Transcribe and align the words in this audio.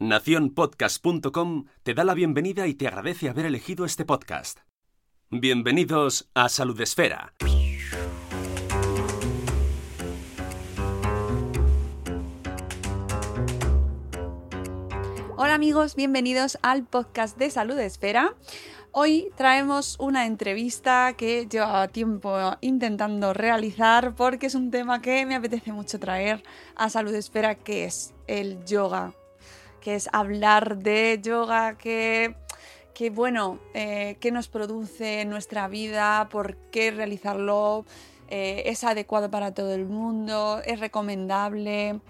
Naciónpodcast.com 0.00 1.66
te 1.84 1.94
da 1.94 2.02
la 2.02 2.14
bienvenida 2.14 2.66
y 2.66 2.74
te 2.74 2.88
agradece 2.88 3.28
haber 3.28 3.46
elegido 3.46 3.84
este 3.84 4.04
podcast. 4.04 4.58
Bienvenidos 5.30 6.28
a 6.34 6.48
Salud 6.48 6.80
Esfera. 6.80 7.32
Hola 15.36 15.54
amigos, 15.54 15.94
bienvenidos 15.94 16.58
al 16.62 16.84
podcast 16.84 17.38
de 17.38 17.50
Salud 17.50 17.78
Esfera. 17.78 18.34
Hoy 18.90 19.30
traemos 19.36 19.96
una 20.00 20.26
entrevista 20.26 21.14
que 21.16 21.46
llevaba 21.46 21.86
tiempo 21.86 22.36
intentando 22.60 23.32
realizar 23.32 24.16
porque 24.16 24.46
es 24.46 24.56
un 24.56 24.72
tema 24.72 25.00
que 25.00 25.24
me 25.24 25.36
apetece 25.36 25.72
mucho 25.72 26.00
traer 26.00 26.42
a 26.74 26.90
Salud 26.90 27.14
Esfera, 27.14 27.54
que 27.54 27.84
es 27.84 28.12
el 28.26 28.64
yoga, 28.64 29.14
que 29.84 29.94
es 29.94 30.08
hablar 30.12 30.78
de 30.78 31.20
yoga, 31.22 31.76
que, 31.76 32.34
que 32.94 33.10
bueno, 33.10 33.60
eh, 33.74 34.16
qué 34.18 34.32
nos 34.32 34.48
produce 34.48 35.20
en 35.20 35.28
nuestra 35.28 35.68
vida, 35.68 36.28
por 36.30 36.56
qué 36.72 36.90
realizarlo, 36.90 37.84
eh, 38.28 38.62
es 38.64 38.82
adecuado 38.82 39.30
para 39.30 39.52
todo 39.52 39.74
el 39.74 39.84
mundo, 39.84 40.62
es 40.64 40.80
recomendable. 40.80 42.00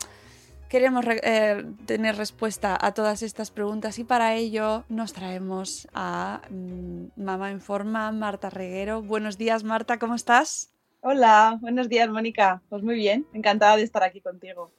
Queremos 0.69 1.05
eh, 1.09 1.65
tener 1.85 2.17
respuesta 2.17 2.79
a 2.81 2.95
todas 2.95 3.23
estas 3.23 3.51
preguntas 3.51 3.99
y 3.99 4.05
para 4.05 4.35
ello 4.37 4.85
nos 4.89 5.13
traemos 5.13 5.89
a 5.93 6.43
mm, 6.51 7.07
Mamá 7.17 7.51
en 7.51 7.61
Forma, 7.61 8.13
Marta 8.13 8.51
Reguero. 8.51 9.03
Buenos 9.03 9.37
días, 9.37 9.65
Marta, 9.65 9.99
¿cómo 9.99 10.15
estás? 10.15 10.71
Hola, 11.01 11.59
buenos 11.61 11.89
días, 11.89 12.09
Mónica. 12.09 12.63
Pues 12.69 12.85
muy 12.85 12.95
bien, 12.95 13.27
encantada 13.33 13.77
de 13.77 13.83
estar 13.83 14.05
aquí 14.05 14.21
contigo. 14.21 14.71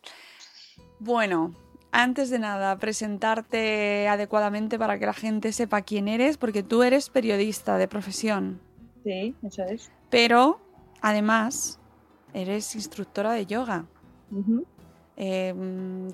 Bueno, 0.99 1.53
antes 1.95 2.29
de 2.29 2.39
nada, 2.39 2.77
presentarte 2.77 4.07
adecuadamente 4.07 4.77
para 4.77 4.99
que 4.99 5.05
la 5.05 5.13
gente 5.13 5.51
sepa 5.51 5.81
quién 5.81 6.07
eres, 6.07 6.38
porque 6.38 6.63
tú 6.63 6.83
eres 6.83 7.09
periodista 7.09 7.77
de 7.77 7.88
profesión. 7.88 8.59
Sí, 9.03 9.35
eso 9.43 9.63
es. 9.63 9.91
Pero, 10.09 10.59
además, 11.01 11.79
eres 12.33 12.75
instructora 12.75 13.31
de 13.31 13.45
yoga. 13.45 13.85
Uh 14.31 14.63
eh, 15.17 15.53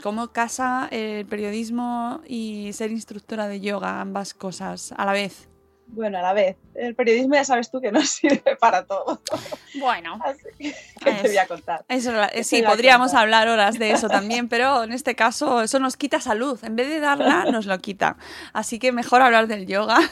¿Cómo 0.03 0.27
casa 0.27 0.87
el 0.91 1.25
periodismo 1.25 2.21
y 2.27 2.71
ser 2.73 2.91
instructora 2.91 3.47
de 3.47 3.59
yoga, 3.59 3.99
ambas 3.99 4.35
cosas 4.35 4.93
a 4.95 5.05
la 5.05 5.13
vez? 5.13 5.49
Bueno, 5.91 6.19
a 6.19 6.21
la 6.21 6.33
vez. 6.33 6.55
El 6.73 6.95
periodismo 6.95 7.35
ya 7.35 7.43
sabes 7.43 7.69
tú 7.69 7.81
que 7.81 7.91
no 7.91 8.01
sirve 8.05 8.55
para 8.59 8.85
todo. 8.85 9.21
Bueno, 9.75 10.19
Así 10.23 10.73
que 10.99 11.11
te 11.13 11.27
voy 11.27 11.37
a 11.37 11.47
contar. 11.47 11.85
Eso, 11.89 12.11
sí, 12.43 12.61
podríamos 12.63 13.13
hablar 13.13 13.47
horas 13.49 13.77
de 13.77 13.91
eso 13.91 14.07
también, 14.09 14.47
pero 14.47 14.83
en 14.83 14.93
este 14.93 15.15
caso 15.15 15.61
eso 15.61 15.79
nos 15.79 15.97
quita 15.97 16.21
salud. 16.21 16.59
En 16.63 16.75
vez 16.75 16.87
de 16.87 16.99
darla, 16.99 17.45
nos 17.45 17.65
lo 17.65 17.77
quita. 17.79 18.17
Así 18.53 18.79
que 18.79 18.91
mejor 18.91 19.21
hablar 19.21 19.47
del 19.47 19.67
yoga. 19.67 19.99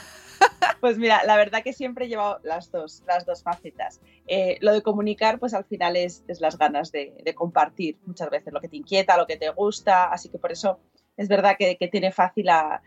Pues 0.79 0.97
mira, 0.97 1.25
la 1.25 1.35
verdad 1.35 1.61
que 1.61 1.73
siempre 1.73 2.05
he 2.05 2.07
llevado 2.07 2.39
las 2.43 2.71
dos, 2.71 3.03
las 3.05 3.25
dos 3.25 3.43
facetas. 3.43 3.99
Eh, 4.27 4.57
lo 4.61 4.71
de 4.71 4.81
comunicar, 4.81 5.37
pues 5.37 5.53
al 5.53 5.65
final 5.65 5.97
es, 5.97 6.23
es 6.29 6.39
las 6.39 6.57
ganas 6.57 6.93
de, 6.93 7.13
de, 7.21 7.35
compartir 7.35 7.97
muchas 8.05 8.29
veces 8.29 8.53
lo 8.53 8.61
que 8.61 8.69
te 8.69 8.77
inquieta, 8.77 9.17
lo 9.17 9.27
que 9.27 9.35
te 9.35 9.49
gusta, 9.49 10.05
así 10.05 10.29
que 10.29 10.39
por 10.39 10.53
eso 10.53 10.79
es 11.17 11.27
verdad 11.27 11.57
que, 11.59 11.75
que 11.75 11.89
tiene 11.89 12.13
fácil 12.13 12.45
la 12.45 12.81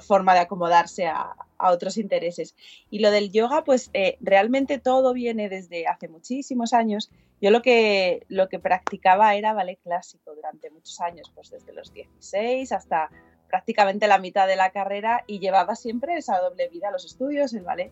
forma 0.00 0.34
de 0.34 0.40
acomodarse 0.40 1.06
a, 1.06 1.34
otros 1.60 1.96
intereses. 1.98 2.54
Y 2.88 3.00
lo 3.00 3.10
del 3.10 3.32
yoga, 3.32 3.64
pues 3.64 3.90
eh, 3.92 4.16
realmente 4.20 4.78
todo 4.78 5.12
viene 5.12 5.48
desde 5.48 5.88
hace 5.88 6.06
muchísimos 6.06 6.72
años. 6.72 7.10
Yo 7.40 7.50
lo 7.50 7.62
que, 7.62 8.24
lo 8.28 8.48
que 8.48 8.60
practicaba 8.60 9.34
era 9.34 9.54
ballet 9.54 9.80
clásico 9.82 10.36
durante 10.36 10.70
muchos 10.70 11.00
años, 11.00 11.32
pues 11.34 11.50
desde 11.50 11.72
los 11.72 11.92
16 11.92 12.70
hasta 12.70 13.10
prácticamente 13.48 14.06
la 14.06 14.18
mitad 14.18 14.46
de 14.46 14.54
la 14.54 14.70
carrera 14.70 15.24
y 15.26 15.40
llevaba 15.40 15.74
siempre 15.74 16.16
esa 16.16 16.38
doble 16.38 16.68
vida, 16.68 16.92
los 16.92 17.04
estudios, 17.04 17.52
el 17.54 17.64
ballet, 17.64 17.90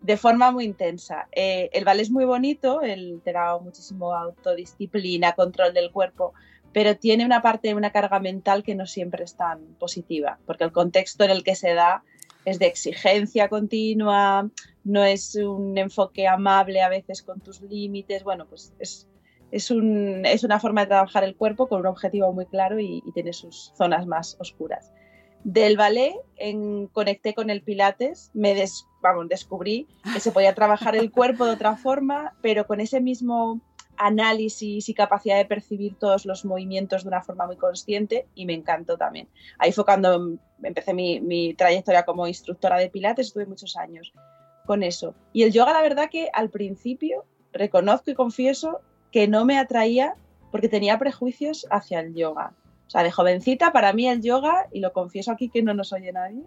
de 0.00 0.16
forma 0.16 0.50
muy 0.50 0.64
intensa. 0.64 1.28
Eh, 1.32 1.70
el 1.72 1.84
ballet 1.84 2.02
es 2.02 2.10
muy 2.10 2.24
bonito, 2.24 2.82
el, 2.82 3.20
te 3.22 3.32
da 3.32 3.58
muchísimo 3.58 4.14
autodisciplina, 4.14 5.34
control 5.34 5.74
del 5.74 5.92
cuerpo, 5.92 6.32
pero 6.72 6.96
tiene 6.96 7.24
una 7.24 7.42
parte, 7.42 7.74
una 7.74 7.92
carga 7.92 8.18
mental 8.20 8.62
que 8.62 8.74
no 8.74 8.86
siempre 8.86 9.24
es 9.24 9.36
tan 9.36 9.60
positiva, 9.78 10.38
porque 10.46 10.64
el 10.64 10.72
contexto 10.72 11.24
en 11.24 11.30
el 11.30 11.44
que 11.44 11.54
se 11.54 11.74
da 11.74 12.02
es 12.44 12.58
de 12.58 12.66
exigencia 12.66 13.48
continua, 13.48 14.48
no 14.84 15.04
es 15.04 15.36
un 15.36 15.78
enfoque 15.78 16.26
amable 16.26 16.82
a 16.82 16.88
veces 16.88 17.22
con 17.22 17.40
tus 17.40 17.60
límites, 17.60 18.24
bueno, 18.24 18.46
pues 18.46 18.72
es, 18.78 19.08
es, 19.50 19.70
un, 19.70 20.24
es, 20.24 20.42
una 20.42 20.58
forma 20.58 20.82
de 20.82 20.88
trabajar 20.88 21.24
el 21.24 21.36
cuerpo 21.36 21.68
con 21.68 21.80
un 21.80 21.86
objetivo 21.86 22.32
muy 22.32 22.46
claro 22.46 22.80
y, 22.80 23.02
tiene 23.14 23.32
sus 23.32 23.72
zonas 23.76 24.06
más 24.06 24.36
oscuras. 24.40 24.92
Del 25.44 25.76
ballet 25.76 26.14
en, 26.36 26.86
conecté 26.88 27.34
con 27.34 27.50
el 27.50 27.62
pilates, 27.62 28.30
me 28.32 28.54
des, 28.54 28.86
vamos, 29.02 29.28
descubrí 29.28 29.88
que 30.12 30.20
se 30.20 30.30
podía 30.30 30.54
trabajar 30.54 30.94
el 30.96 31.10
cuerpo 31.10 31.44
de 31.44 31.52
otra 31.52 31.76
forma, 31.76 32.34
pero 32.42 32.66
con 32.66 32.80
ese 32.80 33.00
mismo 33.00 33.60
análisis 34.06 34.88
y 34.88 34.94
capacidad 34.94 35.36
de 35.36 35.44
percibir 35.44 35.96
todos 35.98 36.26
los 36.26 36.44
movimientos 36.44 37.02
de 37.02 37.08
una 37.08 37.22
forma 37.22 37.46
muy 37.46 37.56
consciente 37.56 38.26
y 38.34 38.46
me 38.46 38.54
encantó 38.54 38.96
también. 38.96 39.28
Ahí 39.58 39.72
fue 39.72 39.84
cuando 39.84 40.38
empecé 40.62 40.94
mi, 40.94 41.20
mi 41.20 41.54
trayectoria 41.54 42.04
como 42.04 42.26
instructora 42.26 42.78
de 42.78 42.90
pilates, 42.90 43.28
estuve 43.28 43.46
muchos 43.46 43.76
años 43.76 44.12
con 44.66 44.82
eso. 44.82 45.14
Y 45.32 45.42
el 45.42 45.52
yoga, 45.52 45.72
la 45.72 45.82
verdad 45.82 46.08
que 46.10 46.28
al 46.32 46.50
principio, 46.50 47.24
reconozco 47.52 48.10
y 48.10 48.14
confieso 48.14 48.80
que 49.10 49.28
no 49.28 49.44
me 49.44 49.58
atraía 49.58 50.14
porque 50.50 50.68
tenía 50.68 50.98
prejuicios 50.98 51.66
hacia 51.70 52.00
el 52.00 52.14
yoga. 52.14 52.52
O 52.86 52.90
sea, 52.90 53.02
de 53.02 53.10
jovencita, 53.10 53.72
para 53.72 53.92
mí 53.92 54.08
el 54.08 54.22
yoga, 54.22 54.68
y 54.72 54.80
lo 54.80 54.92
confieso 54.92 55.32
aquí 55.32 55.48
que 55.48 55.62
no 55.62 55.74
nos 55.74 55.92
oye 55.92 56.12
nadie, 56.12 56.44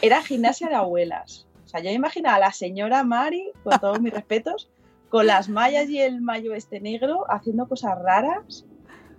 era 0.00 0.22
gimnasia 0.22 0.68
de 0.68 0.74
abuelas. 0.74 1.46
O 1.64 1.68
sea, 1.68 1.80
yo 1.80 1.90
imaginaba 1.90 2.36
a 2.36 2.40
la 2.40 2.52
señora 2.52 3.02
Mari, 3.02 3.50
con 3.64 3.78
todos 3.80 4.00
mis 4.00 4.12
respetos, 4.12 4.70
con 5.12 5.26
las 5.26 5.50
mallas 5.50 5.90
y 5.90 6.00
el 6.00 6.22
mayo 6.22 6.54
este 6.54 6.80
negro, 6.80 7.26
haciendo 7.28 7.68
cosas 7.68 8.00
raras, 8.00 8.64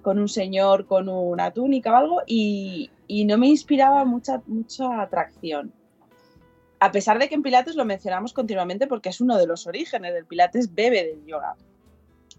con 0.02 0.18
un 0.18 0.28
señor 0.28 0.88
con 0.88 1.08
una 1.08 1.52
túnica 1.52 1.94
o 1.94 1.96
algo, 1.96 2.22
y, 2.26 2.90
y 3.06 3.26
no 3.26 3.38
me 3.38 3.46
inspiraba 3.46 4.04
mucha, 4.04 4.42
mucha 4.48 5.04
atracción. 5.04 5.72
A 6.80 6.92
pesar 6.92 7.20
de 7.20 7.30
que 7.30 7.36
en 7.36 7.44
Pilates 7.44 7.76
lo 7.76 7.86
mencionamos 7.86 8.34
continuamente 8.34 8.88
porque 8.88 9.10
es 9.10 9.22
uno 9.22 9.38
de 9.38 9.46
los 9.46 9.68
orígenes 9.68 10.16
del 10.16 10.26
Pilates, 10.26 10.74
bebe 10.74 11.06
del 11.06 11.28
yoga. 11.28 11.56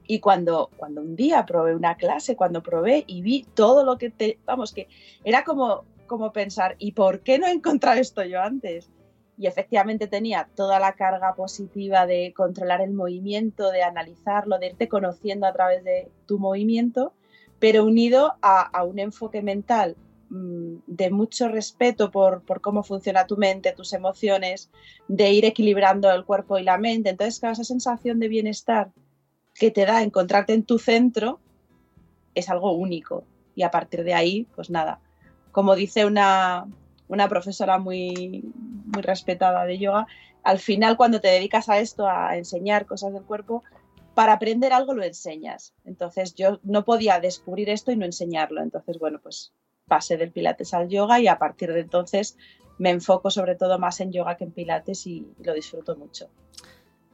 Y 0.04 0.18
cuando, 0.18 0.68
cuando 0.76 1.00
un 1.00 1.14
día 1.14 1.46
probé 1.46 1.76
una 1.76 1.94
clase, 1.94 2.34
cuando 2.34 2.60
probé 2.60 3.04
y 3.06 3.22
vi 3.22 3.46
todo 3.54 3.84
lo 3.84 3.98
que 3.98 4.10
te, 4.10 4.40
vamos, 4.44 4.72
que 4.72 4.88
era 5.22 5.44
como, 5.44 5.84
como 6.08 6.32
pensar, 6.32 6.74
¿y 6.80 6.90
por 6.90 7.20
qué 7.20 7.38
no 7.38 7.46
he 7.46 7.52
encontrado 7.52 8.00
esto 8.00 8.24
yo 8.24 8.40
antes? 8.40 8.90
Y 9.36 9.46
efectivamente 9.46 10.06
tenía 10.06 10.48
toda 10.54 10.78
la 10.78 10.92
carga 10.92 11.34
positiva 11.34 12.06
de 12.06 12.32
controlar 12.36 12.80
el 12.80 12.92
movimiento, 12.92 13.70
de 13.70 13.82
analizarlo, 13.82 14.58
de 14.58 14.68
irte 14.68 14.88
conociendo 14.88 15.46
a 15.46 15.52
través 15.52 15.82
de 15.82 16.10
tu 16.26 16.38
movimiento, 16.38 17.12
pero 17.58 17.84
unido 17.84 18.34
a, 18.42 18.84
un 18.84 18.98
enfoque 18.98 19.42
mental 19.42 19.96
mmm, 20.28 20.76
de 20.86 21.10
mucho 21.10 21.48
respeto 21.48 22.10
por, 22.10 22.42
por, 22.42 22.60
cómo 22.60 22.82
funciona 22.82 23.26
tu 23.26 23.36
mente, 23.36 23.72
tus 23.72 23.92
emociones, 23.92 24.70
de 25.08 25.32
ir 25.32 25.44
equilibrando 25.44 26.10
el 26.12 26.24
cuerpo 26.24 26.58
y 26.58 26.62
la 26.62 26.78
mente. 26.78 27.10
Entonces, 27.10 27.40
claro, 27.40 27.54
esa 27.54 27.64
sensación 27.64 28.20
de 28.20 28.28
bienestar 28.28 28.92
que 29.54 29.70
te 29.70 29.86
da 29.86 30.02
encontrarte 30.02 30.52
en 30.52 30.64
tu 30.64 30.78
centro 30.78 31.40
es 32.34 32.48
algo 32.48 32.72
único. 32.72 33.24
Y 33.54 33.62
a 33.62 33.70
partir 33.70 34.04
de 34.04 34.14
ahí, 34.14 34.46
pues 34.54 34.70
nada, 34.70 35.00
como 35.52 35.76
dice 35.76 36.04
una, 36.04 36.66
una 37.08 37.28
profesora 37.28 37.78
muy, 37.78 38.44
muy 38.84 39.02
respetada 39.02 39.64
de 39.64 39.78
yoga, 39.78 40.06
al 40.42 40.58
final 40.58 40.96
cuando 40.96 41.20
te 41.20 41.28
dedicas 41.28 41.68
a 41.68 41.78
esto, 41.78 42.06
a 42.06 42.36
enseñar 42.36 42.86
cosas 42.86 43.12
del 43.12 43.22
cuerpo, 43.22 43.62
para 44.14 44.34
aprender 44.34 44.72
algo 44.72 44.94
lo 44.94 45.02
enseñas. 45.02 45.74
Entonces 45.84 46.34
yo 46.34 46.60
no 46.62 46.84
podía 46.84 47.18
descubrir 47.18 47.68
esto 47.68 47.90
y 47.90 47.96
no 47.96 48.04
enseñarlo. 48.04 48.62
Entonces, 48.62 48.98
bueno, 48.98 49.18
pues 49.22 49.52
pasé 49.86 50.16
del 50.16 50.30
pilates 50.30 50.72
al 50.72 50.88
yoga 50.88 51.20
y 51.20 51.26
a 51.26 51.38
partir 51.38 51.72
de 51.72 51.80
entonces 51.80 52.36
me 52.78 52.90
enfoco 52.90 53.30
sobre 53.30 53.54
todo 53.54 53.78
más 53.78 54.00
en 54.00 54.12
yoga 54.12 54.36
que 54.36 54.44
en 54.44 54.52
pilates 54.52 55.06
y 55.06 55.26
lo 55.42 55.52
disfruto 55.54 55.96
mucho. 55.96 56.28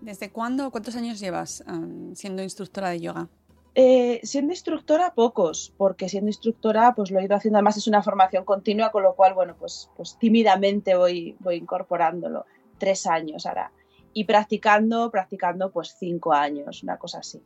¿Desde 0.01 0.31
cuándo, 0.31 0.71
cuántos 0.71 0.97
años 0.97 1.21
llevas 1.21 1.63
um, 1.67 2.15
siendo 2.15 2.43
instructora 2.43 2.91
de 2.91 3.01
yoga? 3.01 3.29
Eh, 3.75 4.21
siendo 4.25 4.53
instructora, 4.53 5.15
pocos, 5.15 5.73
porque 5.77 6.09
siendo 6.09 6.29
instructora, 6.29 6.93
pues 6.95 7.11
lo 7.11 7.21
he 7.21 7.25
ido 7.25 7.37
haciendo, 7.37 7.59
además 7.59 7.77
es 7.77 7.87
una 7.87 8.03
formación 8.03 8.45
continua, 8.45 8.91
con 8.91 9.05
lo 9.05 9.15
cual, 9.15 9.35
bueno, 9.35 9.55
pues, 9.59 9.89
pues 9.97 10.19
tímidamente 10.19 10.97
voy, 10.97 11.37
voy 11.39 11.57
incorporándolo. 11.57 12.47
Tres 12.79 13.07
años 13.07 13.47
ahora. 13.47 13.73
Y 14.13 14.25
practicando, 14.25 15.11
practicando, 15.11 15.71
pues 15.71 15.95
cinco 15.99 16.33
años, 16.33 16.83
una 16.83 16.97
cosa 16.97 17.19
así. 17.19 17.43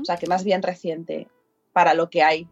O 0.00 0.04
sea, 0.04 0.16
que 0.16 0.28
más 0.28 0.44
bien 0.44 0.62
reciente 0.62 1.26
para 1.72 1.94
lo 1.94 2.08
que 2.08 2.22
hay. 2.22 2.48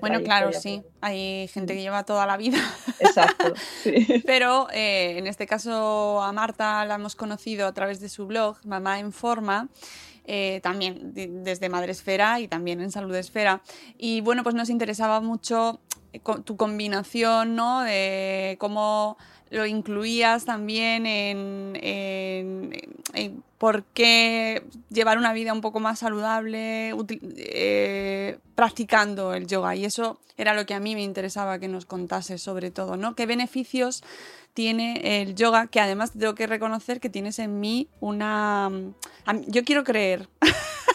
bueno, 0.00 0.22
claro, 0.22 0.52
sí. 0.54 0.82
Hay 1.02 1.48
gente 1.48 1.74
que 1.74 1.82
lleva 1.82 2.04
toda 2.04 2.26
la 2.26 2.38
vida. 2.38 2.58
Exacto. 2.98 3.52
Pero 4.24 4.68
eh, 4.72 5.18
en 5.18 5.26
este 5.26 5.46
caso 5.46 6.22
a 6.22 6.32
Marta 6.32 6.84
la 6.86 6.94
hemos 6.94 7.14
conocido 7.14 7.66
a 7.66 7.74
través 7.74 8.00
de 8.00 8.08
su 8.08 8.26
blog, 8.26 8.56
Mamá 8.64 9.00
en 9.00 9.12
Forma. 9.12 9.68
Eh, 10.28 10.58
también 10.60 11.12
desde 11.14 11.68
Madresfera 11.68 12.40
y 12.40 12.48
también 12.48 12.80
en 12.80 12.90
Salud 12.90 13.14
Esfera. 13.14 13.62
Y 13.96 14.22
bueno, 14.22 14.42
pues 14.42 14.56
nos 14.56 14.70
interesaba 14.70 15.20
mucho 15.20 15.78
eh, 16.12 16.20
tu 16.44 16.56
combinación, 16.56 17.54
¿no? 17.54 17.82
De 17.82 18.56
cómo 18.58 19.16
lo 19.50 19.64
incluías 19.66 20.44
también 20.44 21.06
en, 21.06 22.72
por 23.58 23.84
qué 23.84 24.64
llevar 24.90 25.18
una 25.18 25.32
vida 25.32 25.52
un 25.52 25.60
poco 25.60 25.78
más 25.78 26.00
saludable 26.00 26.92
eh, 27.36 28.38
practicando 28.56 29.32
el 29.32 29.46
yoga. 29.46 29.76
Y 29.76 29.84
eso 29.84 30.18
era 30.36 30.54
lo 30.54 30.66
que 30.66 30.74
a 30.74 30.80
mí 30.80 30.96
me 30.96 31.02
interesaba 31.02 31.60
que 31.60 31.68
nos 31.68 31.86
contase 31.86 32.38
sobre 32.38 32.72
todo, 32.72 32.96
¿no? 32.96 33.14
¿Qué 33.14 33.26
beneficios 33.26 34.02
tiene 34.56 35.20
el 35.20 35.34
yoga? 35.34 35.66
Que 35.66 35.80
además 35.80 36.12
tengo 36.18 36.34
que 36.34 36.46
reconocer 36.46 36.98
que 36.98 37.10
tienes 37.10 37.38
en 37.38 37.60
mí 37.60 37.90
una... 38.00 38.70
Yo 39.48 39.64
quiero 39.64 39.84
creer. 39.84 40.30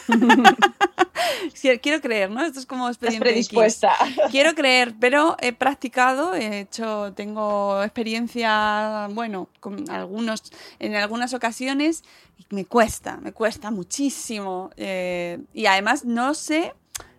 quiero 1.81 2.01
creer, 2.01 2.31
¿no? 2.31 2.43
Esto 2.43 2.59
es 2.59 2.65
como 2.65 2.87
expediente 2.87 3.23
predispuesta. 3.23 3.91
Quiero 4.31 4.55
creer, 4.55 4.95
pero 4.99 5.37
he 5.39 5.53
practicado, 5.53 6.33
he 6.33 6.61
hecho, 6.61 7.13
tengo 7.13 7.83
experiencia, 7.83 9.07
bueno, 9.11 9.47
con 9.59 9.87
algunos, 9.91 10.51
en 10.79 10.95
algunas 10.95 11.35
ocasiones 11.35 12.03
y 12.39 12.55
me 12.55 12.65
cuesta, 12.65 13.17
me 13.17 13.31
cuesta 13.31 13.69
muchísimo. 13.69 14.71
Eh, 14.75 15.37
y 15.53 15.67
además 15.67 16.03
no 16.03 16.33
sé 16.33 16.73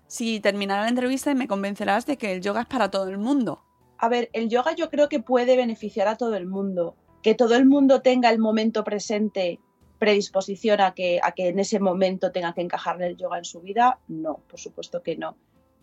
si 0.08 0.40
terminará 0.40 0.82
la 0.82 0.88
entrevista 0.88 1.30
y 1.30 1.36
me 1.36 1.46
convencerás 1.46 2.04
de 2.04 2.18
que 2.18 2.32
el 2.32 2.40
yoga 2.40 2.62
es 2.62 2.66
para 2.66 2.90
todo 2.90 3.08
el 3.08 3.18
mundo. 3.18 3.62
A 4.02 4.08
ver, 4.08 4.30
el 4.32 4.48
yoga 4.48 4.74
yo 4.74 4.90
creo 4.90 5.08
que 5.08 5.20
puede 5.20 5.56
beneficiar 5.56 6.08
a 6.08 6.16
todo 6.16 6.34
el 6.34 6.44
mundo. 6.44 6.96
Que 7.22 7.36
todo 7.36 7.54
el 7.54 7.66
mundo 7.66 8.02
tenga 8.02 8.30
el 8.30 8.40
momento 8.40 8.82
presente 8.82 9.60
predisposición 10.00 10.80
a 10.80 10.92
que, 10.92 11.20
a 11.22 11.30
que 11.30 11.46
en 11.46 11.60
ese 11.60 11.78
momento 11.78 12.32
tenga 12.32 12.52
que 12.52 12.62
encajar 12.62 13.00
el 13.00 13.16
yoga 13.16 13.38
en 13.38 13.44
su 13.44 13.60
vida? 13.60 14.00
No, 14.08 14.38
por 14.48 14.58
supuesto 14.58 15.04
que 15.04 15.16
no. 15.16 15.36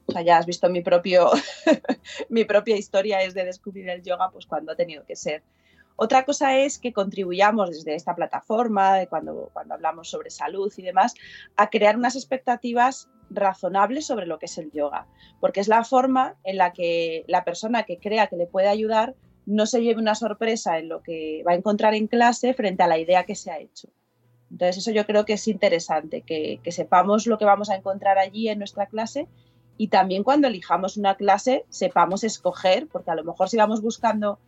O 0.06 0.12
sea, 0.12 0.22
ya 0.22 0.38
has 0.38 0.46
visto 0.46 0.70
mi, 0.70 0.82
propio, 0.82 1.30
mi 2.30 2.44
propia 2.44 2.76
historia 2.76 3.22
es 3.22 3.34
de 3.34 3.46
descubrir 3.46 3.88
el 3.88 4.04
yoga 4.04 4.30
pues 4.32 4.46
cuando 4.46 4.74
ha 4.74 4.76
tenido 4.76 5.06
que 5.06 5.16
ser. 5.16 5.42
Otra 5.96 6.26
cosa 6.26 6.58
es 6.58 6.78
que 6.78 6.92
contribuyamos 6.92 7.70
desde 7.70 7.96
esta 7.96 8.16
plataforma, 8.16 9.06
cuando, 9.06 9.50
cuando 9.54 9.76
hablamos 9.76 10.10
sobre 10.10 10.30
salud 10.30 10.74
y 10.76 10.82
demás, 10.82 11.14
a 11.56 11.70
crear 11.70 11.96
unas 11.96 12.18
expectativas 12.18 13.08
razonables 13.30 14.06
sobre 14.06 14.26
lo 14.26 14.40
que 14.40 14.46
es 14.48 14.58
el 14.58 14.72
yoga, 14.72 15.08
porque 15.40 15.60
es 15.60 15.68
la 15.68 15.84
forma 15.84 16.36
en 16.44 16.58
la 16.58 16.74
que 16.74 17.26
la 17.28 17.44
persona 17.44 17.84
que 17.84 18.00
crea 18.00 18.28
que 18.28 18.38
le 18.38 18.48
puede 18.48 18.68
ayudar 18.68 19.16
no 19.46 19.66
se 19.66 19.82
lleve 19.82 20.00
una 20.00 20.16
sorpresa 20.16 20.78
en 20.78 20.90
lo 20.90 21.02
que 21.02 21.44
va 21.48 21.54
a 21.54 21.56
encontrar 21.56 21.96
en 21.96 22.08
clase 22.08 22.54
frente 22.54 22.84
a 22.84 22.88
la 22.88 23.00
idea 23.00 23.24
que 23.24 23.36
se 23.36 23.52
ha 23.52 23.60
hecho. 23.60 23.90
Entonces 24.52 24.78
eso 24.78 24.92
yo 24.92 25.06
creo 25.06 25.26
que 25.26 25.34
es 25.34 25.48
interesante, 25.48 26.22
que, 26.22 26.60
sepamos 26.72 27.28
lo 27.28 27.38
que 27.38 27.46
vamos 27.46 27.70
a 27.70 27.76
encontrar 27.76 28.18
allí 28.18 28.50
en 28.50 28.60
nuestra 28.60 28.88
clase 28.88 29.28
y 29.78 29.88
también 29.88 30.24
cuando 30.24 30.48
elijamos 30.48 30.98
una 30.98 31.16
clase 31.16 31.66
sepamos 31.70 32.24
escoger, 32.24 32.88
porque 32.88 33.12
a 33.12 33.16
lo 33.16 33.24
mejor 33.24 33.50
si 33.50 33.58
vamos 33.58 33.82
buscando 33.82 34.40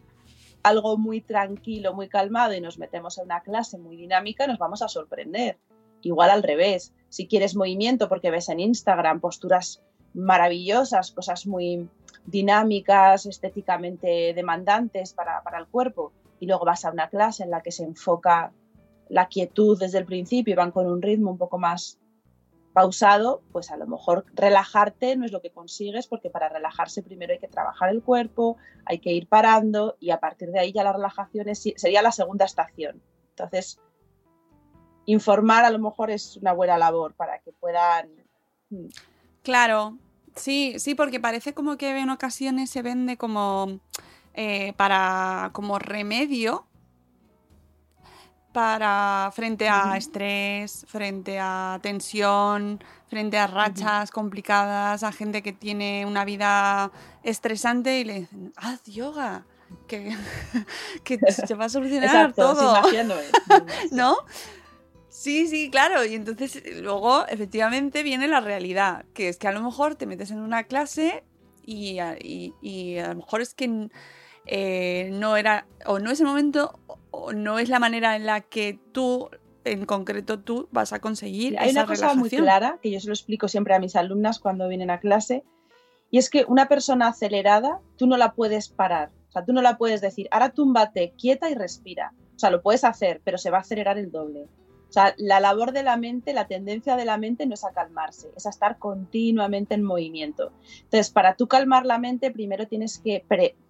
algo 0.64 0.98
muy 0.98 1.22
tranquilo, 1.22 1.94
muy 1.94 2.08
calmado 2.08 2.54
y 2.54 2.62
nos 2.62 2.78
metemos 2.78 3.18
en 3.18 3.26
una 3.26 3.42
clase 3.42 3.78
muy 3.78 3.96
dinámica, 3.96 4.46
nos 4.48 4.60
vamos 4.60 4.82
a 4.82 4.88
sorprender. 4.88 5.58
Igual 6.02 6.30
al 6.30 6.44
revés, 6.44 6.94
si 7.10 7.28
quieres 7.28 7.56
movimiento 7.56 8.10
porque 8.10 8.32
ves 8.32 8.50
en 8.50 8.60
Instagram 8.60 9.20
posturas 9.20 9.82
maravillosas, 10.14 11.12
cosas 11.12 11.48
muy 11.48 11.90
dinámicas, 12.26 13.26
estéticamente 13.26 14.34
demandantes 14.34 15.14
para, 15.14 15.42
para 15.44 15.60
el 15.60 15.68
cuerpo, 15.68 16.12
y 16.40 16.48
luego 16.48 16.66
vas 16.66 16.86
a 16.86 16.92
una 16.92 17.10
clase 17.10 17.44
en 17.44 17.52
la 17.52 17.62
que 17.62 17.72
se 17.72 17.84
enfoca 17.84 18.52
la 19.10 19.28
quietud 19.28 19.78
desde 19.80 20.00
el 20.00 20.06
principio 20.06 20.54
y 20.54 20.56
van 20.56 20.72
con 20.72 20.88
un 20.88 21.02
ritmo 21.02 21.32
un 21.32 21.38
poco 21.38 21.58
más 21.58 22.00
pausado, 22.74 23.42
pues 23.52 23.70
a 23.72 23.78
lo 23.78 23.86
mejor 23.86 24.26
relajarte 24.34 25.16
no 25.16 25.26
es 25.26 25.32
lo 25.32 25.42
que 25.42 25.52
consigues 25.52 26.08
porque 26.08 26.30
para 26.30 26.50
relajarse 26.50 27.04
primero 27.04 27.34
hay 27.34 27.40
que 27.40 27.48
trabajar 27.48 27.90
el 27.90 28.02
cuerpo, 28.02 28.58
hay 28.86 29.00
que 29.00 29.12
ir 29.12 29.28
parando 29.28 29.98
y 30.00 30.12
a 30.12 30.20
partir 30.20 30.52
de 30.52 30.60
ahí 30.60 30.72
ya 30.72 30.84
la 30.84 30.94
relajación 30.94 31.54
sería 31.54 32.02
la 32.02 32.12
segunda 32.12 32.46
estación. 32.46 33.02
Entonces, 33.32 33.80
informar 35.06 35.66
a 35.66 35.70
lo 35.70 35.80
mejor 35.80 36.12
es 36.12 36.38
una 36.38 36.54
buena 36.54 36.78
labor 36.78 37.14
para 37.14 37.40
que 37.40 37.52
puedan... 37.52 38.10
Mm. 38.70 38.88
Claro, 39.44 39.98
sí, 40.36 40.76
sí, 40.78 40.96
porque 40.96 41.20
parece 41.20 41.54
como 41.54 41.78
que 41.78 41.98
en 41.98 42.10
ocasiones 42.10 42.70
se 42.70 42.82
vende 42.82 43.18
como 43.18 43.80
eh, 44.34 44.74
para 44.78 45.50
como 45.54 45.80
remedio 45.80 46.66
para 48.52 49.32
frente 49.34 49.70
a 49.70 49.96
estrés, 49.98 50.86
frente 50.88 51.40
a 51.40 51.80
tensión, 51.82 52.84
frente 53.08 53.38
a 53.38 53.48
rachas 53.48 54.12
complicadas, 54.12 55.04
a 55.04 55.12
gente 55.12 55.42
que 55.42 55.54
tiene 55.54 56.06
una 56.06 56.26
vida 56.26 56.92
estresante 57.24 58.00
y 58.00 58.04
le 58.04 58.20
dicen, 58.22 58.54
haz 58.58 58.84
yoga, 58.84 59.46
que, 59.88 60.16
que 61.04 61.20
se 61.32 61.56
va 61.56 61.66
a 61.66 61.70
solucionar 61.70 62.34
todo. 62.34 62.82
¿No? 63.92 64.18
Sí, 65.12 65.48
sí, 65.48 65.70
claro. 65.70 66.06
Y 66.06 66.16
entonces 66.16 66.64
luego 66.82 67.28
efectivamente 67.28 68.02
viene 68.02 68.30
la 68.30 68.40
realidad, 68.40 69.04
que 69.14 69.28
es 69.28 69.38
que 69.38 69.50
a 69.50 69.52
lo 69.52 69.62
mejor 69.62 69.96
te 69.96 70.06
metes 70.06 70.32
en 70.32 70.40
una 70.40 70.64
clase 70.64 71.26
y, 71.66 72.00
y, 72.62 72.98
a 72.98 73.10
lo 73.10 73.16
mejor 73.16 73.42
es 73.42 73.54
que 73.54 73.90
eh, 74.46 75.10
no 75.12 75.36
era, 75.36 75.68
o 75.86 76.00
no 76.00 76.12
es 76.12 76.22
el 76.22 76.28
momento, 76.28 76.80
o 77.12 77.34
no 77.34 77.60
es 77.60 77.68
la 77.68 77.80
manera 77.80 78.16
en 78.16 78.26
la 78.26 78.40
que 78.40 78.80
tú, 78.94 79.30
en 79.66 79.86
concreto 79.86 80.40
tú, 80.40 80.70
vas 80.72 80.94
a 80.94 81.00
conseguir. 81.00 81.60
Hay 81.60 81.72
una 81.72 81.86
cosa 81.86 82.14
muy 82.16 82.30
clara 82.30 82.80
que 82.82 82.90
yo 82.90 83.02
se 83.02 83.08
lo 83.08 83.14
explico 83.14 83.50
siempre 83.50 83.76
a 83.76 83.80
mis 83.80 83.98
alumnas 83.98 84.40
cuando 84.40 84.70
vienen 84.70 84.92
a 84.92 85.02
clase, 85.02 85.44
y 86.10 86.20
es 86.20 86.30
que 86.30 86.46
una 86.48 86.70
persona 86.70 87.10
acelerada, 87.10 87.82
tú 87.98 88.08
no 88.08 88.16
la 88.16 88.32
puedes 88.32 88.70
parar. 88.70 89.12
O 89.28 89.32
sea, 89.34 89.44
tú 89.44 89.52
no 89.52 89.62
la 89.62 89.78
puedes 89.78 90.00
decir, 90.00 90.30
ahora 90.32 90.50
túmbate, 90.50 91.14
quieta 91.18 91.50
y 91.50 91.56
respira. 91.56 92.14
O 92.36 92.40
sea, 92.40 92.50
lo 92.50 92.62
puedes 92.62 92.86
hacer, 92.86 93.22
pero 93.26 93.38
se 93.38 93.52
va 93.52 93.58
a 93.58 93.62
acelerar 93.62 93.98
el 93.98 94.10
doble. 94.10 94.48
O 94.92 94.94
sea, 94.94 95.16
la 95.18 95.40
labor 95.40 95.72
de 95.72 95.84
la 95.84 95.96
mente, 95.96 96.34
la 96.34 96.48
tendencia 96.48 96.98
de 96.98 97.06
la 97.06 97.18
mente 97.18 97.46
no 97.46 97.54
es 97.54 97.64
a 97.64 97.72
calmarse, 97.72 98.30
es 98.36 98.46
a 98.46 98.50
estar 98.50 98.78
continuamente 98.78 99.74
en 99.74 99.84
movimiento. 99.84 100.52
Entonces, 100.84 101.10
para 101.12 101.36
tú 101.36 101.48
calmar 101.48 101.86
la 101.86 101.98
mente, 101.98 102.30
primero 102.30 102.68
tienes 102.68 103.00
que 103.00 103.24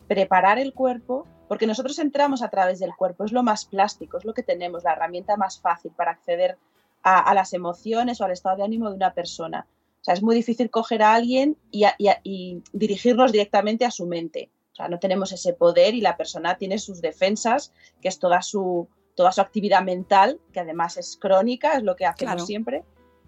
preparar 0.07 0.57
el 0.57 0.73
cuerpo, 0.73 1.27
porque 1.47 1.67
nosotros 1.67 1.99
entramos 1.99 2.41
a 2.41 2.49
través 2.49 2.79
del 2.79 2.95
cuerpo, 2.95 3.23
es 3.23 3.31
lo 3.31 3.43
más 3.43 3.65
plástico, 3.65 4.17
es 4.17 4.25
lo 4.25 4.33
que 4.33 4.41
tenemos, 4.41 4.83
la 4.83 4.93
herramienta 4.93 5.37
más 5.37 5.61
fácil 5.61 5.91
para 5.95 6.09
acceder 6.09 6.57
a, 7.03 7.31
las 7.35 7.53
emociones 7.53 8.19
o 8.19 8.25
al 8.25 8.31
estado 8.31 8.57
de 8.57 8.63
ánimo 8.63 8.89
de 8.89 8.95
una 8.95 9.13
persona. 9.13 9.67
O 10.01 10.03
sea, 10.03 10.15
es 10.15 10.23
muy 10.23 10.33
difícil 10.33 10.71
coger 10.71 11.03
a 11.03 11.13
alguien 11.13 11.55
y, 11.69 11.85
y 12.23 12.63
dirigirnos 12.73 13.31
directamente 13.31 13.85
a 13.85 13.91
su 13.91 14.07
mente. 14.07 14.49
O 14.71 14.75
sea, 14.75 14.87
no 14.87 14.97
tenemos 14.97 15.31
ese 15.33 15.53
poder 15.53 15.93
y 15.93 16.01
la 16.01 16.17
persona 16.17 16.57
tiene 16.57 16.79
sus 16.79 16.99
defensas, 16.99 17.71
que 18.01 18.07
es 18.07 18.17
toda 18.17 18.41
su, 18.41 18.87
toda 19.21 19.31
su 19.31 19.41
actividad 19.41 19.83
mental, 19.83 20.39
que 20.51 20.61
además 20.61 20.97
es 20.97 21.15
crónica, 21.15 21.73
es 21.73 21.83
lo 21.83 21.95
que 21.95 22.07
hacemos 22.07 22.43
siempre. 22.47 22.83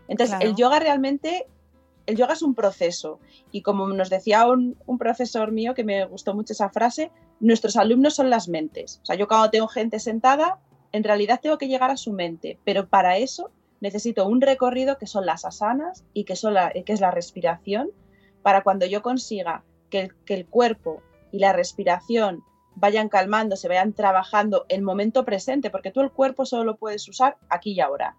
Entonces, 0.07 0.37
el 0.39 0.55
yoga 0.55 0.79
realmente, 0.79 1.45
el 2.07 2.17
yoga 2.17 2.33
es 2.33 2.41
un 2.41 2.55
proceso. 2.55 3.19
Y 3.51 3.61
como 3.61 3.87
nos 3.89 4.09
decía 4.09 4.47
un, 4.47 4.75
un, 4.87 4.97
profesor 4.97 5.51
mío, 5.51 5.75
que 5.75 5.83
me 5.83 6.03
gustó 6.05 6.33
mucho 6.33 6.53
esa 6.53 6.69
frase, 6.69 7.11
nuestros 7.39 7.77
alumnos 7.77 8.15
son 8.15 8.31
las 8.31 8.49
mentes. 8.49 9.01
O 9.03 9.05
sea, 9.05 9.15
yo 9.15 9.27
cuando 9.27 9.51
tengo 9.51 9.67
gente 9.67 9.99
sentada, 9.99 10.57
en 10.93 11.03
realidad 11.03 11.39
tengo 11.43 11.59
que 11.59 11.67
llegar 11.67 11.91
a 11.91 11.97
su 11.97 12.11
mente, 12.11 12.57
pero 12.63 12.87
para 12.87 13.17
eso 13.17 13.51
necesito 13.79 14.27
un 14.27 14.41
recorrido 14.41 14.97
que 14.97 15.05
son 15.05 15.27
las 15.27 15.45
asanas 15.45 16.03
y 16.11 16.23
que, 16.23 16.35
son 16.35 16.55
que 16.73 16.91
es 16.91 17.01
la 17.01 17.11
respiración, 17.11 17.91
para 18.41 18.63
cuando 18.63 18.87
yo 18.87 19.03
consiga 19.03 19.63
que 19.91 20.09
que 20.25 20.33
el 20.33 20.47
cuerpo 20.47 21.03
y 21.31 21.37
la 21.37 21.53
respiración 21.53 22.43
vayan 22.75 23.09
calmando, 23.09 23.55
se 23.55 23.67
vayan 23.67 23.93
trabajando 23.93 24.65
el 24.69 24.81
momento 24.81 25.25
presente, 25.25 25.69
porque 25.69 25.91
tú 25.91 26.01
el 26.01 26.11
cuerpo 26.11 26.45
solo 26.45 26.63
lo 26.63 26.77
puedes 26.77 27.07
usar 27.07 27.37
aquí 27.49 27.71
y 27.71 27.79
ahora. 27.79 28.15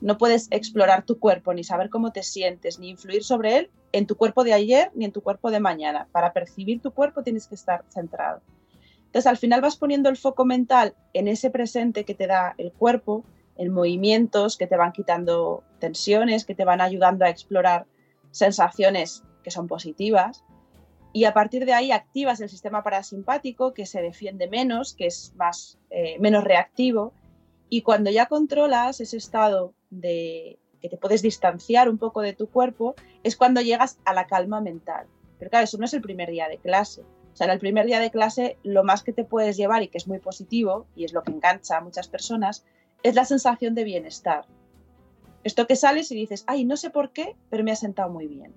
No 0.00 0.16
puedes 0.16 0.48
explorar 0.50 1.04
tu 1.04 1.18
cuerpo, 1.18 1.52
ni 1.52 1.62
saber 1.62 1.90
cómo 1.90 2.10
te 2.12 2.22
sientes, 2.22 2.78
ni 2.78 2.88
influir 2.88 3.22
sobre 3.22 3.58
él 3.58 3.70
en 3.92 4.06
tu 4.06 4.16
cuerpo 4.16 4.44
de 4.44 4.54
ayer 4.54 4.90
ni 4.94 5.04
en 5.04 5.12
tu 5.12 5.20
cuerpo 5.20 5.50
de 5.50 5.60
mañana. 5.60 6.08
Para 6.10 6.32
percibir 6.32 6.80
tu 6.80 6.92
cuerpo 6.92 7.22
tienes 7.22 7.46
que 7.46 7.54
estar 7.54 7.84
centrado. 7.90 8.40
Entonces 9.06 9.26
al 9.26 9.36
final 9.36 9.60
vas 9.60 9.76
poniendo 9.76 10.08
el 10.08 10.16
foco 10.16 10.44
mental 10.44 10.94
en 11.12 11.28
ese 11.28 11.50
presente 11.50 12.04
que 12.04 12.14
te 12.14 12.26
da 12.26 12.54
el 12.58 12.72
cuerpo, 12.72 13.24
en 13.56 13.72
movimientos 13.72 14.56
que 14.56 14.66
te 14.66 14.76
van 14.76 14.92
quitando 14.92 15.64
tensiones, 15.80 16.44
que 16.44 16.54
te 16.54 16.64
van 16.64 16.80
ayudando 16.80 17.24
a 17.24 17.28
explorar 17.28 17.86
sensaciones 18.30 19.24
que 19.42 19.50
son 19.50 19.66
positivas. 19.66 20.44
Y 21.12 21.24
a 21.24 21.34
partir 21.34 21.66
de 21.66 21.72
ahí 21.72 21.90
activas 21.90 22.40
el 22.40 22.48
sistema 22.48 22.82
parasimpático 22.82 23.74
que 23.74 23.86
se 23.86 24.00
defiende 24.00 24.48
menos, 24.48 24.94
que 24.94 25.06
es 25.06 25.32
más, 25.36 25.78
eh, 25.90 26.18
menos 26.20 26.44
reactivo. 26.44 27.12
Y 27.68 27.82
cuando 27.82 28.10
ya 28.10 28.26
controlas 28.26 29.00
ese 29.00 29.16
estado 29.16 29.74
de 29.90 30.58
que 30.80 30.88
te 30.88 30.96
puedes 30.96 31.22
distanciar 31.22 31.88
un 31.88 31.98
poco 31.98 32.22
de 32.22 32.32
tu 32.32 32.48
cuerpo, 32.48 32.94
es 33.22 33.36
cuando 33.36 33.60
llegas 33.60 33.98
a 34.04 34.14
la 34.14 34.26
calma 34.26 34.60
mental. 34.60 35.06
Pero 35.38 35.50
claro, 35.50 35.64
eso 35.64 35.78
no 35.78 35.84
es 35.84 35.94
el 35.94 36.00
primer 36.00 36.30
día 36.30 36.48
de 36.48 36.58
clase. 36.58 37.02
O 37.32 37.36
sea, 37.36 37.46
en 37.46 37.52
el 37.52 37.58
primer 37.58 37.86
día 37.86 38.00
de 38.00 38.10
clase 38.10 38.56
lo 38.62 38.84
más 38.84 39.02
que 39.02 39.12
te 39.12 39.24
puedes 39.24 39.56
llevar 39.56 39.82
y 39.82 39.88
que 39.88 39.98
es 39.98 40.08
muy 40.08 40.18
positivo, 40.18 40.86
y 40.96 41.04
es 41.04 41.12
lo 41.12 41.22
que 41.22 41.32
engancha 41.32 41.76
a 41.76 41.80
muchas 41.80 42.08
personas, 42.08 42.64
es 43.02 43.14
la 43.14 43.24
sensación 43.24 43.74
de 43.74 43.84
bienestar. 43.84 44.46
Esto 45.42 45.66
que 45.66 45.76
sales 45.76 46.10
y 46.12 46.16
dices, 46.16 46.44
ay, 46.46 46.64
no 46.64 46.76
sé 46.76 46.90
por 46.90 47.12
qué, 47.12 47.36
pero 47.48 47.64
me 47.64 47.72
ha 47.72 47.76
sentado 47.76 48.10
muy 48.10 48.26
bien. 48.26 48.54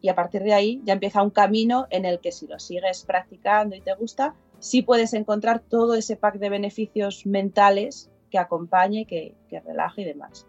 Y 0.00 0.08
a 0.08 0.14
partir 0.14 0.42
de 0.42 0.54
ahí 0.54 0.80
ya 0.84 0.94
empieza 0.94 1.22
un 1.22 1.30
camino 1.30 1.86
en 1.90 2.04
el 2.04 2.20
que 2.20 2.32
si 2.32 2.46
lo 2.46 2.58
sigues 2.58 3.04
practicando 3.04 3.76
y 3.76 3.80
te 3.80 3.94
gusta, 3.94 4.34
sí 4.58 4.82
puedes 4.82 5.12
encontrar 5.14 5.60
todo 5.60 5.94
ese 5.94 6.16
pack 6.16 6.36
de 6.36 6.48
beneficios 6.48 7.26
mentales 7.26 8.10
que 8.30 8.38
acompañe, 8.38 9.06
que, 9.06 9.34
que 9.48 9.60
relaje 9.60 10.02
y 10.02 10.04
demás. 10.04 10.46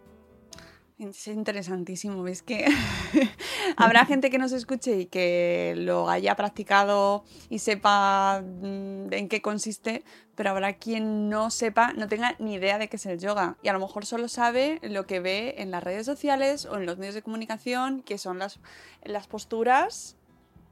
Es 1.08 1.26
interesantísimo. 1.26 2.26
Es 2.28 2.42
que 2.42 2.64
habrá 3.76 4.04
gente 4.04 4.30
que 4.30 4.38
nos 4.38 4.52
escuche 4.52 5.00
y 5.00 5.06
que 5.06 5.74
lo 5.76 6.08
haya 6.08 6.36
practicado 6.36 7.24
y 7.50 7.58
sepa 7.58 8.40
mm, 8.40 9.12
en 9.12 9.28
qué 9.28 9.42
consiste, 9.42 10.04
pero 10.36 10.50
habrá 10.50 10.74
quien 10.74 11.28
no 11.28 11.50
sepa, 11.50 11.92
no 11.94 12.06
tenga 12.06 12.36
ni 12.38 12.54
idea 12.54 12.78
de 12.78 12.88
qué 12.88 12.96
es 12.96 13.06
el 13.06 13.18
yoga. 13.18 13.56
Y 13.62 13.68
a 13.68 13.72
lo 13.72 13.80
mejor 13.80 14.06
solo 14.06 14.28
sabe 14.28 14.78
lo 14.82 15.06
que 15.06 15.18
ve 15.18 15.56
en 15.58 15.72
las 15.72 15.82
redes 15.82 16.06
sociales 16.06 16.66
o 16.66 16.76
en 16.76 16.86
los 16.86 16.98
medios 16.98 17.16
de 17.16 17.22
comunicación, 17.22 18.02
que 18.02 18.16
son 18.16 18.38
las, 18.38 18.60
las 19.02 19.26
posturas. 19.26 20.16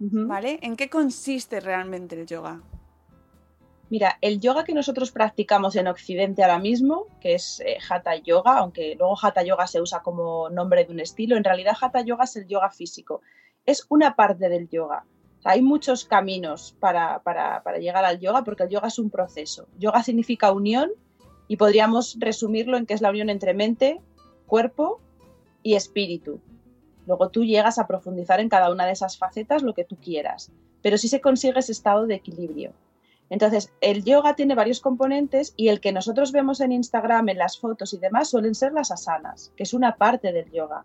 ¿Vale? 0.02 0.58
¿En 0.62 0.76
qué 0.76 0.88
consiste 0.88 1.60
realmente 1.60 2.18
el 2.18 2.26
yoga? 2.26 2.62
Mira, 3.90 4.18
el 4.20 4.38
yoga 4.38 4.62
que 4.62 4.73
nosotros 4.73 5.11
practicamos 5.11 5.75
en 5.75 5.88
Occidente 5.88 6.44
ahora 6.44 6.61
mismo, 6.61 7.09
que 7.20 7.35
es 7.35 7.59
eh, 7.59 7.76
Hatha 7.88 8.14
Yoga, 8.14 8.59
aunque 8.59 8.94
luego 8.97 9.16
Hatha 9.20 9.42
Yoga 9.42 9.66
se 9.66 9.80
usa 9.80 10.00
como 10.00 10.49
nombre 10.49 10.85
de 10.85 10.92
un 10.92 11.00
estilo, 11.00 11.37
en 11.37 11.42
realidad 11.42 11.76
Hatha 11.78 12.02
Yoga 12.02 12.23
es 12.23 12.37
el 12.37 12.47
yoga 12.47 12.70
físico. 12.70 13.20
Es 13.66 13.87
una 13.88 14.14
parte 14.14 14.49
del 14.49 14.68
yoga. 14.68 15.04
hay 15.42 15.61
muchos 15.61 16.04
caminos 16.04 16.76
para, 16.78 17.18
para, 17.25 17.62
llegar 17.78 18.04
al 18.04 18.20
yoga 18.20 18.44
porque 18.44 18.62
el 18.62 18.68
yoga 18.68 18.87
es 18.87 19.00
un 19.00 19.11
proceso. 19.11 19.66
Yoga 19.76 20.04
significa 20.04 20.52
unión 20.52 20.92
y 21.49 21.56
podríamos 21.56 22.16
resumirlo 22.20 22.76
en 22.76 22.87
que 22.87 22.94
es 22.94 23.00
la 23.00 23.11
unión 23.11 23.28
entre 23.28 23.54
mente, 23.54 24.00
cuerpo 24.47 25.00
y 25.64 25.75
espíritu. 25.75 26.40
Luego 27.09 27.30
tú 27.30 27.44
llegas 27.44 27.80
a 27.80 27.88
profundizar 27.88 28.38
en 28.38 28.50
cada 28.50 28.70
una 28.70 28.87
de 28.87 28.92
esas 28.92 29.18
facetas 29.18 29.64
lo 29.64 29.75
que 29.75 29.85
tú 29.85 29.97
quieras, 29.97 30.52
pero 30.80 30.97
sí 30.97 31.09
se 31.09 31.20
consigue 31.20 31.59
ese 31.59 31.73
estado 31.73 32.06
de 32.06 32.14
equilibrio. 32.14 32.73
Entonces, 33.30 33.72
el 33.80 34.04
yoga 34.04 34.34
tiene 34.34 34.56
varios 34.56 34.80
componentes 34.80 35.54
y 35.56 35.68
el 35.68 35.80
que 35.80 35.92
nosotros 35.92 36.32
vemos 36.32 36.60
en 36.60 36.72
Instagram, 36.72 37.28
en 37.28 37.38
las 37.38 37.58
fotos 37.58 37.94
y 37.94 37.99
demás, 37.99 38.28
suelen 38.28 38.56
ser 38.56 38.72
las 38.72 38.90
asanas, 38.90 39.52
que 39.56 39.62
es 39.62 39.72
una 39.72 39.96
parte 39.96 40.32
del 40.32 40.50
yoga. 40.50 40.84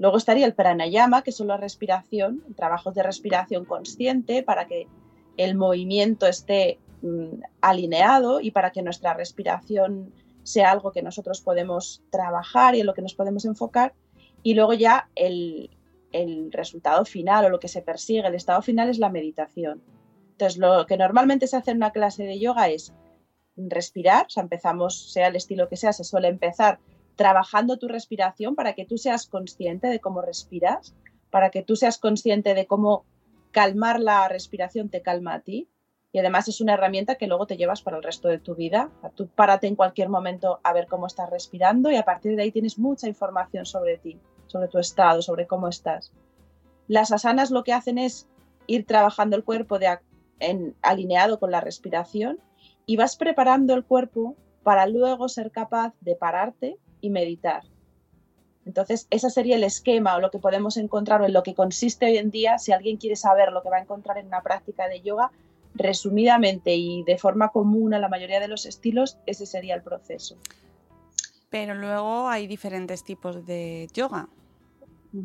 Luego 0.00 0.16
estaría 0.16 0.46
el 0.46 0.54
pranayama, 0.54 1.22
que 1.22 1.30
son 1.30 1.46
la 1.46 1.56
respiración, 1.56 2.42
trabajos 2.56 2.94
de 2.94 3.04
respiración 3.04 3.64
consciente 3.64 4.42
para 4.42 4.66
que 4.66 4.88
el 5.36 5.54
movimiento 5.54 6.26
esté 6.26 6.80
mm, 7.02 7.40
alineado 7.60 8.40
y 8.40 8.50
para 8.50 8.72
que 8.72 8.82
nuestra 8.82 9.14
respiración 9.14 10.12
sea 10.42 10.72
algo 10.72 10.90
que 10.90 11.02
nosotros 11.02 11.40
podemos 11.40 12.02
trabajar 12.10 12.74
y 12.74 12.80
en 12.80 12.86
lo 12.86 12.94
que 12.94 13.02
nos 13.02 13.14
podemos 13.14 13.44
enfocar. 13.44 13.94
Y 14.42 14.54
luego 14.54 14.72
ya 14.72 15.08
el 15.14 15.70
resultado 16.50 17.04
final 17.04 17.44
o 17.44 17.48
lo 17.48 17.60
que 17.60 17.68
se 17.68 17.82
persigue, 17.82 18.26
el 18.26 18.34
estado 18.34 18.60
final 18.60 18.88
es 18.88 18.98
la 18.98 19.10
meditación 19.10 19.82
entonces, 20.40 20.58
lo 20.58 20.86
que 20.86 20.96
normalmente 20.96 21.46
se 21.46 21.58
hace 21.58 21.72
en 21.72 21.76
una 21.76 21.92
clase 21.92 22.24
de 22.24 22.38
yoga 22.38 22.68
es 22.68 22.94
respirar, 23.56 24.24
o 24.24 24.30
sea, 24.30 24.42
empezamos, 24.42 25.12
sea 25.12 25.28
el 25.28 25.36
estilo 25.36 25.68
que 25.68 25.76
sea, 25.76 25.92
se 25.92 26.02
suele 26.02 26.28
empezar 26.28 26.78
trabajando 27.14 27.76
tu 27.76 27.88
respiración 27.88 28.54
para 28.54 28.72
que 28.72 28.86
tú 28.86 28.96
seas 28.96 29.26
consciente 29.26 29.88
de 29.88 30.00
cómo 30.00 30.22
respiras, 30.22 30.94
para 31.30 31.50
que 31.50 31.62
tú 31.62 31.76
seas 31.76 31.98
consciente 31.98 32.54
de 32.54 32.66
cómo 32.66 33.04
calmar 33.50 34.00
la 34.00 34.28
respiración 34.28 34.88
te 34.88 35.02
calma 35.02 35.34
a 35.34 35.40
ti. 35.40 35.68
Y 36.10 36.18
además 36.18 36.48
es 36.48 36.62
una 36.62 36.72
herramienta 36.72 37.16
que 37.16 37.26
luego 37.26 37.46
te 37.46 37.58
llevas 37.58 37.82
para 37.82 37.98
el 37.98 38.02
resto 38.02 38.28
de 38.28 38.38
tu 38.38 38.54
vida. 38.54 38.90
Tú 39.14 39.28
párate 39.28 39.66
en 39.66 39.76
cualquier 39.76 40.08
momento 40.08 40.58
a 40.64 40.72
ver 40.72 40.86
cómo 40.86 41.06
estás 41.06 41.28
respirando 41.28 41.90
y 41.90 41.96
a 41.96 42.04
partir 42.04 42.34
de 42.34 42.44
ahí 42.44 42.50
tienes 42.50 42.78
mucha 42.78 43.06
información 43.06 43.66
sobre 43.66 43.98
ti, 43.98 44.18
sobre 44.46 44.68
tu 44.68 44.78
estado, 44.78 45.20
sobre 45.20 45.46
cómo 45.46 45.68
estás. 45.68 46.12
Las 46.88 47.12
asanas 47.12 47.50
lo 47.50 47.62
que 47.62 47.74
hacen 47.74 47.98
es 47.98 48.26
ir 48.66 48.86
trabajando 48.86 49.36
el 49.36 49.44
cuerpo 49.44 49.78
de, 49.78 49.98
alineado 50.82 51.38
con 51.38 51.50
la 51.50 51.60
respiración 51.60 52.38
y 52.86 52.96
vas 52.96 53.16
preparando 53.16 53.74
el 53.74 53.84
cuerpo 53.84 54.36
para 54.62 54.86
luego 54.86 55.28
ser 55.28 55.50
capaz 55.50 55.94
de 56.00 56.16
pararte 56.16 56.78
y 57.00 57.10
meditar. 57.10 57.62
Entonces, 58.66 59.06
ese 59.10 59.30
sería 59.30 59.56
el 59.56 59.64
esquema 59.64 60.16
o 60.16 60.20
lo 60.20 60.30
que 60.30 60.38
podemos 60.38 60.76
encontrar 60.76 61.22
o 61.22 61.26
en 61.26 61.32
lo 61.32 61.42
que 61.42 61.54
consiste 61.54 62.06
hoy 62.06 62.18
en 62.18 62.30
día, 62.30 62.58
si 62.58 62.72
alguien 62.72 62.98
quiere 62.98 63.16
saber 63.16 63.52
lo 63.52 63.62
que 63.62 63.70
va 63.70 63.78
a 63.78 63.80
encontrar 63.80 64.18
en 64.18 64.26
una 64.26 64.42
práctica 64.42 64.86
de 64.86 65.00
yoga, 65.00 65.30
resumidamente 65.74 66.74
y 66.74 67.02
de 67.04 67.16
forma 67.16 67.48
común 67.50 67.94
a 67.94 67.98
la 67.98 68.08
mayoría 68.08 68.40
de 68.40 68.48
los 68.48 68.66
estilos, 68.66 69.18
ese 69.26 69.46
sería 69.46 69.74
el 69.74 69.82
proceso. 69.82 70.36
Pero 71.48 71.74
luego 71.74 72.28
hay 72.28 72.46
diferentes 72.46 73.02
tipos 73.02 73.44
de 73.46 73.88
yoga. 73.92 74.28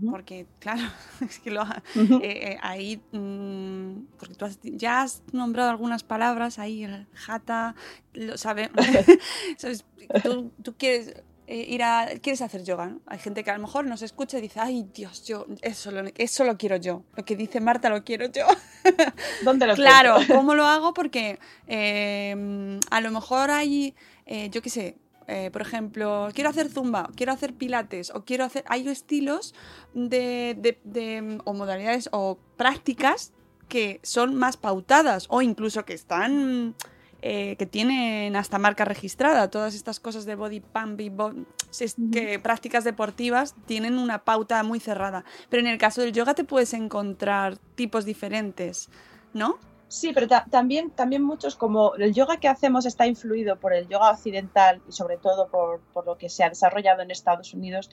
Porque, 0.09 0.47
claro, 0.59 0.81
es 1.21 1.39
que 1.39 1.51
lo, 1.51 1.63
eh, 2.21 2.57
ahí, 2.61 3.01
mm, 3.11 4.05
porque 4.17 4.35
tú 4.35 4.47
ya 4.63 5.03
has 5.03 5.21
nombrado 5.31 5.69
algunas 5.69 6.03
palabras, 6.03 6.57
ahí 6.57 6.83
el 6.83 7.07
jata, 7.13 7.75
lo 8.13 8.37
sabe, 8.37 8.71
tú, 10.23 10.51
tú, 10.63 10.75
quieres 10.75 11.21
eh, 11.45 11.65
ir 11.69 11.83
a, 11.83 12.07
quieres 12.21 12.41
hacer 12.41 12.63
yoga, 12.63 12.87
¿no? 12.87 13.01
Hay 13.05 13.19
gente 13.19 13.43
que 13.43 13.51
a 13.51 13.55
lo 13.55 13.61
mejor 13.61 13.85
nos 13.85 14.01
escucha 14.01 14.39
y 14.39 14.41
dice, 14.41 14.59
ay 14.59 14.87
Dios, 14.91 15.23
yo, 15.23 15.45
eso 15.61 15.91
lo, 15.91 16.03
eso 16.15 16.43
lo 16.45 16.57
quiero 16.57 16.77
yo, 16.77 17.03
lo 17.15 17.23
que 17.23 17.35
dice 17.35 17.61
Marta 17.61 17.89
lo 17.89 18.03
quiero 18.03 18.25
yo. 18.31 18.47
¿Dónde 19.43 19.67
lo 19.67 19.75
Claro, 19.75 20.17
¿cómo 20.27 20.55
lo 20.55 20.65
hago? 20.65 20.95
Porque 20.95 21.37
a 21.67 23.01
lo 23.01 23.11
mejor 23.11 23.51
hay, 23.51 23.93
yo 24.49 24.61
qué 24.63 24.69
sé, 24.71 24.97
eh, 25.27 25.49
por 25.51 25.61
ejemplo, 25.61 26.29
quiero 26.33 26.49
hacer 26.49 26.69
zumba, 26.69 27.09
quiero 27.15 27.31
hacer 27.31 27.53
pilates 27.53 28.11
o 28.11 28.23
quiero 28.25 28.43
hacer... 28.43 28.63
Hay 28.67 28.87
estilos 28.87 29.55
de, 29.93 31.39
o 31.45 31.53
modalidades 31.53 32.09
o 32.11 32.37
prácticas 32.57 33.31
que 33.67 33.99
son 34.03 34.35
más 34.35 34.57
pautadas 34.57 35.25
o 35.29 35.41
incluso 35.41 35.85
que 35.85 35.93
están... 35.93 36.75
Eh, 37.27 37.55
que 37.57 37.65
tienen 37.65 38.35
hasta 38.35 38.59
marca 38.59 38.85
registrada, 38.85 39.49
todas 39.49 39.73
estas 39.73 39.99
cosas 39.99 40.25
de 40.25 40.35
body 40.35 40.59
pump 40.59 41.01
y 41.01 41.11
que 42.11 42.37
prácticas 42.37 42.83
deportivas 42.83 43.55
tienen 43.65 43.97
una 43.97 44.23
pauta 44.23 44.61
muy 44.61 44.79
cerrada. 44.79 45.25
Pero 45.49 45.61
en 45.61 45.67
el 45.67 45.79
caso 45.79 46.01
del 46.01 46.11
yoga 46.11 46.35
te 46.35 46.43
puedes 46.43 46.75
encontrar 46.75 47.57
tipos 47.73 48.05
diferentes, 48.05 48.89
¿no? 49.33 49.57
Sí, 49.87 50.11
pero 50.13 50.27
también, 50.27 50.91
también 50.91 51.21
muchos, 51.21 51.55
como 51.55 51.95
el 51.95 52.13
yoga 52.13 52.37
que 52.37 52.47
hacemos 52.47 52.85
está 52.85 53.05
influido 53.05 53.59
por 53.59 53.73
el 53.73 53.87
yoga 53.87 54.11
occidental 54.11 54.81
y 54.89 54.91
sobre 54.91 55.17
todo 55.17 55.47
por, 55.47 55.79
por 55.93 56.05
lo 56.05 56.17
que 56.17 56.27
se 56.27 56.43
ha 56.43 56.49
desarrollado 56.49 57.01
en 57.01 57.11
Estados 57.11 57.53
Unidos, 57.53 57.89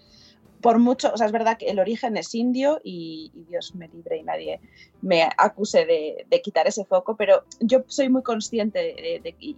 por 0.62 0.78
mucho, 0.78 1.12
o 1.12 1.16
sea, 1.16 1.26
es 1.26 1.32
verdad 1.32 1.58
que 1.58 1.66
el 1.66 1.80
origen 1.80 2.16
es 2.16 2.34
indio 2.34 2.80
y, 2.82 3.32
Dios 3.49 3.75
me 3.75 3.88
libre 3.88 4.18
y 4.18 4.22
nadie 4.22 4.61
me 5.02 5.28
acuse 5.37 5.84
de, 5.84 6.25
de, 6.30 6.40
quitar 6.40 6.66
ese 6.66 6.84
foco, 6.84 7.16
pero 7.16 7.44
yo 7.61 7.84
soy 7.88 8.08
muy 8.08 8.22
consciente 8.22 8.78
de, 8.78 9.34
y 9.40 9.56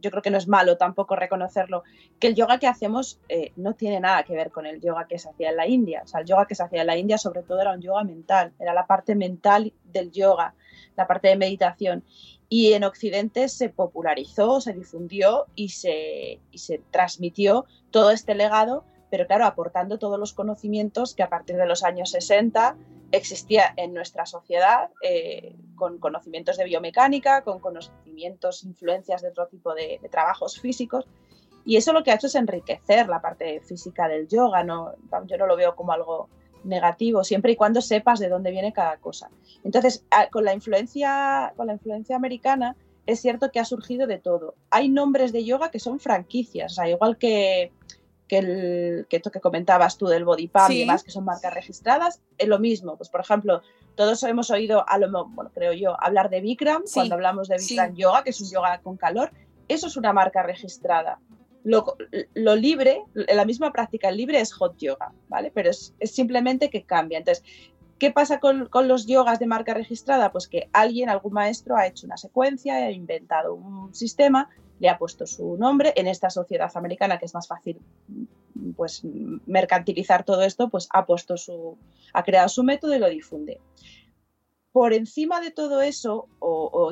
yo 0.00 0.10
creo 0.10 0.22
que 0.22 0.30
no 0.30 0.38
es 0.38 0.48
malo 0.48 0.76
tampoco 0.76 1.14
reconocerlo, 1.14 1.82
que 2.18 2.28
el 2.28 2.34
yoga 2.34 2.58
que 2.58 2.66
hacemos 2.66 3.20
eh, 3.28 3.52
no 3.56 3.74
tiene 3.74 4.00
nada 4.00 4.22
que 4.22 4.34
ver 4.34 4.50
con 4.50 4.66
el 4.66 4.80
yoga 4.80 5.06
que 5.06 5.18
se 5.18 5.28
hacía 5.28 5.50
en 5.50 5.56
la 5.56 5.66
India. 5.66 6.02
O 6.04 6.06
sea, 6.06 6.20
el 6.20 6.26
yoga 6.26 6.46
que 6.46 6.54
se 6.54 6.62
hacía 6.62 6.80
en 6.80 6.86
la 6.86 6.96
India 6.96 7.18
sobre 7.18 7.42
todo 7.42 7.60
era 7.60 7.72
un 7.72 7.80
yoga 7.80 8.04
mental, 8.04 8.52
era 8.58 8.72
la 8.72 8.86
parte 8.86 9.14
mental 9.14 9.72
del 9.84 10.10
yoga 10.10 10.54
la 11.00 11.06
parte 11.06 11.28
de 11.28 11.36
meditación. 11.36 12.04
Y 12.48 12.72
en 12.72 12.84
Occidente 12.84 13.48
se 13.48 13.68
popularizó, 13.68 14.60
se 14.60 14.72
difundió 14.72 15.46
y 15.54 15.70
se, 15.70 16.40
se 16.54 16.82
transmitió 16.90 17.64
todo 17.90 18.10
este 18.10 18.34
legado, 18.34 18.84
pero 19.10 19.26
claro, 19.26 19.46
aportando 19.46 19.98
todos 19.98 20.18
los 20.18 20.34
conocimientos 20.34 21.14
que 21.14 21.22
a 21.22 21.28
partir 21.28 21.56
de 21.56 21.66
los 21.66 21.82
años 21.82 22.10
60 22.10 22.76
existía 23.12 23.72
en 23.76 23.94
nuestra 23.94 24.26
sociedad, 24.26 24.90
eh, 25.02 25.56
con 25.74 25.98
conocimientos 25.98 26.56
de 26.56 26.64
biomecánica, 26.64 27.42
con 27.42 27.60
conocimientos, 27.60 28.62
influencias 28.64 29.22
de 29.22 29.28
otro 29.28 29.46
tipo 29.46 29.74
de, 29.74 29.98
de, 30.00 30.08
trabajos 30.08 30.60
físicos. 30.60 31.06
Y 31.64 31.76
eso 31.76 31.92
lo 31.92 32.02
que 32.02 32.10
ha 32.10 32.16
hecho 32.16 32.26
es 32.26 32.34
enriquecer 32.34 33.08
la 33.08 33.20
parte 33.20 33.60
física 33.60 34.06
del 34.06 34.28
yoga. 34.28 34.62
¿no? 34.64 34.94
Yo 35.26 35.36
no 35.38 35.46
lo 35.46 35.56
veo 35.56 35.74
como 35.74 35.92
algo 35.92 36.28
negativo, 36.64 37.24
siempre 37.24 37.52
y 37.52 37.56
cuando 37.56 37.80
sepas 37.80 38.18
de 38.18 38.28
dónde 38.28 38.50
viene 38.50 38.72
cada 38.72 38.96
cosa. 38.98 39.30
Entonces, 39.64 40.04
con 40.30 40.44
la 40.44 40.54
influencia, 40.54 41.52
con 41.56 41.66
la 41.66 41.74
influencia 41.74 42.16
americana, 42.16 42.76
es 43.06 43.20
cierto 43.20 43.50
que 43.50 43.60
ha 43.60 43.64
surgido 43.64 44.06
de 44.06 44.18
todo. 44.18 44.54
Hay 44.70 44.88
nombres 44.88 45.32
de 45.32 45.44
yoga 45.44 45.70
que 45.70 45.80
son 45.80 46.00
franquicias, 46.00 46.72
o 46.72 46.74
sea, 46.76 46.88
igual 46.88 47.16
que, 47.16 47.72
que, 48.28 48.38
el, 48.38 49.06
que 49.08 49.16
esto 49.16 49.30
que 49.30 49.40
comentabas 49.40 49.96
tú 49.98 50.06
del 50.06 50.24
body 50.24 50.48
pump 50.48 50.70
y 50.70 50.80
demás, 50.80 51.02
que 51.02 51.10
son 51.10 51.24
marcas 51.24 51.52
registradas, 51.52 52.20
es 52.38 52.48
lo 52.48 52.58
mismo. 52.58 52.96
Pues, 52.96 53.08
por 53.08 53.20
ejemplo, 53.20 53.62
todos 53.96 54.22
hemos 54.22 54.50
oído, 54.50 54.84
a 54.88 54.98
lo, 54.98 55.26
bueno, 55.28 55.50
creo 55.52 55.72
yo, 55.72 55.96
hablar 56.00 56.30
de 56.30 56.40
Bikram, 56.40 56.84
cuando 56.92 57.14
hablamos 57.14 57.48
de 57.48 57.56
Bikram 57.56 57.94
Yoga, 57.94 58.22
que 58.22 58.30
es 58.30 58.40
un 58.40 58.50
yoga 58.50 58.80
con 58.80 58.96
calor, 58.96 59.32
eso 59.66 59.86
es 59.86 59.96
una 59.96 60.12
marca 60.12 60.42
registrada. 60.42 61.18
Lo, 61.62 62.56
libre, 62.56 63.02
la 63.14 63.44
misma 63.44 63.72
práctica 63.72 64.10
libre 64.10 64.40
es 64.40 64.52
hot 64.52 64.76
yoga, 64.78 65.12
¿vale? 65.28 65.50
Pero 65.54 65.70
es, 65.70 65.94
simplemente 66.04 66.70
que 66.70 66.84
cambia. 66.84 67.18
Entonces, 67.18 67.44
¿Qué 67.98 68.10
pasa 68.10 68.40
con, 68.40 68.70
los 68.88 69.06
yogas 69.06 69.38
de 69.38 69.46
marca 69.46 69.74
registrada? 69.74 70.32
Pues 70.32 70.48
que 70.48 70.70
alguien, 70.72 71.10
algún 71.10 71.34
maestro, 71.34 71.76
ha 71.76 71.86
hecho 71.86 72.06
una 72.06 72.16
secuencia, 72.16 72.76
ha 72.76 72.90
inventado 72.90 73.52
un 73.52 73.94
sistema, 73.94 74.48
le 74.78 74.88
ha 74.88 74.96
puesto 74.96 75.26
su 75.26 75.58
nombre. 75.58 75.92
En 75.94 76.06
esta 76.06 76.30
sociedad 76.30 76.70
americana, 76.76 77.18
que 77.18 77.26
es 77.26 77.34
más 77.34 77.46
fácil 77.46 77.78
pues, 78.74 79.02
mercantilizar 79.04 80.24
todo 80.24 80.40
esto, 80.44 80.70
pues 80.70 80.88
ha 80.94 81.04
puesto 81.04 81.36
su, 81.36 81.76
ha 82.14 82.22
creado 82.22 82.48
su 82.48 82.64
método 82.64 82.94
y 82.94 83.00
lo 83.00 83.10
difunde. 83.10 83.60
Por 84.72 84.94
encima 84.94 85.42
de 85.42 85.50
todo 85.50 85.82
eso, 85.82 86.26
o 86.38 86.90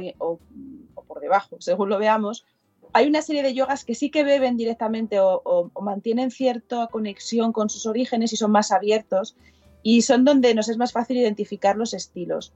por 1.06 1.20
debajo, 1.20 1.56
según 1.58 1.88
lo 1.88 1.98
veamos, 1.98 2.44
hay 2.92 3.06
una 3.06 3.22
serie 3.22 3.42
de 3.42 3.54
yogas 3.54 3.84
que 3.84 3.94
sí 3.94 4.10
que 4.10 4.24
beben 4.24 4.56
directamente 4.56 5.18
o, 5.20 5.70
mantienen 5.80 6.30
cierta 6.30 6.86
conexión 6.88 7.52
con 7.52 7.70
sus 7.70 7.86
orígenes 7.86 8.32
y 8.32 8.36
son 8.36 8.50
más 8.50 8.72
abiertos 8.72 9.36
y 9.82 10.02
son 10.02 10.24
donde 10.24 10.54
nos 10.54 10.68
es 10.68 10.78
más 10.78 10.92
fácil 10.92 11.16
identificar 11.16 11.76
los 11.76 11.94
estilos. 11.94 12.52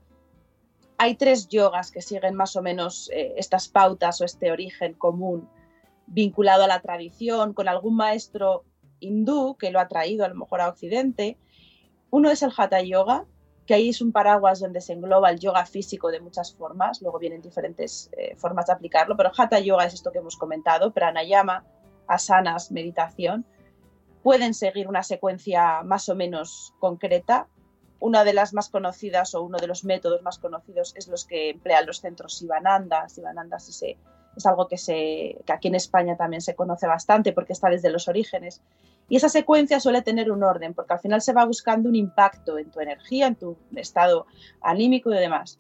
Hay 0.98 1.16
tres 1.16 1.48
yogas 1.48 1.90
que 1.90 2.02
siguen 2.02 2.34
más 2.34 2.56
o 2.56 2.62
menos 2.62 3.10
eh, 3.12 3.34
estas 3.36 3.68
pautas 3.68 4.20
o 4.20 4.24
este 4.24 4.52
origen 4.52 4.94
común 4.94 5.48
vinculado 6.06 6.64
a 6.64 6.68
la 6.68 6.80
tradición, 6.80 7.54
con 7.54 7.68
algún 7.68 7.96
maestro 7.96 8.64
hindú 9.00 9.56
que 9.56 9.70
lo 9.70 9.80
ha 9.80 9.88
traído 9.88 10.24
a 10.24 10.28
lo 10.28 10.34
mejor 10.34 10.60
a 10.60 10.68
Occidente. 10.68 11.38
Uno 12.10 12.30
es 12.30 12.42
el 12.42 12.52
Hatha 12.56 12.82
Yoga, 12.82 13.24
que 13.66 13.74
ahí 13.74 13.90
es 13.90 14.00
un 14.00 14.12
paraguas 14.12 14.60
donde 14.60 14.80
se 14.80 14.92
engloba 14.92 15.30
el 15.30 15.38
yoga 15.38 15.64
físico 15.66 16.10
de 16.10 16.20
muchas 16.20 16.54
formas, 16.54 17.00
luego 17.00 17.18
vienen 17.18 17.40
diferentes 17.40 18.10
eh, 18.16 18.34
formas 18.36 18.66
de 18.66 18.72
aplicarlo, 18.72 19.16
pero 19.16 19.30
Hatha 19.36 19.60
Yoga 19.60 19.84
es 19.84 19.94
esto 19.94 20.10
que 20.10 20.18
hemos 20.18 20.36
comentado, 20.36 20.92
pranayama, 20.92 21.64
asanas, 22.06 22.72
meditación 22.72 23.46
pueden 24.22 24.54
seguir 24.54 24.88
una 24.88 25.02
secuencia 25.02 25.82
más 25.82 26.08
o 26.08 26.14
menos 26.14 26.74
concreta. 26.78 27.48
Una 27.98 28.24
de 28.24 28.32
las 28.32 28.52
más 28.52 28.68
conocidas 28.68 29.34
o 29.34 29.42
uno 29.42 29.58
de 29.58 29.66
los 29.66 29.84
métodos 29.84 30.22
más 30.22 30.38
conocidos 30.38 30.92
es 30.96 31.08
los 31.08 31.24
que 31.24 31.50
emplean 31.50 31.86
los 31.86 32.00
centros 32.00 32.36
Sivananda. 32.36 33.08
Sivananda 33.08 33.58
es, 33.58 33.96
es 34.36 34.46
algo 34.46 34.68
que, 34.68 34.78
se, 34.78 35.38
que 35.46 35.52
aquí 35.52 35.68
en 35.68 35.74
España 35.74 36.16
también 36.16 36.40
se 36.40 36.54
conoce 36.54 36.86
bastante 36.86 37.32
porque 37.32 37.52
está 37.52 37.68
desde 37.68 37.90
los 37.90 38.08
orígenes. 38.08 38.62
Y 39.08 39.16
esa 39.16 39.28
secuencia 39.28 39.80
suele 39.80 40.02
tener 40.02 40.30
un 40.30 40.42
orden 40.42 40.74
porque 40.74 40.94
al 40.94 41.00
final 41.00 41.20
se 41.20 41.32
va 41.32 41.44
buscando 41.44 41.88
un 41.88 41.96
impacto 41.96 42.58
en 42.58 42.70
tu 42.70 42.80
energía, 42.80 43.26
en 43.26 43.36
tu 43.36 43.56
estado 43.74 44.26
anímico 44.60 45.12
y 45.12 45.18
demás. 45.18 45.58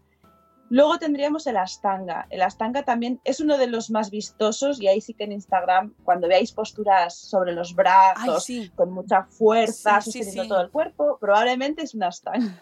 Luego 0.72 0.98
tendríamos 0.98 1.46
el 1.46 1.58
Astanga. 1.58 2.26
El 2.30 2.40
Astanga 2.40 2.82
también 2.82 3.20
es 3.24 3.40
uno 3.40 3.58
de 3.58 3.66
los 3.66 3.90
más 3.90 4.10
vistosos 4.10 4.80
y 4.80 4.88
ahí 4.88 5.02
sí 5.02 5.12
que 5.12 5.24
en 5.24 5.32
Instagram, 5.32 5.94
cuando 6.02 6.28
veáis 6.28 6.52
posturas 6.52 7.14
sobre 7.14 7.52
los 7.52 7.74
brazos, 7.74 8.48
con 8.74 8.90
mucha 8.90 9.24
fuerza, 9.24 10.00
sosteniendo 10.00 10.48
todo 10.48 10.62
el 10.62 10.70
cuerpo, 10.70 11.18
probablemente 11.20 11.82
es 11.82 11.94
un 11.94 12.04
Astanga. 12.04 12.58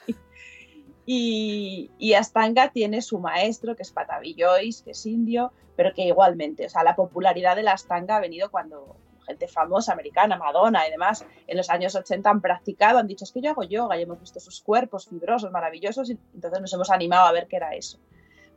Y, 1.13 2.15
Astanga 2.15 2.71
tiene 2.71 3.03
su 3.03 3.19
maestro, 3.19 3.75
que 3.75 3.83
es 3.83 3.91
Patavi 3.91 4.37
Joyce, 4.39 4.85
que 4.85 4.93
es 4.93 5.07
indio, 5.07 5.53
pero 5.75 5.93
que 5.93 6.03
igualmente, 6.03 6.67
o 6.67 6.69
sea, 6.69 6.85
la 6.85 6.95
popularidad 6.95 7.57
del 7.57 7.67
Astanga 7.67 8.17
ha 8.17 8.21
venido 8.21 8.49
cuando, 8.49 8.95
gente 9.27 9.49
famosa, 9.49 9.93
americana, 9.93 10.37
Madonna 10.37 10.87
y 10.87 10.91
demás, 10.93 11.25
en 11.49 11.57
los 11.57 11.69
años 11.69 11.97
80 11.97 12.31
han 12.31 12.41
practicado, 12.41 13.01
han 13.01 13.09
dicho, 13.09 13.25
es 13.25 13.33
que 13.33 13.41
yo 13.41 13.51
hago 13.51 13.65
yoga 13.65 13.99
y 13.99 14.03
hemos 14.03 14.21
visto 14.21 14.39
sus 14.39 14.61
cuerpos 14.63 15.09
fibrosos, 15.09 15.51
maravillosos, 15.51 16.11
y 16.11 16.19
entonces 16.35 16.61
nos 16.61 16.73
hemos 16.75 16.91
animado 16.91 17.27
a 17.27 17.33
ver 17.33 17.49
qué 17.49 17.57
era 17.57 17.75
eso. 17.75 17.99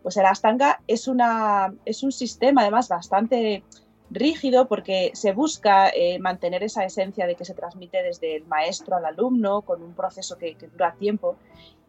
Pues 0.04 0.16
el 0.18 0.26
Astanga 0.28 0.84
es, 0.86 1.08
una, 1.08 1.74
es 1.86 2.04
un 2.04 2.12
sistema 2.12 2.62
además 2.62 2.88
bastante 2.88 3.64
rígido 4.12 4.68
porque 4.68 5.10
se 5.16 5.32
busca 5.32 5.90
eh, 5.90 6.20
mantener 6.20 6.62
esa 6.62 6.84
esencia 6.84 7.26
de 7.26 7.34
que 7.34 7.46
se 7.46 7.56
transmite 7.56 8.04
desde 8.04 8.36
el 8.36 8.46
maestro 8.46 8.96
al 8.96 9.06
alumno 9.06 9.64
con 9.64 9.82
un 9.82 9.96
proceso 9.96 10.38
que 10.38 10.56
dura 10.72 10.94
tiempo. 11.00 11.36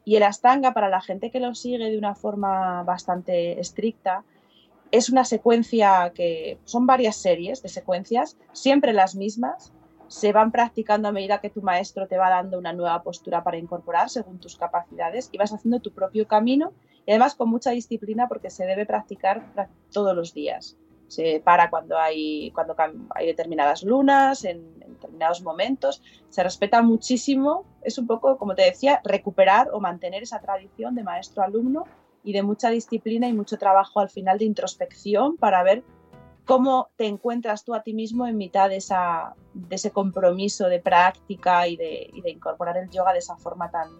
Y 0.04 0.16
el 0.16 0.22
Astanga, 0.22 0.74
para 0.74 0.88
la 0.88 1.00
gente 1.00 1.30
que 1.30 1.40
lo 1.40 1.54
sigue 1.54 1.78
de 1.78 1.98
una 1.98 2.14
forma 2.14 2.82
bastante 2.82 3.58
estricta, 3.58 4.24
es 4.90 5.08
una 5.08 5.24
secuencia 5.24 6.12
que 6.14 6.58
son 6.64 6.86
varias 6.86 7.16
series 7.16 7.62
de 7.62 7.68
secuencias, 7.68 8.36
siempre 8.52 8.92
las 8.92 9.14
mismas, 9.14 9.72
se 10.08 10.32
van 10.32 10.52
practicando 10.52 11.08
a 11.08 11.12
medida 11.12 11.40
que 11.40 11.50
tu 11.50 11.62
maestro 11.62 12.06
te 12.06 12.18
va 12.18 12.28
dando 12.28 12.58
una 12.58 12.72
nueva 12.72 13.02
postura 13.02 13.42
para 13.42 13.58
incorporar 13.58 14.10
según 14.10 14.38
tus 14.38 14.56
capacidades 14.56 15.28
y 15.32 15.38
vas 15.38 15.52
haciendo 15.52 15.80
tu 15.80 15.92
propio 15.92 16.28
camino 16.28 16.72
y 17.06 17.10
además 17.10 17.34
con 17.34 17.48
mucha 17.48 17.70
disciplina 17.70 18.28
porque 18.28 18.50
se 18.50 18.66
debe 18.66 18.86
practicar 18.86 19.42
todos 19.90 20.14
los 20.14 20.34
días. 20.34 20.76
Se 21.08 21.40
para 21.40 21.70
cuando 21.70 21.98
hay, 21.98 22.50
cuando 22.52 22.74
hay 23.10 23.26
determinadas 23.26 23.82
lunas, 23.82 24.44
en, 24.44 24.74
determinados 24.80 25.42
momentos, 25.42 26.02
se 26.30 26.42
respeta 26.42 26.82
muchísimo, 26.82 27.64
es 27.82 27.98
un 27.98 28.06
poco, 28.06 28.38
como 28.38 28.54
te 28.54 28.62
decía, 28.62 29.00
recuperar 29.04 29.68
o 29.72 29.80
mantener 29.80 30.22
esa 30.22 30.40
tradición 30.40 30.94
de 30.94 31.02
maestro-alumno 31.02 31.84
y 32.22 32.32
de 32.32 32.42
mucha 32.42 32.70
disciplina 32.70 33.28
y 33.28 33.32
mucho 33.32 33.58
trabajo 33.58 34.00
al 34.00 34.08
final 34.08 34.38
de 34.38 34.46
introspección 34.46 35.36
para 35.36 35.62
ver 35.62 35.84
cómo 36.44 36.88
te 36.96 37.06
encuentras 37.06 37.64
tú 37.64 37.74
a 37.74 37.82
ti 37.82 37.94
mismo 37.94 38.26
en 38.26 38.36
mitad 38.36 38.68
de, 38.68 38.76
esa, 38.76 39.34
de 39.52 39.76
ese 39.76 39.90
compromiso 39.90 40.68
de 40.68 40.80
práctica 40.80 41.68
y 41.68 41.76
de, 41.76 42.10
y 42.12 42.20
de, 42.20 42.30
incorporar 42.30 42.76
el 42.76 42.90
yoga 42.90 43.12
de 43.12 43.18
esa 43.18 43.36
forma 43.36 43.70
tan, 43.70 43.90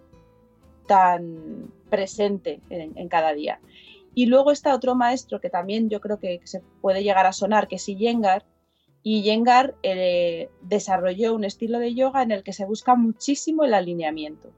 tan 0.86 1.70
presente 1.90 2.60
en, 2.70 2.96
en, 2.96 3.08
cada 3.08 3.32
día. 3.32 3.60
Y 4.14 4.27
luego 4.27 4.50
está 4.50 4.74
otro 4.74 4.94
maestro 4.94 5.40
que 5.40 5.50
también 5.50 5.90
yo 5.90 6.00
creo 6.00 6.18
que, 6.18 6.40
se 6.44 6.61
puede 6.81 7.03
llegar 7.03 7.27
a 7.27 7.33
sonar, 7.33 7.68
que 7.68 7.77
es 7.77 7.88
Iyengar. 7.88 8.44
Y 9.03 9.18
Iyengar 9.18 9.74
eh, 9.83 10.48
desarrolló 10.62 11.35
un 11.35 11.44
estilo 11.44 11.79
de 11.79 11.94
yoga 11.94 12.22
en 12.22 12.31
el 12.31 12.42
que 12.42 12.53
se 12.53 12.64
busca 12.64 12.94
muchísimo 12.94 13.64
el 13.64 13.74
alineamiento. 13.74 14.50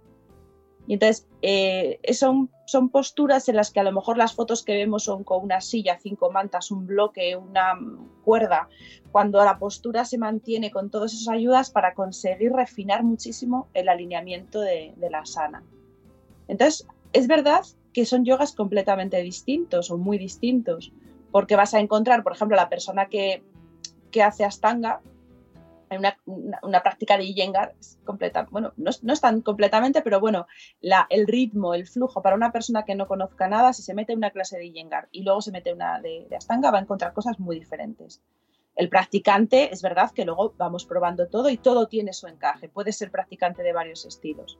Y 0.87 0.95
entonces 0.95 1.27
eh, 1.43 1.99
son, 2.13 2.51
son 2.67 2.91
posturas 2.91 3.49
en 3.49 3.57
las 3.57 3.73
que 3.73 3.81
a 3.81 3.83
lo 3.83 3.91
mejor 3.91 4.19
las 4.19 4.35
fotos 4.35 4.63
que 4.63 4.75
vemos 4.75 5.05
son 5.05 5.25
con 5.25 5.43
una 5.43 5.61
silla, 5.61 5.99
cinco 6.01 6.31
mantas, 6.31 6.71
un 6.71 6.87
bloque, 6.87 7.35
una 7.35 7.75
cuerda, 8.23 8.69
cuando 9.11 9.45
la 9.45 9.59
postura 9.59 10.05
se 10.05 10.17
mantiene 10.17 10.71
con 10.71 10.91
todas 10.91 11.13
esas 11.13 11.29
ayudas 11.29 11.71
para 11.71 11.95
conseguir 11.95 12.53
refinar 12.53 13.03
muchísimo 13.03 13.69
el 13.75 13.89
alineamiento 13.89 14.61
de, 14.61 14.95
de 14.97 15.11
la 15.11 15.27
sana. 15.27 15.65
Entonces, 16.47 16.87
es 17.13 17.27
verdad 17.27 17.63
que 17.97 18.05
son 18.05 18.27
yogas 18.27 18.53
completamente 18.53 19.23
distintos 19.23 19.91
o 19.91 19.97
muy 19.97 20.19
distintos, 20.19 20.93
porque 21.33 21.57
vas 21.57 21.73
a 21.73 21.81
encontrar, 21.81 22.23
por 22.23 22.35
ejemplo, 22.35 22.55
la 22.55 22.69
persona 22.69 23.07
que, 23.07 23.43
que 24.11 24.23
hace 24.23 24.45
astanga, 24.45 25.01
hay 25.89 25.97
una, 25.97 26.19
una, 26.61 26.83
práctica 26.83 27.17
de 27.17 27.25
Iyengar 27.25 27.75
completa, 28.05 28.47
bueno, 28.51 28.75
no, 28.77 28.91
no 29.01 29.13
es 29.15 29.21
tan 29.23 29.41
completamente, 29.41 30.03
pero 30.03 30.21
bueno, 30.21 30.47
la, 30.83 31.07
el 31.09 31.27
ritmo, 31.27 31.73
el 31.73 31.87
flujo 31.87 32.21
para 32.21 32.37
una 32.37 32.53
persona 32.53 32.85
que 32.85 32.95
no 32.95 33.09
conozca 33.09 33.49
nada, 33.49 33.73
si 33.73 33.83
se 33.83 33.95
mete 33.95 34.15
una 34.15 34.31
clase 34.31 34.59
de 34.59 34.67
Iyengar 34.67 35.09
y 35.11 35.23
luego 35.23 35.41
se 35.41 35.51
mete 35.51 35.73
una 35.73 35.99
de, 36.03 36.27
de 36.29 36.37
Astanga, 36.37 36.71
va 36.71 36.77
a 36.77 36.83
encontrar 36.83 37.15
cosas 37.15 37.41
muy 37.41 37.59
diferentes. 37.59 38.21
El 38.75 38.91
practicante, 38.91 39.73
es 39.73 39.81
verdad 39.81 40.11
que 40.11 40.27
luego 40.27 40.53
vamos 40.59 40.85
probando 40.85 41.29
todo 41.29 41.49
y 41.49 41.57
todo 41.57 41.87
tiene 41.87 42.13
su 42.13 42.27
encaje, 42.27 42.69
puede 42.69 42.93
ser 42.93 43.11
practicante 43.11 43.63
de 43.63 43.73
varios 43.73 44.05
estilos. 44.05 44.59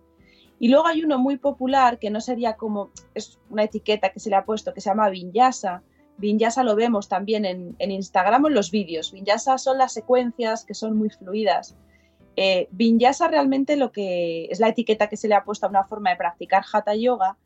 Y 0.59 0.69
luego 0.69 0.87
hay 0.87 1.05
uno 1.05 1.19
muy 1.19 1.37
popular 1.37 1.99
que 1.99 2.11
no 2.11 2.21
sería 2.21 2.55
como, 2.55 2.91
es 3.15 3.39
una 3.51 3.65
etiqueta 3.65 4.11
que 4.11 4.21
se 4.21 4.31
le 4.31 4.37
ha 4.37 4.45
puesto, 4.45 4.73
que 4.73 4.81
se 4.81 4.91
llama 4.91 5.11
Vinyasa, 5.11 5.83
Vinyasa 6.19 6.63
lo 6.63 6.77
vemos 6.77 7.09
también 7.09 7.45
en, 7.45 7.77
en 7.79 7.91
Instagram 7.91 8.45
o 8.45 8.49
en 8.49 8.55
los 8.55 8.71
vídeos. 8.71 9.13
Vinyasa 9.13 9.59
son 9.59 9.79
las 9.79 9.93
secuencias 9.93 10.65
que 10.65 10.75
son 10.75 10.97
muy 10.97 11.11
fluidas. 11.11 11.77
Eh, 12.37 12.69
Vinyasa 12.71 13.29
realmente 13.29 13.77
lo 13.77 13.93
que 13.93 14.47
es 14.47 14.61
la 14.61 14.69
etiqueta 14.69 15.09
que 15.09 15.17
se 15.17 15.29
le 15.29 15.35
ha 15.35 15.45
puesto 15.45 15.67
a 15.67 15.71
una 15.71 15.85
forma 15.85 16.11
de 16.11 16.17
practicar 16.17 16.65
Hatha 16.71 16.95
Yoga 16.95 17.37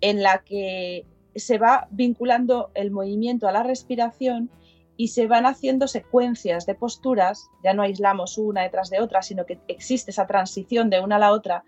en 0.00 0.22
la 0.22 0.42
que 0.42 1.06
se 1.34 1.58
va 1.58 1.88
vinculando 1.90 2.70
el 2.74 2.90
movimiento 2.90 3.48
a 3.48 3.52
la 3.52 3.62
respiración 3.62 4.50
y 4.96 5.08
se 5.08 5.26
van 5.26 5.44
haciendo 5.44 5.88
secuencias 5.88 6.66
de 6.66 6.74
posturas, 6.74 7.50
ya 7.64 7.74
no 7.74 7.82
aislamos 7.82 8.38
una 8.38 8.62
detrás 8.62 8.90
de 8.90 9.00
otra, 9.00 9.22
sino 9.22 9.44
que 9.44 9.58
existe 9.66 10.12
esa 10.12 10.26
transición 10.26 10.88
de 10.88 11.00
una 11.00 11.16
a 11.16 11.18
la 11.18 11.32
otra 11.32 11.64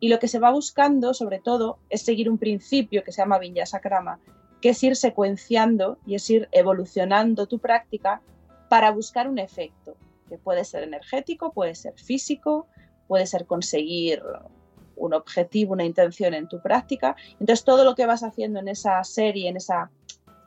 y 0.00 0.08
lo 0.08 0.18
que 0.18 0.28
se 0.28 0.38
va 0.38 0.50
buscando 0.50 1.14
sobre 1.14 1.40
todo 1.40 1.78
es 1.90 2.02
seguir 2.02 2.30
un 2.30 2.38
principio 2.38 3.02
que 3.04 3.12
se 3.12 3.22
llama 3.22 3.38
Vinyasa 3.38 3.80
Krama, 3.80 4.20
que 4.60 4.70
es 4.70 4.82
ir 4.82 4.96
secuenciando 4.96 5.98
y 6.06 6.14
es 6.14 6.28
ir 6.30 6.48
evolucionando 6.52 7.46
tu 7.46 7.58
práctica 7.58 8.22
para 8.68 8.90
buscar 8.90 9.28
un 9.28 9.38
efecto, 9.38 9.96
que 10.28 10.38
puede 10.38 10.64
ser 10.64 10.82
energético, 10.82 11.52
puede 11.52 11.74
ser 11.74 11.94
físico, 11.94 12.66
puede 13.06 13.26
ser 13.26 13.46
conseguir 13.46 14.22
un 14.96 15.14
objetivo, 15.14 15.72
una 15.72 15.84
intención 15.84 16.34
en 16.34 16.48
tu 16.48 16.60
práctica. 16.60 17.16
Entonces 17.40 17.64
todo 17.64 17.84
lo 17.84 17.94
que 17.94 18.06
vas 18.06 18.22
haciendo 18.22 18.60
en 18.60 18.68
esa 18.68 19.02
serie, 19.04 19.48
en 19.48 19.56
esa 19.56 19.90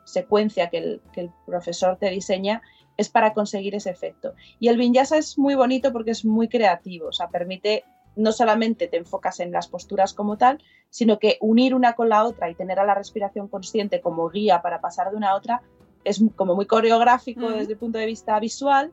secuencia 0.03 0.69
que 0.69 0.77
el, 0.77 1.01
que 1.13 1.21
el 1.21 1.31
profesor 1.45 1.97
te 1.97 2.09
diseña 2.09 2.61
es 2.97 3.09
para 3.09 3.33
conseguir 3.33 3.75
ese 3.75 3.89
efecto. 3.89 4.33
Y 4.59 4.67
el 4.67 4.77
vinyasa 4.77 5.17
es 5.17 5.37
muy 5.37 5.55
bonito 5.55 5.91
porque 5.91 6.11
es 6.11 6.25
muy 6.25 6.47
creativo, 6.47 7.07
o 7.07 7.11
sea, 7.11 7.29
permite 7.29 7.83
no 8.15 8.31
solamente 8.31 8.87
te 8.87 8.97
enfocas 8.97 9.39
en 9.39 9.51
las 9.51 9.67
posturas 9.67 10.13
como 10.13 10.37
tal, 10.37 10.61
sino 10.89 11.19
que 11.19 11.37
unir 11.41 11.73
una 11.73 11.93
con 11.93 12.09
la 12.09 12.25
otra 12.25 12.49
y 12.49 12.55
tener 12.55 12.79
a 12.79 12.85
la 12.85 12.95
respiración 12.95 13.47
consciente 13.47 14.01
como 14.01 14.29
guía 14.29 14.61
para 14.61 14.81
pasar 14.81 15.11
de 15.11 15.17
una 15.17 15.31
a 15.31 15.35
otra 15.35 15.61
es 16.03 16.21
como 16.35 16.55
muy 16.55 16.65
coreográfico 16.65 17.51
desde 17.51 17.73
el 17.73 17.79
punto 17.79 17.99
de 17.99 18.07
vista 18.07 18.39
visual 18.39 18.91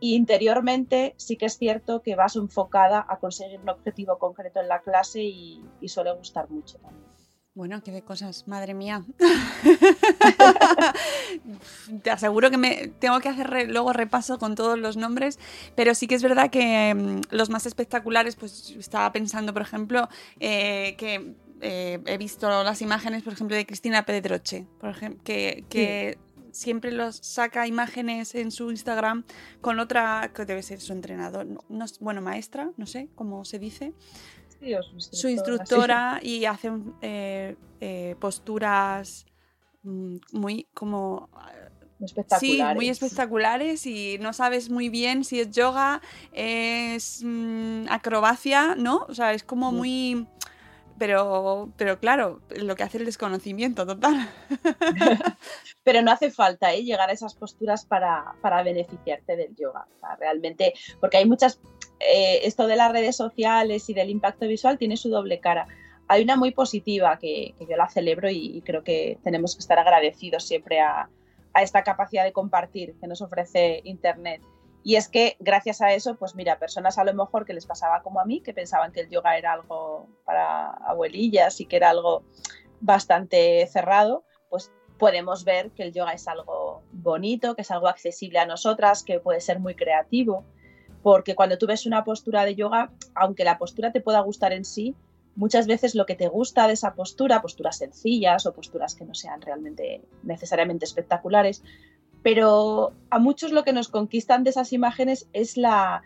y 0.00 0.14
interiormente 0.14 1.14
sí 1.16 1.36
que 1.36 1.46
es 1.46 1.56
cierto 1.56 2.02
que 2.02 2.16
vas 2.16 2.36
enfocada 2.36 3.04
a 3.08 3.18
conseguir 3.18 3.60
un 3.60 3.68
objetivo 3.68 4.18
concreto 4.18 4.60
en 4.60 4.68
la 4.68 4.80
clase 4.80 5.22
y, 5.22 5.64
y 5.80 5.88
suele 5.88 6.12
gustar 6.12 6.50
mucho 6.50 6.78
también. 6.78 7.17
Bueno, 7.58 7.82
qué 7.82 7.90
de 7.90 8.02
cosas, 8.02 8.46
madre 8.46 8.72
mía. 8.72 9.04
Te 12.04 12.10
aseguro 12.12 12.52
que 12.52 12.56
me 12.56 12.86
tengo 13.00 13.18
que 13.18 13.28
hacer 13.28 13.68
luego 13.68 13.92
repaso 13.92 14.38
con 14.38 14.54
todos 14.54 14.78
los 14.78 14.96
nombres, 14.96 15.40
pero 15.74 15.96
sí 15.96 16.06
que 16.06 16.14
es 16.14 16.22
verdad 16.22 16.50
que 16.50 16.94
mm, 16.94 17.34
los 17.34 17.50
más 17.50 17.66
espectaculares, 17.66 18.36
pues 18.36 18.76
estaba 18.78 19.10
pensando, 19.10 19.52
por 19.52 19.62
ejemplo, 19.62 20.08
eh, 20.38 20.94
que 20.98 21.34
eh, 21.60 21.98
he 22.06 22.16
visto 22.16 22.48
las 22.62 22.80
imágenes, 22.80 23.24
por 23.24 23.32
ejemplo, 23.32 23.56
de 23.56 23.66
Cristina 23.66 24.06
Pedroche, 24.06 24.64
por 24.78 24.90
ejemplo, 24.90 25.20
que, 25.24 26.16
siempre 26.50 26.92
los 26.92 27.16
saca 27.16 27.66
imágenes 27.66 28.34
en 28.34 28.50
su 28.50 28.70
Instagram 28.70 29.24
con 29.60 29.78
otra, 29.78 30.32
que 30.34 30.44
debe 30.44 30.62
ser 30.62 30.80
su 30.80 30.92
entrenador, 30.92 31.46
bueno, 32.00 32.22
maestra, 32.22 32.70
no 32.76 32.86
sé 32.86 33.08
cómo 33.14 33.44
se 33.44 33.58
dice, 33.58 33.92
su 34.96 35.28
instructora, 35.28 36.20
y 36.22 36.44
hacen 36.44 36.94
eh, 37.02 37.56
eh, 37.80 38.16
posturas 38.18 39.26
mm, 39.82 40.16
muy 40.32 40.66
como 40.74 41.28
espectaculares. 42.00 42.40
Sí, 42.40 42.74
muy 42.74 42.88
espectaculares 42.88 43.86
y 43.86 44.18
no 44.20 44.32
sabes 44.32 44.70
muy 44.70 44.88
bien 44.88 45.24
si 45.24 45.40
es 45.40 45.50
yoga, 45.50 46.00
es 46.32 47.22
mm, 47.24 47.86
acrobacia, 47.88 48.74
¿no? 48.76 49.06
O 49.08 49.14
sea, 49.14 49.32
es 49.32 49.42
como 49.42 49.72
muy... 49.72 50.26
Pero, 50.98 51.72
pero 51.76 52.00
claro, 52.00 52.40
lo 52.56 52.74
que 52.74 52.82
hace 52.82 52.98
el 52.98 53.04
desconocimiento 53.04 53.86
total. 53.86 54.28
pero 55.84 56.02
no 56.02 56.10
hace 56.10 56.32
falta 56.32 56.74
¿eh? 56.74 56.82
llegar 56.82 57.08
a 57.08 57.12
esas 57.12 57.36
posturas 57.36 57.86
para, 57.86 58.34
para 58.42 58.64
beneficiarte 58.64 59.36
del 59.36 59.54
yoga. 59.54 59.86
realmente, 60.18 60.74
porque 60.98 61.18
hay 61.18 61.24
muchas 61.24 61.60
eh, 62.00 62.40
esto 62.44 62.66
de 62.66 62.76
las 62.76 62.92
redes 62.92 63.16
sociales 63.16 63.88
y 63.88 63.94
del 63.94 64.10
impacto 64.10 64.46
visual 64.46 64.78
tiene 64.78 64.96
su 64.96 65.08
doble 65.08 65.40
cara. 65.40 65.66
Hay 66.06 66.22
una 66.22 66.36
muy 66.36 66.52
positiva 66.52 67.18
que, 67.18 67.54
yo 67.58 67.76
la 67.76 67.88
celebro 67.88 68.30
y, 68.30 68.62
creo 68.64 68.82
que 68.82 69.18
tenemos 69.22 69.54
que 69.54 69.60
estar 69.60 69.78
agradecidos 69.78 70.44
siempre 70.44 70.80
a, 70.80 71.08
esta 71.60 71.82
capacidad 71.82 72.22
de 72.22 72.32
compartir 72.32 72.94
que 73.00 73.08
nos 73.08 73.20
ofrece 73.20 73.80
Internet. 73.82 74.40
Y 74.84 74.94
es 74.94 75.08
que 75.08 75.36
gracias 75.40 75.80
a 75.82 75.92
eso, 75.92 76.14
pues 76.14 76.36
mira, 76.36 76.60
personas 76.60 76.98
a 76.98 77.04
lo 77.04 77.12
mejor 77.12 77.44
que 77.44 77.52
les 77.52 77.66
pasaba 77.66 78.00
como 78.02 78.20
a 78.20 78.24
mí, 78.24 78.40
que 78.40 78.54
pensaban 78.54 78.92
que 78.92 79.00
el 79.00 79.10
yoga 79.10 79.36
era 79.36 79.54
algo 79.54 80.06
para 80.24 80.70
abuelillas 80.70 81.60
y 81.60 81.66
que 81.66 81.76
era 81.76 81.90
algo 81.90 82.22
bastante 82.80 83.66
cerrado, 83.66 84.22
pues 84.48 84.70
podemos 84.98 85.44
ver 85.44 85.72
que 85.72 85.82
el 85.82 85.92
yoga 85.92 86.12
es 86.12 86.28
algo 86.28 86.84
bonito, 86.92 87.56
que 87.56 87.62
es 87.62 87.70
algo 87.72 87.88
accesible 87.88 88.38
a 88.38 88.46
nosotras, 88.46 89.02
que 89.02 89.18
puede 89.18 89.40
ser 89.40 89.58
muy 89.58 89.74
creativo 89.74 90.44
porque 91.02 91.34
cuando 91.34 91.58
tú 91.58 91.66
ves 91.66 91.86
una 91.86 92.04
postura 92.04 92.44
de 92.44 92.54
yoga, 92.54 92.90
aunque 93.14 93.44
la 93.44 93.58
postura 93.58 93.92
te 93.92 94.00
pueda 94.00 94.20
gustar 94.20 94.52
en 94.52 94.64
sí, 94.64 94.94
muchas 95.36 95.66
veces 95.66 95.94
lo 95.94 96.06
que 96.06 96.16
te 96.16 96.28
gusta 96.28 96.66
de 96.66 96.72
esa 96.72 96.94
postura, 96.94 97.40
posturas 97.40 97.78
sencillas 97.78 98.46
o 98.46 98.52
posturas 98.52 98.94
que 98.94 99.04
no 99.04 99.14
sean 99.14 99.40
realmente 99.40 100.02
necesariamente 100.24 100.84
espectaculares, 100.84 101.62
pero 102.22 102.92
a 103.10 103.18
muchos 103.18 103.52
lo 103.52 103.62
que 103.62 103.72
nos 103.72 103.88
conquistan 103.88 104.42
de 104.42 104.50
esas 104.50 104.72
imágenes 104.72 105.28
es 105.32 105.56
la, 105.56 106.02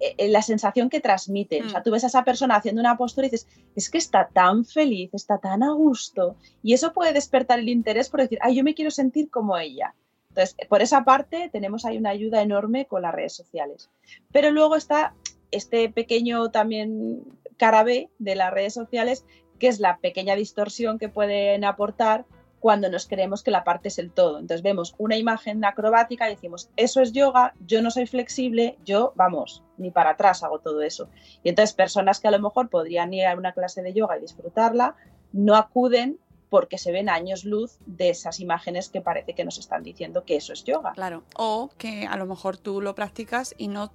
eh, 0.00 0.28
la 0.30 0.40
sensación 0.40 0.88
que 0.88 1.00
transmiten. 1.00 1.66
O 1.66 1.68
sea, 1.68 1.80
mm. 1.80 1.82
tú 1.82 1.90
ves 1.90 2.04
a 2.04 2.06
esa 2.06 2.24
persona 2.24 2.56
haciendo 2.56 2.80
una 2.80 2.96
postura 2.96 3.26
y 3.26 3.30
dices, 3.30 3.46
es 3.76 3.90
que 3.90 3.98
está 3.98 4.30
tan 4.32 4.64
feliz, 4.64 5.10
está 5.12 5.36
tan 5.36 5.62
a 5.62 5.72
gusto. 5.72 6.36
Y 6.62 6.72
eso 6.72 6.94
puede 6.94 7.12
despertar 7.12 7.58
el 7.58 7.68
interés 7.68 8.08
por 8.08 8.20
decir, 8.20 8.38
ay, 8.40 8.56
yo 8.56 8.64
me 8.64 8.74
quiero 8.74 8.90
sentir 8.90 9.30
como 9.30 9.58
ella. 9.58 9.94
Entonces, 10.30 10.56
por 10.68 10.80
esa 10.80 11.04
parte 11.04 11.50
tenemos 11.52 11.84
ahí 11.84 11.98
una 11.98 12.10
ayuda 12.10 12.40
enorme 12.42 12.86
con 12.86 13.02
las 13.02 13.14
redes 13.14 13.34
sociales. 13.34 13.90
Pero 14.32 14.50
luego 14.50 14.76
está 14.76 15.14
este 15.50 15.88
pequeño 15.90 16.50
también 16.50 17.24
cara 17.56 17.82
B 17.82 18.08
de 18.18 18.36
las 18.36 18.52
redes 18.52 18.74
sociales, 18.74 19.26
que 19.58 19.68
es 19.68 19.80
la 19.80 19.98
pequeña 19.98 20.36
distorsión 20.36 20.98
que 20.98 21.08
pueden 21.08 21.64
aportar 21.64 22.24
cuando 22.60 22.90
nos 22.90 23.08
creemos 23.08 23.42
que 23.42 23.50
la 23.50 23.64
parte 23.64 23.88
es 23.88 23.98
el 23.98 24.12
todo. 24.12 24.38
Entonces 24.38 24.62
vemos 24.62 24.94
una 24.98 25.16
imagen 25.16 25.64
acrobática 25.64 26.28
y 26.30 26.34
decimos, 26.34 26.70
eso 26.76 27.00
es 27.00 27.12
yoga, 27.12 27.54
yo 27.66 27.82
no 27.82 27.90
soy 27.90 28.06
flexible, 28.06 28.78
yo, 28.84 29.12
vamos, 29.16 29.64
ni 29.78 29.90
para 29.90 30.10
atrás 30.10 30.42
hago 30.42 30.60
todo 30.60 30.82
eso. 30.82 31.08
Y 31.42 31.48
entonces 31.48 31.74
personas 31.74 32.20
que 32.20 32.28
a 32.28 32.30
lo 32.30 32.38
mejor 32.38 32.68
podrían 32.68 33.12
ir 33.14 33.26
a 33.26 33.34
una 33.34 33.52
clase 33.52 33.82
de 33.82 33.94
yoga 33.94 34.18
y 34.18 34.20
disfrutarla, 34.20 34.94
no 35.32 35.56
acuden 35.56 36.18
porque 36.50 36.76
se 36.78 36.92
ven 36.92 37.08
años 37.08 37.44
luz 37.44 37.78
de 37.86 38.10
esas 38.10 38.40
imágenes 38.40 38.88
que 38.88 39.00
parece 39.00 39.34
que 39.34 39.44
nos 39.44 39.58
están 39.58 39.82
diciendo 39.82 40.24
que 40.24 40.36
eso 40.36 40.52
es 40.52 40.64
yoga. 40.64 40.92
Claro, 40.92 41.22
o 41.36 41.70
que 41.78 42.06
a 42.06 42.16
lo 42.16 42.26
mejor 42.26 42.58
tú 42.58 42.80
lo 42.80 42.94
practicas 42.94 43.54
y 43.56 43.68
no, 43.68 43.92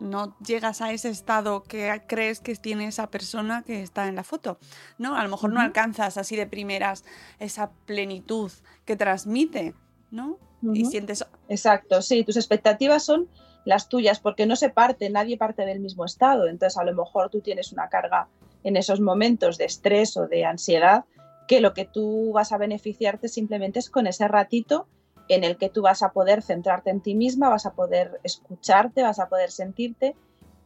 no 0.00 0.36
llegas 0.40 0.82
a 0.82 0.92
ese 0.92 1.08
estado 1.08 1.62
que 1.62 2.02
crees 2.08 2.40
que 2.40 2.56
tiene 2.56 2.88
esa 2.88 3.08
persona 3.08 3.62
que 3.62 3.82
está 3.82 4.08
en 4.08 4.16
la 4.16 4.24
foto, 4.24 4.58
¿no? 4.98 5.16
A 5.16 5.22
lo 5.22 5.30
mejor 5.30 5.52
no 5.52 5.60
alcanzas 5.60 6.18
así 6.18 6.36
de 6.36 6.48
primeras 6.48 7.04
esa 7.38 7.70
plenitud 7.86 8.50
que 8.84 8.96
transmite, 8.96 9.74
¿no? 10.10 10.38
Y 10.74 10.84
sientes... 10.86 11.24
Exacto, 11.48 12.02
sí, 12.02 12.24
tus 12.24 12.36
expectativas 12.36 13.04
son 13.04 13.28
las 13.64 13.88
tuyas 13.88 14.18
porque 14.18 14.46
no 14.46 14.56
se 14.56 14.70
parte, 14.70 15.08
nadie 15.10 15.38
parte 15.38 15.64
del 15.64 15.78
mismo 15.80 16.04
estado, 16.04 16.48
entonces 16.48 16.76
a 16.78 16.84
lo 16.84 16.94
mejor 16.94 17.30
tú 17.30 17.40
tienes 17.40 17.72
una 17.72 17.88
carga 17.88 18.28
en 18.64 18.76
esos 18.76 19.00
momentos 19.00 19.58
de 19.58 19.66
estrés 19.66 20.16
o 20.16 20.26
de 20.26 20.44
ansiedad 20.44 21.04
que 21.46 21.60
lo 21.60 21.74
que 21.74 21.84
tú 21.84 22.32
vas 22.32 22.52
a 22.52 22.58
beneficiarte 22.58 23.28
simplemente 23.28 23.78
es 23.78 23.90
con 23.90 24.06
ese 24.06 24.28
ratito 24.28 24.86
en 25.28 25.44
el 25.44 25.56
que 25.56 25.68
tú 25.68 25.82
vas 25.82 26.02
a 26.02 26.12
poder 26.12 26.42
centrarte 26.42 26.90
en 26.90 27.00
ti 27.00 27.14
misma, 27.14 27.48
vas 27.48 27.66
a 27.66 27.74
poder 27.74 28.20
escucharte, 28.22 29.02
vas 29.02 29.18
a 29.18 29.28
poder 29.28 29.50
sentirte. 29.50 30.14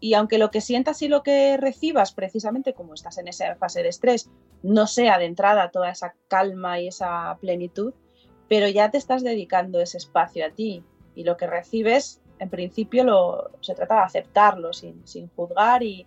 Y 0.01 0.15
aunque 0.15 0.39
lo 0.39 0.51
que 0.51 0.61
sientas 0.61 1.03
y 1.03 1.09
lo 1.09 1.23
que 1.23 1.57
recibas, 1.57 2.13
precisamente 2.13 2.73
como 2.75 2.95
estás 2.95 3.19
en 3.19 3.29
esa 3.29 3.55
fase 3.57 3.83
de 3.83 3.91
estrés, 3.91 4.31
no 4.63 4.87
sea 4.87 5.19
de 5.19 5.27
entrada 5.27 5.71
toda 5.71 5.91
esa 5.91 6.15
calma 6.29 6.81
y 6.81 6.89
esa 6.89 7.37
plenitud, 7.41 7.95
pero 8.49 8.69
ya 8.69 8.91
te 8.91 8.99
estás 8.99 9.23
dedicando 9.23 9.81
ese 9.81 9.99
espacio 9.99 10.47
a 10.47 10.51
ti 10.51 10.83
y 11.15 11.25
lo 11.25 11.37
que 11.37 11.47
recibes, 11.47 12.21
en 12.39 12.49
principio, 12.49 13.05
lo, 13.05 13.51
se 13.61 13.75
trata 13.75 13.97
de 13.97 14.01
aceptarlo 14.03 14.73
sin, 14.73 15.07
sin 15.07 15.29
juzgar 15.29 15.83
y, 15.83 16.07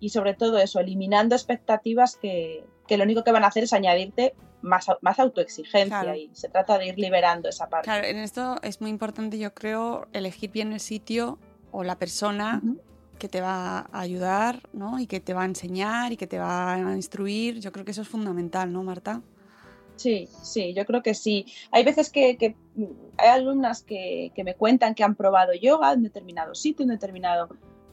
y 0.00 0.08
sobre 0.08 0.34
todo 0.34 0.58
eso, 0.58 0.80
eliminando 0.80 1.36
expectativas 1.36 2.16
que, 2.16 2.64
que 2.88 2.96
lo 2.96 3.04
único 3.04 3.22
que 3.22 3.30
van 3.30 3.44
a 3.44 3.48
hacer 3.48 3.64
es 3.64 3.72
añadirte 3.72 4.34
más, 4.62 4.86
más 5.02 5.20
autoexigencia 5.20 6.16
y 6.16 6.30
se 6.32 6.48
trata 6.48 6.78
de 6.78 6.86
ir 6.86 6.98
liberando 6.98 7.48
esa 7.48 7.68
parte. 7.68 7.84
Claro, 7.84 8.06
en 8.06 8.16
esto 8.16 8.56
es 8.62 8.80
muy 8.80 8.90
importante, 8.90 9.38
yo 9.38 9.54
creo, 9.54 10.08
elegir 10.12 10.50
bien 10.50 10.72
el 10.72 10.80
sitio 10.80 11.38
o 11.70 11.84
la 11.84 11.96
persona 11.98 12.60
que 13.18 13.28
te 13.28 13.40
va 13.40 13.80
a 13.92 14.00
ayudar, 14.00 14.62
¿no? 14.72 14.98
Y 14.98 15.06
que 15.06 15.20
te 15.20 15.34
va 15.34 15.42
a 15.42 15.44
enseñar 15.44 16.12
y 16.12 16.16
que 16.16 16.26
te 16.26 16.38
va 16.38 16.74
a 16.74 16.96
instruir. 16.96 17.60
Yo 17.60 17.72
creo 17.72 17.84
que 17.84 17.90
eso 17.90 18.02
es 18.02 18.08
fundamental, 18.08 18.72
¿no, 18.72 18.82
Marta? 18.82 19.22
Sí, 19.96 20.28
sí, 20.42 20.74
yo 20.74 20.86
creo 20.86 21.02
que 21.02 21.14
sí. 21.14 21.46
Hay 21.72 21.84
veces 21.84 22.10
que, 22.10 22.56
hay 23.16 23.28
alumnas 23.28 23.82
que, 23.82 24.30
que, 24.34 24.44
me 24.44 24.54
cuentan 24.54 24.94
que 24.94 25.02
han 25.02 25.16
probado 25.16 25.52
yoga 25.52 25.92
en 25.92 26.04
determinado 26.04 26.54
sitio, 26.54 26.84
en 26.84 26.90
determinado 26.90 27.48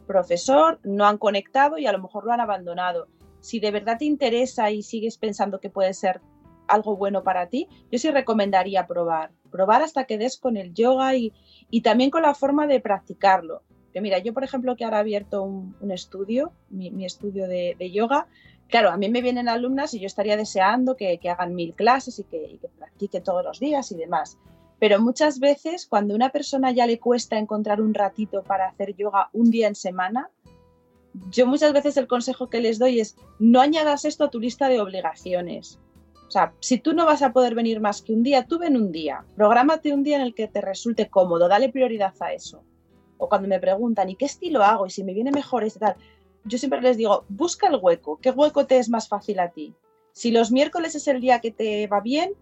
profesor, 0.06 0.80
no 0.84 1.06
han 1.08 1.18
conectado 1.18 1.80
y 1.80 1.88
a 1.88 1.92
lo 1.92 2.00
mejor 2.00 2.26
lo 2.26 2.32
han 2.32 2.40
abandonado 2.40 3.08
si 3.46 3.60
de 3.60 3.70
verdad 3.70 4.00
te 4.00 4.06
interesa 4.06 4.72
y 4.72 4.82
sigues 4.82 5.20
pensando 5.20 5.60
que 5.60 5.70
puede 5.70 5.94
ser 5.94 6.20
algo 6.68 6.98
bueno 6.98 7.24
para 7.24 7.48
ti, 7.48 7.68
yo 7.92 8.00
sí 8.00 8.10
recomendaría 8.10 8.88
probar, 8.88 9.30
probar 9.52 9.84
hasta 9.84 10.06
que 10.06 10.18
des 10.18 10.40
con 10.40 10.58
el 10.58 10.74
yoga 10.74 11.16
y, 11.16 11.32
también 11.84 12.10
con 12.10 12.24
la 12.24 12.34
forma 12.34 12.66
de 12.66 12.80
practicarlo. 12.80 13.62
Que 13.94 14.02
mira, 14.02 14.18
yo 14.18 14.34
por 14.34 14.44
ejemplo 14.44 14.76
que 14.76 14.84
ahora 14.84 14.98
he 14.98 15.02
abierto 15.02 15.44
un, 15.44 15.92
estudio, 15.92 16.54
mi, 16.72 17.06
estudio 17.06 17.48
de, 17.48 17.92
yoga, 17.92 18.28
claro, 18.68 18.90
a 18.90 18.98
mí 18.98 19.10
me 19.10 19.22
vienen 19.22 19.48
alumnas 19.48 19.94
y 19.94 20.00
yo 20.00 20.08
estaría 20.08 20.38
deseando 20.38 20.96
que, 20.96 21.20
hagan 21.30 21.54
mil 21.54 21.76
clases 21.76 22.18
y 22.18 22.24
que, 22.24 22.44
y 22.48 22.58
que 22.58 22.68
practiquen 22.68 23.22
todos 23.22 23.46
los 23.46 23.60
días 23.60 23.92
y 23.92 23.96
demás. 23.96 24.40
Pero 24.80 25.00
muchas 25.00 25.40
veces 25.40 25.86
cuando 25.86 26.16
a 26.16 26.18
una 26.18 26.32
persona 26.32 26.72
ya 26.72 26.88
le 26.88 27.00
cuesta 27.00 27.38
encontrar 27.38 27.80
un 27.80 27.94
ratito 27.94 28.42
para 28.42 28.70
hacer 28.70 28.96
yoga 28.96 29.30
un 29.34 29.52
día 29.52 29.68
en 29.68 29.76
semana, 29.76 30.32
yo 31.30 31.48
muchas 31.48 31.74
veces 31.74 31.98
el 31.98 32.08
consejo 32.08 32.50
que 32.50 32.62
les 32.62 32.80
doy 32.80 33.00
es 33.00 33.16
no 33.40 33.62
añadas 33.62 34.06
esto 34.06 34.26
a 34.26 34.30
tu 34.30 34.40
lista 34.40 34.68
de 34.68 34.82
obligaciones. 34.82 35.80
O 36.28 36.32
sea, 36.32 36.54
si 36.60 36.80
tú 36.80 36.94
no 36.94 37.06
vas 37.06 37.22
a 37.22 37.32
poder 37.32 37.56
venir 37.56 37.80
más 37.80 38.02
que 38.02 38.14
un 38.14 38.24
día, 38.24 38.46
tú 38.46 38.58
ven 38.60 38.76
un 38.76 38.92
día. 38.92 39.26
Prográmate 39.36 39.94
un 39.94 40.04
día 40.04 40.18
en 40.18 40.24
el 40.24 40.34
que 40.34 40.48
te 40.48 40.62
resulte 40.62 41.10
cómodo, 41.10 41.48
dale 41.48 41.70
prioridad 41.70 42.14
a 42.20 42.34
eso. 42.34 42.64
O 43.18 43.30
cuando 43.30 43.48
me 43.48 43.60
preguntan, 43.60 44.10
¿y 44.10 44.16
qué 44.16 44.26
estilo 44.26 44.64
hago? 44.64 44.88
Y 44.88 44.90
si 44.90 45.04
me 45.04 45.14
viene 45.14 45.32
mejor 45.32 45.64
este 45.64 45.80
tal. 45.80 45.96
Yo 46.44 46.58
siempre 46.58 46.82
les 46.82 46.98
digo, 46.98 47.26
busca 47.30 47.68
el 47.68 47.80
hueco. 47.82 48.20
¿Qué 48.22 48.32
hueco 48.32 48.66
te 48.66 48.78
es 48.78 48.90
más 48.90 49.08
fácil 49.08 49.40
a 49.40 49.50
ti? 49.50 49.76
Si 50.12 50.32
los 50.32 50.52
miércoles 50.52 50.96
es 50.96 51.08
el 51.08 51.22
día 51.22 51.40
que 51.40 51.52
te 51.52 51.88
va 51.88 52.02
bien, 52.02 52.34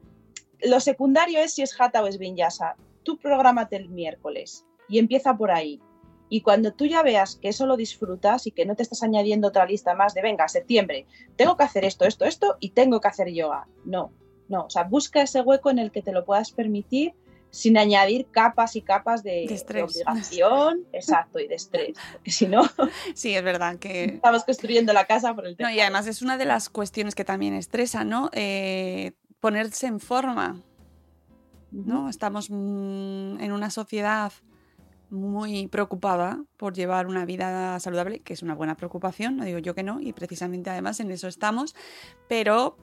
lo 0.61 0.79
secundario 0.79 1.39
es 1.39 1.53
si 1.53 1.61
es 1.61 1.79
Hatha 1.79 2.03
o 2.03 2.07
es 2.07 2.17
Vinyasa. 2.17 2.75
Tú 3.03 3.17
prográmate 3.17 3.75
el 3.75 3.89
miércoles 3.89 4.65
y 4.87 4.99
empieza 4.99 5.35
por 5.35 5.51
ahí. 5.51 5.81
Y 6.29 6.41
cuando 6.41 6.73
tú 6.73 6.85
ya 6.85 7.03
veas 7.03 7.35
que 7.35 7.49
eso 7.49 7.65
lo 7.65 7.77
disfrutas 7.77 8.47
y 8.47 8.51
que 8.51 8.65
no 8.65 8.75
te 8.75 8.83
estás 8.83 9.03
añadiendo 9.03 9.49
otra 9.49 9.65
lista 9.65 9.93
más 9.93 10.13
de, 10.13 10.21
venga, 10.21 10.47
septiembre, 10.47 11.05
tengo 11.35 11.57
que 11.57 11.63
hacer 11.63 11.85
esto, 11.85 12.05
esto, 12.05 12.25
esto 12.25 12.57
y 12.59 12.71
tengo 12.71 12.99
que 12.99 13.07
hacer 13.07 13.31
yoga. 13.31 13.67
No, 13.85 14.11
no. 14.47 14.65
O 14.65 14.69
sea, 14.69 14.83
busca 14.83 15.21
ese 15.21 15.41
hueco 15.41 15.69
en 15.69 15.79
el 15.79 15.91
que 15.91 16.01
te 16.01 16.11
lo 16.11 16.25
puedas 16.25 16.51
permitir 16.51 17.13
sin 17.53 17.77
añadir 17.77 18.25
capas 18.31 18.75
y 18.75 18.81
capas 18.81 19.21
de, 19.21 19.45
obligación, 19.83 20.87
exacto, 20.91 21.39
y 21.39 21.47
de 21.47 21.53
estrés, 21.53 21.95
porque 22.11 22.31
si 22.31 22.47
no... 22.47 22.63
Sí, 23.13 23.35
es 23.35 23.43
verdad 23.43 23.77
que... 23.77 24.05
Estamos 24.05 24.43
construyendo 24.43 24.91
la 24.91 25.05
casa 25.05 25.35
por 25.35 25.45
el 25.45 25.55
tema. 25.55 25.69
No, 25.69 25.75
y 25.75 25.79
además 25.79 26.07
es 26.07 26.23
una 26.23 26.37
de 26.37 26.45
las 26.45 26.69
cuestiones 26.69 27.13
que 27.13 27.23
también 27.23 27.53
estresa, 27.53 28.03
¿no? 28.03 28.31
Eh, 28.33 29.11
ponerse 29.39 29.85
en 29.85 29.99
forma, 29.99 30.63
¿no? 31.71 32.09
Estamos 32.09 32.49
mm, 32.49 33.39
en 33.39 33.51
una 33.51 33.69
sociedad 33.69 34.33
muy 35.13 35.67
preocupada 35.67 36.43
por 36.57 36.73
llevar 36.73 37.07
una 37.07 37.25
vida 37.25 37.79
saludable, 37.79 38.19
que 38.19 38.33
es 38.33 38.41
una 38.41 38.55
buena 38.55 38.75
preocupación, 38.75 39.37
no 39.37 39.45
digo 39.45 39.59
yo 39.59 39.75
que 39.75 39.83
no, 39.83 40.01
y 40.01 40.11
precisamente 40.11 40.69
además 40.69 40.99
en 40.99 41.11
eso 41.11 41.27
estamos, 41.27 41.75
pero 42.27 42.75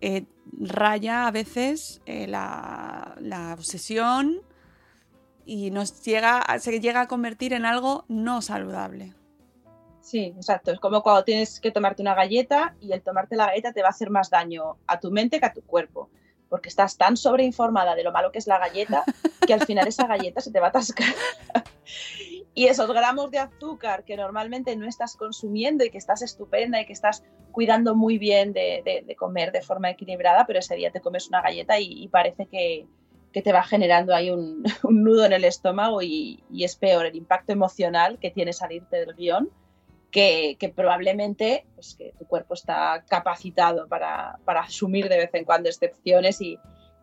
eh, 0.00 0.26
raya 0.52 1.26
a 1.26 1.30
veces 1.30 2.00
eh, 2.06 2.26
la, 2.26 3.16
obsesión 3.58 4.40
y 5.44 5.70
nos 5.70 6.02
llega, 6.02 6.44
se 6.58 6.80
llega 6.80 7.02
a 7.02 7.08
convertir 7.08 7.52
en 7.52 7.66
algo 7.66 8.04
no 8.08 8.40
saludable. 8.40 9.14
Sí, 10.00 10.34
exacto. 10.36 10.70
Es 10.70 10.80
como 10.80 11.02
cuando 11.02 11.24
tienes 11.24 11.60
que 11.60 11.70
tomarte 11.70 12.02
una 12.02 12.14
galleta 12.14 12.76
y 12.80 12.92
el 12.92 13.02
tomarte 13.02 13.36
la 13.36 13.46
galleta 13.46 13.72
te 13.72 13.80
va 13.80 13.88
a 13.88 13.90
hacer 13.90 14.10
más 14.10 14.30
daño 14.30 14.76
a 14.86 15.00
tu 15.00 15.10
mente 15.10 15.40
que 15.40 15.46
a 15.46 15.52
tu 15.52 15.62
cuerpo. 15.62 16.10
Porque 16.48 16.68
estás 16.68 16.96
tan 16.96 17.16
sobreinformada 17.16 17.94
de 17.94 18.04
lo 18.04 18.12
malo 18.12 18.30
que 18.32 18.38
es 18.38 18.46
la 18.46 18.58
galleta 18.58 19.04
que 19.46 19.54
al 19.54 19.64
final 19.66 19.88
esa 19.88 20.06
galleta 20.06 20.40
se 20.40 20.52
te 20.52 20.60
va 20.60 20.66
a 20.66 20.70
atascar. 20.70 21.14
y 22.54 22.66
esos 22.66 22.88
gramos 22.88 23.30
de 23.30 23.38
azúcar 23.38 24.04
que 24.04 24.16
normalmente 24.16 24.76
no 24.76 24.86
estás 24.86 25.16
consumiendo 25.16 25.84
y 25.84 25.90
que 25.90 25.98
estás 25.98 26.22
estupenda 26.22 26.80
y 26.80 26.86
que 26.86 26.92
estás 26.92 27.24
cuidando 27.50 27.94
muy 27.94 28.18
bien 28.18 28.52
de, 28.52 29.04
comer 29.18 29.52
de 29.52 29.62
forma 29.62 29.90
equilibrada, 29.90 30.46
pero 30.46 30.58
ese 30.58 30.76
día 30.76 30.90
te 30.90 31.00
comes 31.00 31.28
una 31.28 31.42
galleta 31.42 31.78
y, 31.78 32.08
parece 32.08 32.46
que, 32.46 32.86
te 33.32 33.52
va 33.52 33.64
generando 33.64 34.14
ahí 34.14 34.30
un, 34.30 34.62
nudo 34.88 35.24
en 35.24 35.32
el 35.32 35.44
estómago 35.44 36.02
y, 36.02 36.42
es 36.56 36.76
peor 36.76 37.06
el 37.06 37.16
impacto 37.16 37.52
emocional 37.52 38.18
que 38.18 38.30
tiene 38.30 38.52
salirte 38.52 38.96
del 38.96 39.14
guion 39.14 39.50
que, 40.14 40.72
probablemente 40.74 41.66
pues, 41.74 41.96
que 41.96 42.14
tu 42.16 42.24
cuerpo 42.26 42.54
está 42.54 43.04
capacitado 43.08 43.88
para, 43.88 44.38
asumir 44.46 45.08
de 45.08 45.18
vez 45.18 45.30
en 45.32 45.44
cuando 45.44 45.68
excepciones 45.68 46.40
y, 46.40 46.56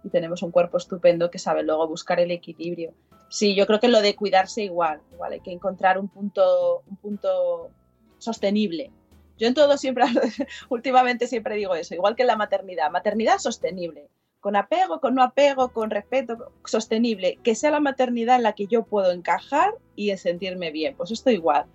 y 0.03 0.09
tenemos 0.09 0.41
un 0.43 0.51
cuerpo 0.51 0.77
estupendo 0.77 1.29
que 1.29 1.37
sabe 1.37 1.63
luego 1.63 1.87
buscar 1.89 2.21
el 2.21 2.31
equilibrio. 2.31 2.93
Sí, 3.29 3.53
yo 3.53 3.67
creo 3.67 3.81
que 3.81 3.89
lo 3.89 4.01
de 4.01 4.15
cuidarse 4.15 4.63
igual, 4.63 5.01
igual 5.11 5.33
hay 5.33 5.41
que 5.41 5.51
encontrar 5.51 5.97
un 5.97 6.07
punto, 6.07 6.83
un 6.89 6.95
punto 6.95 7.71
sostenible. 8.17 8.91
Yo 9.37 9.47
en 9.47 9.55
todo 9.55 9.77
siempre, 9.77 10.05
últimamente 10.69 11.27
siempre 11.27 11.55
digo 11.55 11.75
eso, 11.75 11.93
igual 11.93 12.15
que 12.15 12.23
en 12.23 12.27
la 12.27 12.37
maternidad, 12.37 12.91
maternidad 12.91 13.39
sostenible, 13.39 14.07
con 14.39 14.55
apego, 14.55 15.01
con 15.01 15.15
no 15.15 15.23
apego, 15.23 15.69
con 15.69 15.89
respeto, 15.89 16.51
sostenible, 16.65 17.39
que 17.43 17.55
sea 17.55 17.71
la 17.71 17.79
maternidad 17.79 18.37
en 18.37 18.43
la 18.43 18.53
que 18.53 18.67
yo 18.67 18.83
puedo 18.83 19.11
encajar 19.11 19.73
y 19.95 20.15
sentirme 20.17 20.71
bien, 20.71 20.95
pues 20.95 21.11
esto 21.11 21.29
igual. 21.29 21.65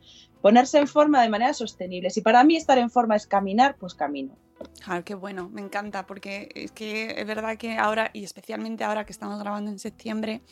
Ponerse 0.47 0.79
en 0.79 0.87
forma 0.87 1.21
de 1.23 1.29
manera 1.29 1.53
sostenible. 1.55 2.09
Si 2.09 2.21
para 2.21 2.45
mí 2.45 2.55
estar 2.55 2.79
en 2.79 2.89
forma 2.89 3.17
es 3.17 3.27
caminar, 3.27 3.75
pues 3.81 3.97
camino. 3.97 4.39
Ah, 4.87 5.03
qué 5.03 5.17
bueno, 5.17 5.49
me 5.49 5.61
encanta, 5.61 6.07
porque 6.07 6.51
es 6.55 6.71
que 6.71 7.21
es 7.21 7.27
verdad 7.27 7.57
que 7.57 7.79
ahora, 7.79 8.11
y 8.13 8.23
especialmente 8.23 8.85
ahora 8.85 9.05
que 9.05 9.11
estamos 9.11 9.41
grabando 9.41 9.73
en 9.73 9.81
septiembre, 9.81 10.43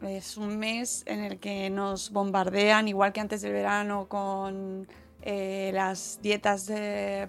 es 0.00 0.38
un 0.38 0.56
mes 0.56 1.02
en 1.04 1.20
el 1.20 1.38
que 1.38 1.68
nos 1.68 2.12
bombardean, 2.12 2.88
igual 2.88 3.12
que 3.12 3.20
antes 3.20 3.42
del 3.42 3.52
verano, 3.52 4.08
con 4.08 4.88
eh, 5.20 5.70
las 5.74 6.20
dietas 6.22 6.72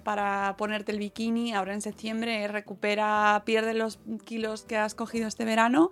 para 0.02 0.54
ponerte 0.56 0.92
el 0.92 0.98
bikini. 0.98 1.52
Ahora 1.52 1.74
en 1.74 1.82
septiembre 1.82 2.48
recupera, 2.48 3.42
pierde 3.44 3.74
los 3.74 3.98
kilos 4.24 4.62
que 4.62 4.78
has 4.78 4.94
cogido 4.94 5.28
este 5.28 5.44
verano 5.44 5.90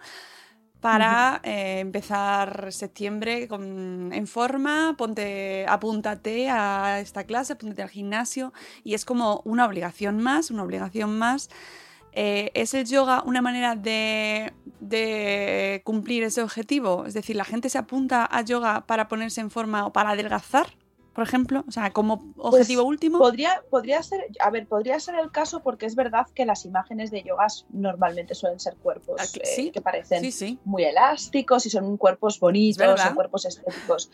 para 0.85 1.41
eh, 1.45 1.79
empezar 1.81 2.71
septiembre 2.71 3.49
en 3.51 4.27
forma, 4.27 4.95
ponte, 4.99 5.65
apúntate 5.67 6.51
a 6.51 7.01
esta 7.01 7.25
clase, 7.25 7.55
apúntate 7.55 7.81
al 7.81 7.89
gimnasio 7.89 8.53
y 8.85 8.93
es 8.93 9.07
como 9.07 9.41
una 9.47 9.65
obligación 9.65 10.21
más, 10.21 10.51
una 10.51 10.63
obligación 10.63 11.17
más 11.17 11.49
eh, 12.13 12.51
¿Es 12.53 12.75
el 12.75 12.85
yoga 12.85 13.23
una 13.25 13.41
manera 13.41 13.77
de, 13.77 14.53
cumplir 15.85 16.23
ese 16.23 16.43
objetivo? 16.43 17.07
Es 17.07 17.15
decir, 17.15 17.35
¿la 17.35 17.47
gente 17.47 17.71
se 17.71 17.79
apunta 17.79 18.29
a 18.31 18.43
yoga 18.43 18.87
para 18.87 19.09
ponerse 19.09 19.41
en 19.41 19.51
forma 19.51 19.87
o 19.87 19.93
para 19.95 20.11
adelgazar? 20.11 20.67
Por 21.15 21.25
ejemplo? 21.25 21.65
O 21.69 21.71
sea, 21.71 21.91
como 21.93 22.35
objetivo 22.37 22.83
pues 22.83 22.91
último. 22.91 23.19
Podría, 23.19 23.63
podría 23.71 24.03
ser, 24.03 24.27
a 24.41 24.51
ver, 24.51 24.67
podría 24.67 24.99
ser 24.99 25.15
el 25.15 25.31
caso 25.31 25.63
porque 25.63 25.87
es 25.87 25.95
verdad 25.95 26.27
que 26.35 26.45
las 26.45 26.65
imágenes 26.65 27.11
de 27.11 27.23
yogas 27.23 27.67
normalmente 27.71 28.35
suelen 28.35 28.59
ser 28.59 28.77
cuerpos 28.77 29.21
ah, 29.21 29.41
eh, 29.43 29.71
que 29.71 29.81
parecen 29.81 30.59
muy 30.65 30.85
elásticos 30.85 31.67
y 31.67 31.71
son 31.71 31.97
cuerpos 31.97 32.41
bonitos, 32.41 33.01
son 33.01 33.15
cuerpos 33.15 33.45
estéticos. 33.45 34.11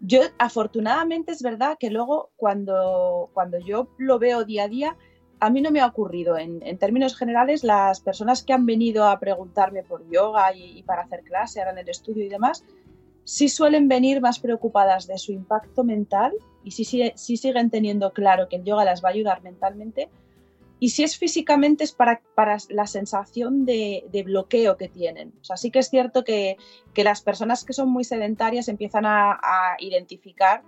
Yo, 0.00 0.20
afortunadamente, 0.38 1.32
es 1.32 1.42
verdad 1.42 1.76
que 1.78 1.88
luego 1.88 2.30
cuando, 2.36 3.30
cuando 3.32 3.58
yo 3.58 3.88
lo 3.98 4.18
veo 4.18 4.44
día 4.44 4.64
a 4.64 4.68
día, 4.68 4.96
a 5.42 5.50
mí 5.50 5.60
no 5.60 5.70
me 5.70 5.80
ha 5.80 5.86
ocurrido. 5.86 6.38
En, 6.38 6.60
términos 6.78 7.16
generales, 7.16 7.64
las 7.64 8.00
personas 8.00 8.44
que 8.44 8.52
han 8.52 8.66
venido 8.66 9.08
a 9.08 9.18
preguntarme 9.18 9.82
por 9.82 10.08
yoga 10.08 10.54
y, 10.54 10.82
para 10.84 11.02
hacer 11.02 11.22
clase, 11.22 11.60
ahora 11.60 11.72
en 11.72 11.78
el 11.78 11.88
estudio 11.88 12.24
y 12.24 12.28
demás, 12.28 12.64
sí 13.24 13.48
suelen 13.48 13.88
venir 13.88 14.20
más 14.20 14.38
preocupadas 14.38 15.06
de 15.06 15.18
su 15.18 15.32
impacto 15.32 15.84
mental 15.84 16.32
y 16.64 16.72
sí, 16.72 16.84
sí, 16.84 17.36
siguen 17.36 17.70
teniendo 17.70 18.12
claro 18.12 18.48
que 18.48 18.56
el 18.56 18.64
yoga 18.64 18.84
las 18.84 19.02
va 19.02 19.08
a 19.08 19.12
ayudar 19.12 19.42
mentalmente. 19.42 20.08
Y 20.78 20.90
si 20.90 21.04
es 21.04 21.16
físicamente 21.16 21.84
es 21.84 21.92
para, 21.92 22.22
para 22.34 22.56
la 22.68 22.86
sensación 22.86 23.64
de, 23.64 24.22
bloqueo 24.24 24.76
que 24.76 24.88
tienen. 24.88 25.32
O 25.40 25.44
sea, 25.44 25.56
sí 25.56 25.70
que 25.70 25.78
es 25.78 25.88
cierto 25.88 26.24
que, 26.24 26.56
las 26.96 27.22
personas 27.22 27.64
que 27.64 27.72
son 27.72 27.88
muy 27.88 28.04
sedentarias 28.04 28.68
empiezan 28.68 29.06
a, 29.06 29.32
a 29.32 29.76
identificar 29.78 30.62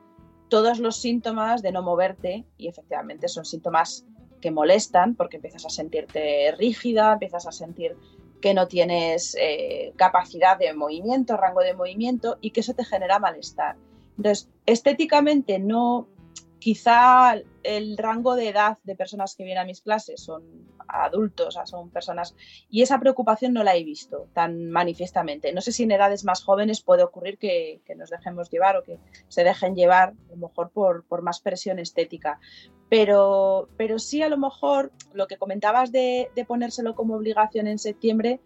todos 0.49 0.79
los 0.79 0.97
síntomas 0.97 1.63
de 1.63 1.73
no 1.73 1.83
moverte 1.83 2.45
y 2.57 2.69
efectivamente 2.69 3.27
son 3.27 3.45
síntomas 3.45 4.07
que 4.41 4.53
molestan 4.53 5.17
porque 5.17 5.37
empiezas 5.37 5.65
a 5.67 5.71
sentirte 5.71 6.55
rígida, 6.57 7.15
empiezas 7.15 7.47
a 7.47 7.53
sentir 7.53 7.97
que 8.45 8.53
no 8.53 8.69
tienes 8.69 9.35
eh, 9.41 9.95
capacidad 9.97 10.59
de 10.59 10.75
movimiento, 10.75 11.39
rango 11.39 11.63
de 11.63 11.73
movimiento 11.73 12.37
y 12.43 12.51
que 12.51 12.61
eso 12.61 12.75
te 12.75 12.85
genera 12.85 13.19
malestar. 13.19 13.77
Entonces, 14.19 14.51
estéticamente 14.67 15.59
no, 15.59 16.09
quizá 16.59 17.37
el 17.63 17.97
rango 17.97 18.35
de 18.35 18.51
edad 18.51 18.77
de 18.85 18.97
personas 18.97 19.35
que 19.35 19.45
vienen 19.45 19.63
a 19.63 19.65
mis 19.65 19.81
clases 19.81 20.21
son 20.21 20.43
adultos, 20.89 21.59
son 21.65 21.91
personas, 21.91 22.35
y 22.71 22.83
esa 22.83 22.99
preocupación 22.99 23.53
no 23.53 23.65
la 23.65 23.77
he 23.77 23.85
visto 23.85 24.29
tan 24.33 24.71
manifiestamente. 24.71 25.53
No 25.53 25.61
sé 25.61 25.73
si 25.73 25.85
en 25.85 25.93
edades 25.93 26.25
más 26.25 26.43
jóvenes 26.43 26.83
puede 26.83 27.03
ocurrir 27.03 27.39
que, 27.39 27.81
nos 27.97 28.11
dejemos 28.11 28.51
llevar 28.51 28.77
o 28.77 28.83
que 28.83 28.99
se 29.29 29.45
dejen 29.45 29.75
llevar, 29.75 30.11
a 30.11 30.31
lo 30.31 30.49
mejor 30.49 30.71
por, 30.71 31.23
más 31.23 31.41
presión 31.41 31.79
estética. 31.79 32.39
Pero, 32.89 33.69
pero 33.77 33.99
sí, 33.99 34.23
a 34.23 34.29
lo 34.29 34.37
mejor 34.37 34.93
lo 35.13 35.27
que 35.27 35.39
comentabas 35.39 35.93
de, 35.93 36.31
ponérselo 36.47 36.95
como 36.95 37.15
obligación 37.15 37.67
en 37.67 37.79
septiembre, 37.79 38.41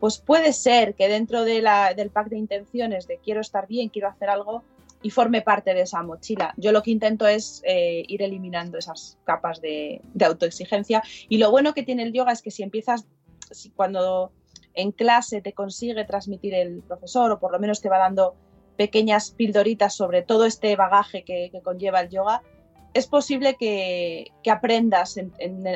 pues 0.00 0.18
puede 0.18 0.52
ser 0.52 0.94
que 0.94 1.08
dentro 1.08 1.44
de 1.44 1.62
del 1.96 2.10
pack 2.10 2.28
de 2.28 2.36
intenciones 2.36 3.06
de 3.06 3.18
quiero 3.18 3.40
estar 3.40 3.66
bien, 3.66 3.88
quiero 3.88 4.08
hacer 4.08 4.28
algo, 4.28 4.64
y 5.04 5.10
forme 5.10 5.42
parte 5.42 5.74
de 5.74 5.82
esa 5.82 6.02
mochila. 6.02 6.54
Yo 6.56 6.72
lo 6.72 6.82
que 6.82 6.90
intento 6.90 7.26
es 7.26 7.60
eh, 7.66 8.04
ir 8.08 8.22
eliminando 8.22 8.78
esas 8.78 9.18
capas 9.24 9.60
de, 9.60 10.00
autoexigencia 10.18 11.02
y 11.28 11.36
lo 11.36 11.50
bueno 11.50 11.74
que 11.74 11.82
tiene 11.82 12.04
el 12.04 12.14
yoga 12.14 12.32
es 12.32 12.40
que 12.40 12.50
si 12.50 12.62
empiezas, 12.62 13.06
si 13.50 13.68
cuando 13.68 14.32
en 14.72 14.92
clase 14.92 15.42
te 15.42 15.52
consigue 15.52 16.06
transmitir 16.06 16.54
el 16.54 16.82
profesor 16.82 17.30
o 17.30 17.38
por 17.38 17.52
lo 17.52 17.58
menos 17.58 17.82
te 17.82 17.90
va 17.90 17.98
dando 17.98 18.34
pequeñas 18.78 19.32
pildoritas 19.32 19.94
sobre 19.94 20.22
todo 20.22 20.46
este 20.46 20.74
bagaje 20.74 21.22
que, 21.22 21.52
conlleva 21.62 22.00
el 22.00 22.08
yoga, 22.08 22.40
es 22.94 23.06
posible 23.06 23.56
que, 23.56 24.32
aprendas, 24.50 25.18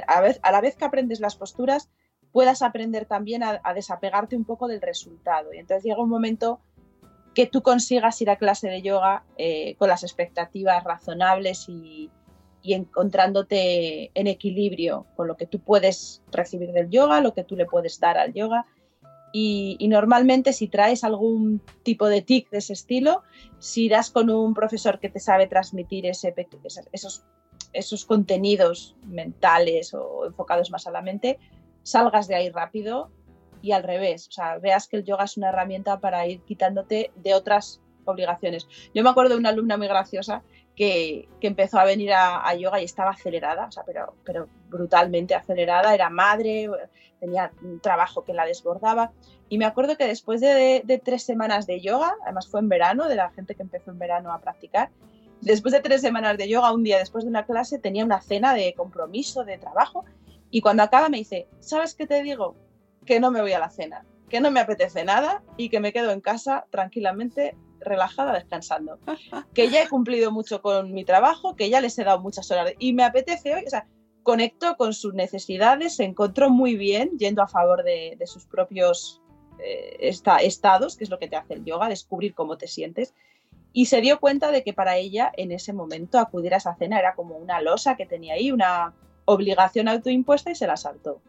a, 0.07 0.51
la 0.53 0.61
vez 0.63 0.77
que 0.77 0.85
aprendes 0.87 1.21
las 1.21 1.37
posturas, 1.37 1.91
puedas 2.33 2.63
aprender 2.63 3.05
también 3.05 3.43
a, 3.43 3.61
a, 3.63 3.75
desapegarte 3.75 4.37
un 4.37 4.47
poco 4.47 4.69
del 4.69 4.81
resultado. 4.81 5.53
Y 5.53 5.59
entonces 5.59 5.85
llega 5.85 6.03
un 6.03 6.09
momento 6.09 6.61
que 7.39 7.47
tú 7.47 7.63
consigas 7.63 8.21
ir 8.21 8.31
a 8.31 8.37
clase 8.37 8.69
de 8.69 8.83
yoga 8.83 9.23
eh, 9.37 9.77
con 9.77 9.87
las 9.87 10.03
expectativas 10.03 10.83
razonables 10.83 11.69
y, 11.69 12.11
encontrándote 12.65 14.11
en 14.13 14.27
equilibrio 14.27 15.07
con 15.15 15.29
lo 15.29 15.37
que 15.37 15.47
tú 15.47 15.61
puedes 15.61 16.21
recibir 16.33 16.73
del 16.73 16.91
yoga, 16.91 17.21
lo 17.21 17.35
que 17.35 17.45
tú 17.45 17.55
le 17.55 17.65
puedes 17.65 18.01
dar 18.01 18.19
al 18.19 18.35
yoga. 18.35 18.67
Y, 19.33 19.79
normalmente 19.89 20.53
si 20.53 20.67
traes 20.67 21.05
algún 21.05 21.63
tipo 21.85 22.09
de 22.09 22.23
tic 22.23 22.51
de 22.51 22.59
ese 22.59 22.73
estilo, 22.73 23.23
si 23.61 23.85
irás 23.85 24.11
con 24.11 24.31
un 24.31 24.53
profesor 24.53 24.99
que 24.99 25.09
te 25.09 25.21
sabe 25.21 25.47
transmitir 25.47 26.07
ese, 26.07 26.35
esos, 26.91 27.23
esos 27.73 28.05
contenidos 28.05 28.97
mentales 29.05 29.95
o 29.95 30.27
enfocados 30.27 30.73
más 30.73 30.89
a 30.89 30.91
la 30.91 31.03
mente, 31.03 31.39
salgas 31.85 32.27
de 32.27 32.35
ahí 32.35 32.51
rápido 32.51 33.13
y 33.63 33.73
al 33.73 33.83
revés, 33.83 34.29
o 34.29 34.33
sea, 34.33 34.59
veas 34.59 34.89
que 34.89 34.97
el 34.97 35.05
yoga 35.05 35.25
es 35.25 35.37
una 35.37 35.49
herramienta 35.49 36.01
para 36.01 36.27
ir 36.27 36.41
quitándote 36.43 37.11
de 37.17 37.35
otras 37.35 37.81
obligaciones. 38.05 38.67
Yo 38.95 39.03
me 39.03 39.11
acuerdo 39.11 39.35
de 39.35 39.41
una 39.41 39.51
alumna 39.51 39.77
muy 39.77 39.89
graciosa 39.89 40.43
que, 40.75 41.29
empezó 41.41 41.79
a 41.79 41.85
venir 41.85 42.13
a, 42.15 42.55
yoga 42.55 42.81
y 42.81 42.85
estaba 42.85 43.11
acelerada, 43.11 43.67
o 43.67 43.73
sea, 43.73 43.83
pero, 43.85 44.15
pero 44.25 44.49
brutalmente 44.69 45.35
acelerada, 45.35 45.93
era 45.93 46.09
madre, 46.09 46.71
tenía 47.19 47.53
un 47.63 47.81
trabajo 47.81 48.25
que 48.25 48.33
la 48.33 48.47
desbordaba. 48.47 49.13
Y 49.49 49.59
me 49.59 49.65
acuerdo 49.65 49.97
que 49.97 50.07
después 50.07 50.41
de, 50.41 50.83
de, 50.85 50.99
tres 50.99 51.25
semanas 51.25 51.67
de 51.67 51.81
yoga, 51.81 52.15
además 52.23 52.49
fue 52.49 52.61
en 52.61 52.69
verano, 52.69 53.09
de 53.09 53.17
la 53.17 53.31
gente 53.31 53.55
que 53.55 53.63
empezó 53.63 53.91
en 53.91 53.99
verano 53.99 54.33
a 54.33 54.41
practicar, 54.41 54.91
después 55.41 55.73
de 55.73 55.81
tres 55.81 56.01
semanas 56.01 56.39
de 56.39 56.49
yoga, 56.49 56.73
un 56.73 56.85
día 56.85 56.99
después 56.99 57.25
de 57.25 57.31
una 57.31 57.45
clase, 57.45 57.79
tenía 57.79 58.05
una 58.05 58.21
cena 58.21 58.55
de 58.55 58.73
compromiso, 58.75 59.45
de 59.45 59.59
trabajo, 59.59 60.05
y 60.51 60.61
cuando 60.61 60.83
acaba 60.83 61.09
me 61.09 61.19
dice, 61.19 61.49
¿sabes 61.61 61.95
qué 61.95 62.07
te 62.07 62.23
digo? 62.23 62.55
Que 63.09 63.21
no 63.21 63.31
me 63.31 63.41
voy 63.41 63.55
a 63.55 63.59
la 63.59 63.71
cena, 63.71 64.05
que 64.29 64.39
no 64.43 64.51
me 64.51 64.61
apetece 64.61 65.03
nada 65.03 65.43
y 65.57 65.71
que 65.71 65.81
me 65.81 65.95
quedo 65.95 66.11
en 66.11 66.21
casa 66.21 66.67
tranquilamente 66.69 67.57
relajada 67.81 68.35
descansando. 68.35 68.99
Que 69.55 69.71
ya 69.71 69.83
he 69.83 69.89
cumplido 69.89 70.31
mucho 70.31 70.61
con 70.61 70.93
mi 70.93 71.07
trabajo, 71.07 71.57
que 71.57 71.71
ya 71.71 71.81
les 71.81 71.99
he 71.99 72.05
dado 72.05 72.21
muchas 72.21 72.51
horas 72.51 72.75
y 72.79 72.93
me 72.93 73.05
apetece 73.05 73.55
hoy, 73.55 73.65
o 73.67 73.71
sea, 73.71 73.89
conectó 74.23 74.77
con 74.77 74.93
sus 74.93 75.15
necesidades, 75.15 75.97
se 75.97 76.05
encontró 76.05 76.51
muy 76.51 76.77
bien 76.77 77.17
yendo 77.17 77.41
a 77.43 77.49
favor 77.49 77.83
de, 77.83 78.19
sus 78.27 78.45
propios 78.45 79.23
eh, 79.59 80.13
estados, 80.43 80.99
que 80.99 81.05
es 81.05 81.11
lo 81.11 81.19
que 81.19 81.29
te 81.29 81.37
hace 81.37 81.55
el 81.55 81.65
yoga, 81.65 81.89
descubrir 81.89 82.35
cómo 82.35 82.59
te 82.59 82.69
sientes. 82.69 83.15
Y 83.73 83.87
se 83.87 84.03
dio 84.03 84.21
cuenta 84.21 84.51
de 84.51 84.63
que 84.63 84.75
para 84.75 84.99
ella 84.99 85.33
en 85.35 85.51
ese 85.51 85.73
momento 85.73 86.19
acudir 86.19 86.53
a 86.53 86.59
esa 86.59 86.75
cena 86.75 86.99
era 86.99 87.15
como 87.15 87.39
una 87.39 87.63
losa 87.63 87.97
que 87.97 88.05
tenía 88.05 88.35
ahí, 88.35 88.53
una 88.53 88.93
obligación 89.25 89.89
autoimpuesta 89.89 90.51
y 90.51 90.55
se 90.57 90.67
la 90.67 90.77
saltó. 90.77 91.23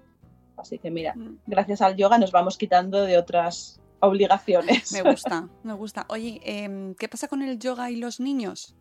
Así 0.59 0.77
que 0.77 0.91
mira, 0.91 1.15
mm. 1.15 1.39
gracias 1.47 1.81
al 1.81 1.95
yoga 1.95 2.17
nos 2.17 2.31
vamos 2.31 2.57
quitando 2.57 3.03
de 3.03 3.17
otras 3.17 3.79
obligaciones. 3.99 4.91
Me 4.91 5.01
gusta, 5.01 5.47
me 5.63 5.73
gusta. 5.73 6.05
Oye, 6.09 6.41
em, 6.43 6.95
¿qué 6.95 7.07
pasa 7.07 7.27
con 7.27 7.41
el 7.41 7.59
yoga 7.59 7.91
y 7.91 7.97
los 7.97 8.19
niños? 8.19 8.75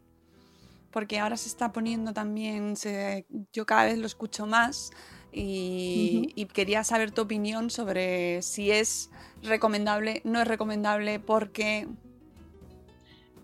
Porque 0.90 1.18
ahora 1.18 1.36
se 1.36 1.48
está 1.48 1.72
poniendo 1.72 2.12
también, 2.12 2.74
yo 3.52 3.66
cada 3.66 3.84
vez 3.84 3.98
lo 3.98 4.06
escucho 4.06 4.46
más 4.46 4.90
y, 5.30 6.32
y, 6.34 6.46
quería 6.46 6.82
saber 6.82 7.10
tu 7.10 7.22
opinión 7.22 7.68
sobre 7.68 8.40
si 8.40 8.70
es 8.70 9.10
recomendable, 9.42 10.22
no 10.24 10.40
es 10.40 10.48
recomendable, 10.48 11.20
porque... 11.20 11.86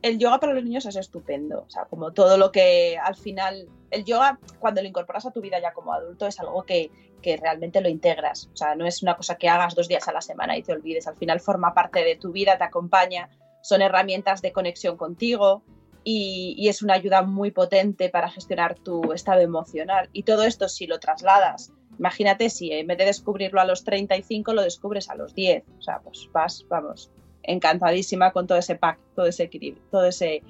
El 0.01 0.19
yoga 0.19 0.41
para 0.41 0.55
los 0.55 0.65
niños 0.65 0.87
es 0.87 0.97
estupendo, 0.97 1.65
o 1.67 1.71
sea, 1.71 1.85
como 1.85 2.13
todo 2.13 2.39
lo 2.39 2.51
que 2.51 2.99
al 2.99 3.15
final, 3.15 3.69
el 3.91 4.05
yoga 4.05 4.39
cuando 4.59 4.81
lo 4.81 4.89
incorporas 4.89 5.27
a 5.27 5.31
tu 5.31 5.41
vida 5.41 5.61
ya 5.61 5.73
como 5.73 5.93
adulto 5.93 6.27
es 6.27 6.41
algo 6.41 6.63
que, 6.63 6.91
que 7.25 7.39
realmente 7.39 7.81
lo 7.81 7.89
integras. 7.89 8.51
O 8.53 8.57
sea, 8.57 8.75
no 8.75 8.87
es 8.87 9.03
una 9.03 9.17
cosa 9.17 9.37
que 9.37 9.49
hagas 9.49 9.75
dos 9.75 9.89
días 9.89 10.07
a 10.09 10.13
la 10.13 10.21
semana 10.21 10.59
y 10.59 10.63
te 10.63 10.75
olvides. 10.75 11.07
Al 11.07 11.17
final 11.17 11.41
forma 11.41 11.73
parte 11.73 12.05
de 12.05 12.17
tu 12.17 12.33
vida, 12.33 12.59
te 12.59 12.65
acompaña, 12.65 13.31
son 13.63 13.81
herramientas 13.81 14.43
de 14.43 14.53
conexión 14.53 14.99
contigo 14.99 15.65
y, 16.05 16.69
es 16.69 16.83
una 16.83 16.93
ayuda 16.95 17.23
muy 17.23 17.51
potente 17.51 18.11
para 18.11 18.29
gestionar 18.29 18.75
tu 18.79 19.15
estado 19.15 19.41
emocional. 19.41 20.11
Y 20.13 20.25
todo 20.25 20.43
esto 20.45 20.69
si 20.69 20.87
lo 20.87 21.01
trasladas, 21.01 21.73
imagínate 21.99 22.51
si 22.51 22.71
en 22.73 22.89
vez 22.89 22.99
de 22.99 23.07
descubrirlo 23.07 23.63
a 23.63 23.65
los 23.65 23.85
35 23.85 24.53
lo 24.53 24.61
descubres 24.61 25.09
a 25.09 25.15
los 25.15 25.35
10. 25.35 25.65
O 25.79 25.83
sea, 25.83 26.01
pues 26.01 26.29
vas, 26.31 26.67
vamos, 26.69 27.11
encantadísima 27.43 28.33
con 28.33 28.47
todo 28.47 28.59
ese 28.59 28.77
pack, 28.77 28.99
todo 29.17 29.25
ese 29.25 29.45
equilibrio, 29.45 29.83
todo 29.91 30.05
ese 30.05 30.43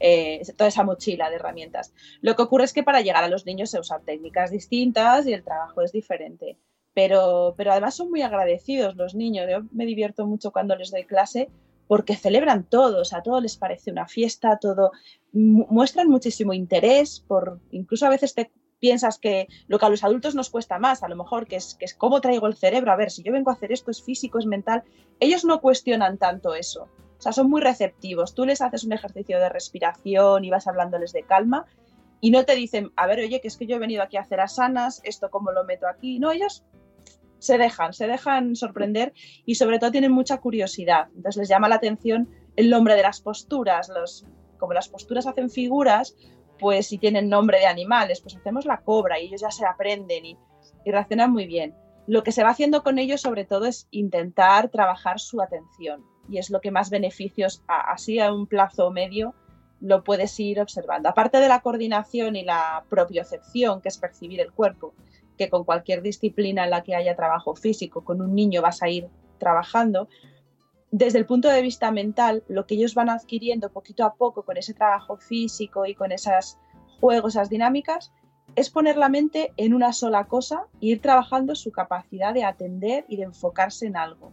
eh, 0.00 0.42
toda 0.56 0.68
esa 0.68 0.82
mochila 0.82 1.30
de 1.30 1.36
herramientas. 1.36 1.92
Lo 2.20 2.34
que 2.34 2.42
ocurre 2.42 2.64
es 2.64 2.72
que 2.72 2.82
para 2.82 3.02
llegar 3.02 3.22
a 3.22 3.28
los 3.28 3.46
niños 3.46 3.70
se 3.70 3.78
usan 3.78 4.04
técnicas 4.04 4.50
distintas 4.50 5.26
y 5.26 5.32
el 5.32 5.44
trabajo 5.44 5.82
es 5.82 5.92
diferente. 5.92 6.58
Pero, 6.92 7.54
pero 7.56 7.70
además 7.70 7.94
son 7.94 8.10
muy 8.10 8.22
agradecidos 8.22 8.96
los 8.96 9.14
niños. 9.14 9.46
Yo 9.48 9.60
me 9.70 9.86
divierto 9.86 10.26
mucho 10.26 10.50
cuando 10.50 10.74
les 10.74 10.90
doy 10.90 11.04
clase 11.04 11.48
porque 11.86 12.14
celebran 12.14 12.64
todo, 12.64 13.00
o 13.00 13.04
sea, 13.04 13.20
todo 13.20 13.40
les 13.40 13.56
parece 13.56 13.90
una 13.90 14.06
fiesta, 14.06 14.58
todo 14.60 14.92
muestran 15.32 16.08
muchísimo 16.08 16.52
interés 16.52 17.18
por 17.18 17.58
incluso 17.72 18.06
a 18.06 18.10
veces 18.10 18.32
te 18.32 18.52
piensas 18.78 19.18
que 19.18 19.48
lo 19.66 19.78
que 19.78 19.86
a 19.86 19.88
los 19.88 20.04
adultos 20.04 20.36
nos 20.36 20.50
cuesta 20.50 20.78
más, 20.78 21.02
a 21.02 21.08
lo 21.08 21.16
mejor 21.16 21.48
que 21.48 21.56
es 21.56 21.74
que 21.74 21.84
es 21.84 21.94
cómo 21.94 22.20
traigo 22.20 22.46
el 22.46 22.54
cerebro, 22.54 22.92
a 22.92 22.96
ver, 22.96 23.10
si 23.10 23.24
yo 23.24 23.32
vengo 23.32 23.50
a 23.50 23.54
hacer 23.54 23.72
esto 23.72 23.90
es 23.90 24.02
físico, 24.02 24.38
es 24.38 24.46
mental, 24.46 24.84
ellos 25.18 25.44
no 25.44 25.60
cuestionan 25.60 26.16
tanto 26.16 26.54
eso. 26.54 26.88
O 27.20 27.22
sea, 27.22 27.32
son 27.32 27.50
muy 27.50 27.60
receptivos. 27.60 28.34
Tú 28.34 28.46
les 28.46 28.62
haces 28.62 28.82
un 28.84 28.94
ejercicio 28.94 29.38
de 29.38 29.50
respiración 29.50 30.42
y 30.42 30.48
vas 30.48 30.66
hablándoles 30.66 31.12
de 31.12 31.22
calma 31.22 31.66
y 32.18 32.30
no 32.30 32.46
te 32.46 32.56
dicen, 32.56 32.92
a 32.96 33.06
ver, 33.06 33.18
oye, 33.18 33.42
que 33.42 33.48
es 33.48 33.58
que 33.58 33.66
yo 33.66 33.76
he 33.76 33.78
venido 33.78 34.02
aquí 34.02 34.16
a 34.16 34.22
hacer 34.22 34.40
asanas, 34.40 35.02
esto 35.04 35.28
cómo 35.28 35.52
lo 35.52 35.64
meto 35.64 35.86
aquí. 35.86 36.18
No, 36.18 36.32
ellos 36.32 36.64
se 37.38 37.58
dejan, 37.58 37.92
se 37.92 38.06
dejan 38.06 38.56
sorprender 38.56 39.12
y 39.44 39.56
sobre 39.56 39.78
todo 39.78 39.90
tienen 39.90 40.12
mucha 40.12 40.38
curiosidad. 40.38 41.08
Entonces 41.14 41.40
les 41.40 41.48
llama 41.50 41.68
la 41.68 41.74
atención 41.74 42.30
el 42.56 42.70
nombre 42.70 42.94
de 42.94 43.02
las 43.02 43.20
posturas. 43.20 43.90
Los, 43.90 44.24
como 44.56 44.72
las 44.72 44.88
posturas 44.88 45.26
hacen 45.26 45.50
figuras, 45.50 46.16
pues 46.58 46.86
si 46.86 46.96
tienen 46.96 47.28
nombre 47.28 47.58
de 47.58 47.66
animales, 47.66 48.22
pues 48.22 48.34
hacemos 48.34 48.64
la 48.64 48.80
cobra 48.80 49.20
y 49.20 49.26
ellos 49.26 49.42
ya 49.42 49.50
se 49.50 49.66
aprenden 49.66 50.24
y, 50.24 50.38
y 50.86 50.90
reaccionan 50.90 51.30
muy 51.30 51.46
bien. 51.46 51.74
Lo 52.06 52.22
que 52.22 52.32
se 52.32 52.42
va 52.42 52.48
haciendo 52.48 52.82
con 52.82 52.98
ellos 52.98 53.20
sobre 53.20 53.44
todo 53.44 53.66
es 53.66 53.88
intentar 53.90 54.70
trabajar 54.70 55.20
su 55.20 55.42
atención 55.42 56.02
y 56.30 56.38
es 56.38 56.50
lo 56.50 56.60
que 56.60 56.70
más 56.70 56.90
beneficios, 56.90 57.62
así 57.66 58.20
a 58.20 58.32
un 58.32 58.46
plazo 58.46 58.90
medio, 58.90 59.34
lo 59.80 60.04
puedes 60.04 60.38
ir 60.38 60.60
observando. 60.60 61.08
Aparte 61.08 61.38
de 61.38 61.48
la 61.48 61.60
coordinación 61.60 62.36
y 62.36 62.44
la 62.44 62.84
propiocepción, 62.88 63.80
que 63.80 63.88
es 63.88 63.98
percibir 63.98 64.40
el 64.40 64.52
cuerpo, 64.52 64.94
que 65.36 65.48
con 65.48 65.64
cualquier 65.64 66.02
disciplina 66.02 66.64
en 66.64 66.70
la 66.70 66.82
que 66.82 66.94
haya 66.94 67.16
trabajo 67.16 67.54
físico, 67.54 68.04
con 68.04 68.20
un 68.20 68.34
niño 68.34 68.62
vas 68.62 68.82
a 68.82 68.88
ir 68.88 69.08
trabajando, 69.38 70.08
desde 70.92 71.18
el 71.18 71.26
punto 71.26 71.48
de 71.48 71.62
vista 71.62 71.90
mental, 71.90 72.42
lo 72.48 72.66
que 72.66 72.74
ellos 72.74 72.94
van 72.94 73.10
adquiriendo 73.10 73.70
poquito 73.70 74.04
a 74.04 74.14
poco 74.14 74.44
con 74.44 74.56
ese 74.56 74.74
trabajo 74.74 75.16
físico 75.16 75.86
y 75.86 75.94
con 75.94 76.12
esos 76.12 76.58
juegos, 77.00 77.34
esas 77.34 77.48
dinámicas, 77.48 78.12
es 78.56 78.70
poner 78.70 78.96
la 78.96 79.08
mente 79.08 79.52
en 79.56 79.72
una 79.72 79.92
sola 79.92 80.24
cosa 80.26 80.66
e 80.80 80.86
ir 80.86 81.00
trabajando 81.00 81.54
su 81.54 81.70
capacidad 81.70 82.34
de 82.34 82.44
atender 82.44 83.04
y 83.08 83.16
de 83.16 83.22
enfocarse 83.24 83.86
en 83.86 83.96
algo. 83.96 84.32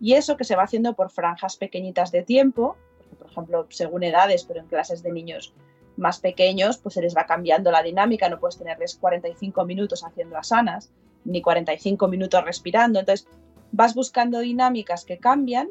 Y 0.00 0.14
eso 0.14 0.36
que 0.36 0.44
se 0.44 0.56
va 0.56 0.64
haciendo 0.64 0.94
por 0.94 1.10
franjas 1.10 1.56
pequeñitas 1.56 2.12
de 2.12 2.22
tiempo, 2.22 2.76
por 3.18 3.30
ejemplo, 3.30 3.66
según 3.70 4.04
edades, 4.04 4.44
pero 4.44 4.60
en 4.60 4.66
clases 4.66 5.02
de 5.02 5.12
niños 5.12 5.54
más 5.96 6.20
pequeños, 6.20 6.78
pues 6.78 6.94
se 6.94 7.02
les 7.02 7.16
va 7.16 7.26
cambiando 7.26 7.70
la 7.70 7.82
dinámica, 7.82 8.28
no 8.28 8.38
puedes 8.38 8.56
tenerles 8.56 8.96
45 8.96 9.64
minutos 9.64 10.04
haciendo 10.04 10.36
asanas, 10.36 10.90
ni 11.24 11.42
45 11.42 12.08
minutos 12.08 12.44
respirando, 12.44 13.00
entonces 13.00 13.26
vas 13.72 13.94
buscando 13.94 14.38
dinámicas 14.38 15.04
que 15.04 15.18
cambian, 15.18 15.68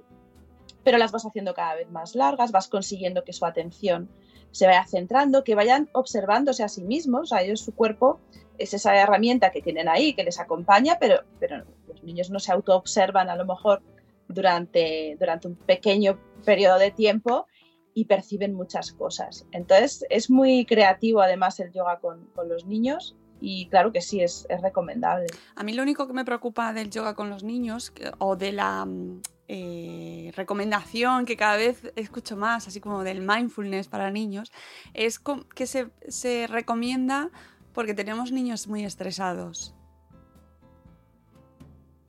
pero 0.83 0.97
las 0.97 1.11
vas 1.11 1.25
haciendo 1.25 1.53
cada 1.53 1.75
vez 1.75 1.89
más 1.89 2.15
largas, 2.15 2.51
vas 2.51 2.67
consiguiendo 2.67 3.23
que 3.23 3.33
su 3.33 3.45
atención 3.45 4.09
se 4.51 4.67
vaya 4.67 4.85
centrando, 4.85 5.43
que 5.43 5.55
vayan 5.55 5.89
observándose 5.93 6.63
a 6.63 6.69
sí 6.69 6.83
mismos, 6.83 7.31
a 7.31 7.41
ellos 7.41 7.61
su 7.61 7.73
cuerpo 7.73 8.19
es 8.57 8.73
esa 8.73 8.95
herramienta 8.95 9.51
que 9.51 9.61
tienen 9.61 9.87
ahí, 9.87 10.13
que 10.13 10.23
les 10.23 10.39
acompaña, 10.39 10.97
pero, 10.99 11.23
pero 11.39 11.63
los 11.87 12.03
niños 12.03 12.29
no 12.29 12.39
se 12.39 12.51
autoobservan 12.51 13.29
a 13.29 13.35
lo 13.35 13.45
mejor 13.45 13.81
durante, 14.27 15.15
durante 15.19 15.47
un 15.47 15.55
pequeño 15.55 16.19
periodo 16.43 16.79
de 16.79 16.91
tiempo 16.91 17.47
y 17.93 18.05
perciben 18.05 18.53
muchas 18.53 18.91
cosas. 18.91 19.47
Entonces 19.51 20.05
es 20.09 20.29
muy 20.29 20.65
creativo 20.65 21.21
además 21.21 21.59
el 21.59 21.71
yoga 21.71 21.99
con, 21.99 22.29
los 22.47 22.65
niños 22.65 23.15
y 23.39 23.67
claro 23.69 23.91
que 23.91 24.01
sí, 24.01 24.21
es, 24.21 24.47
recomendable. 24.61 25.27
A 25.55 25.63
mí 25.63 25.73
lo 25.73 25.81
único 25.81 26.07
que 26.07 26.13
me 26.13 26.23
preocupa 26.25 26.73
del 26.73 26.91
yoga 26.91 27.15
con 27.15 27.29
los 27.29 27.43
niños 27.43 27.93
o 28.19 28.35
de 28.35 28.51
la 28.51 28.85
mm, 28.85 29.21
eh, 29.47 30.31
recomendación 30.35 31.25
que 31.25 31.37
cada 31.37 31.55
vez 31.55 31.91
escucho 31.95 32.37
más, 32.37 32.67
así 32.67 32.79
como 32.79 33.03
del 33.03 33.21
mindfulness 33.21 33.87
para 33.87 34.11
niños, 34.11 34.51
es 34.93 35.19
que 35.55 35.65
se, 35.65 35.89
se 36.07 36.47
recomienda 36.47 37.31
porque 37.73 37.93
tenemos 37.93 38.31
niños 38.31 38.67
muy 38.67 38.85
estresados. 38.85 39.76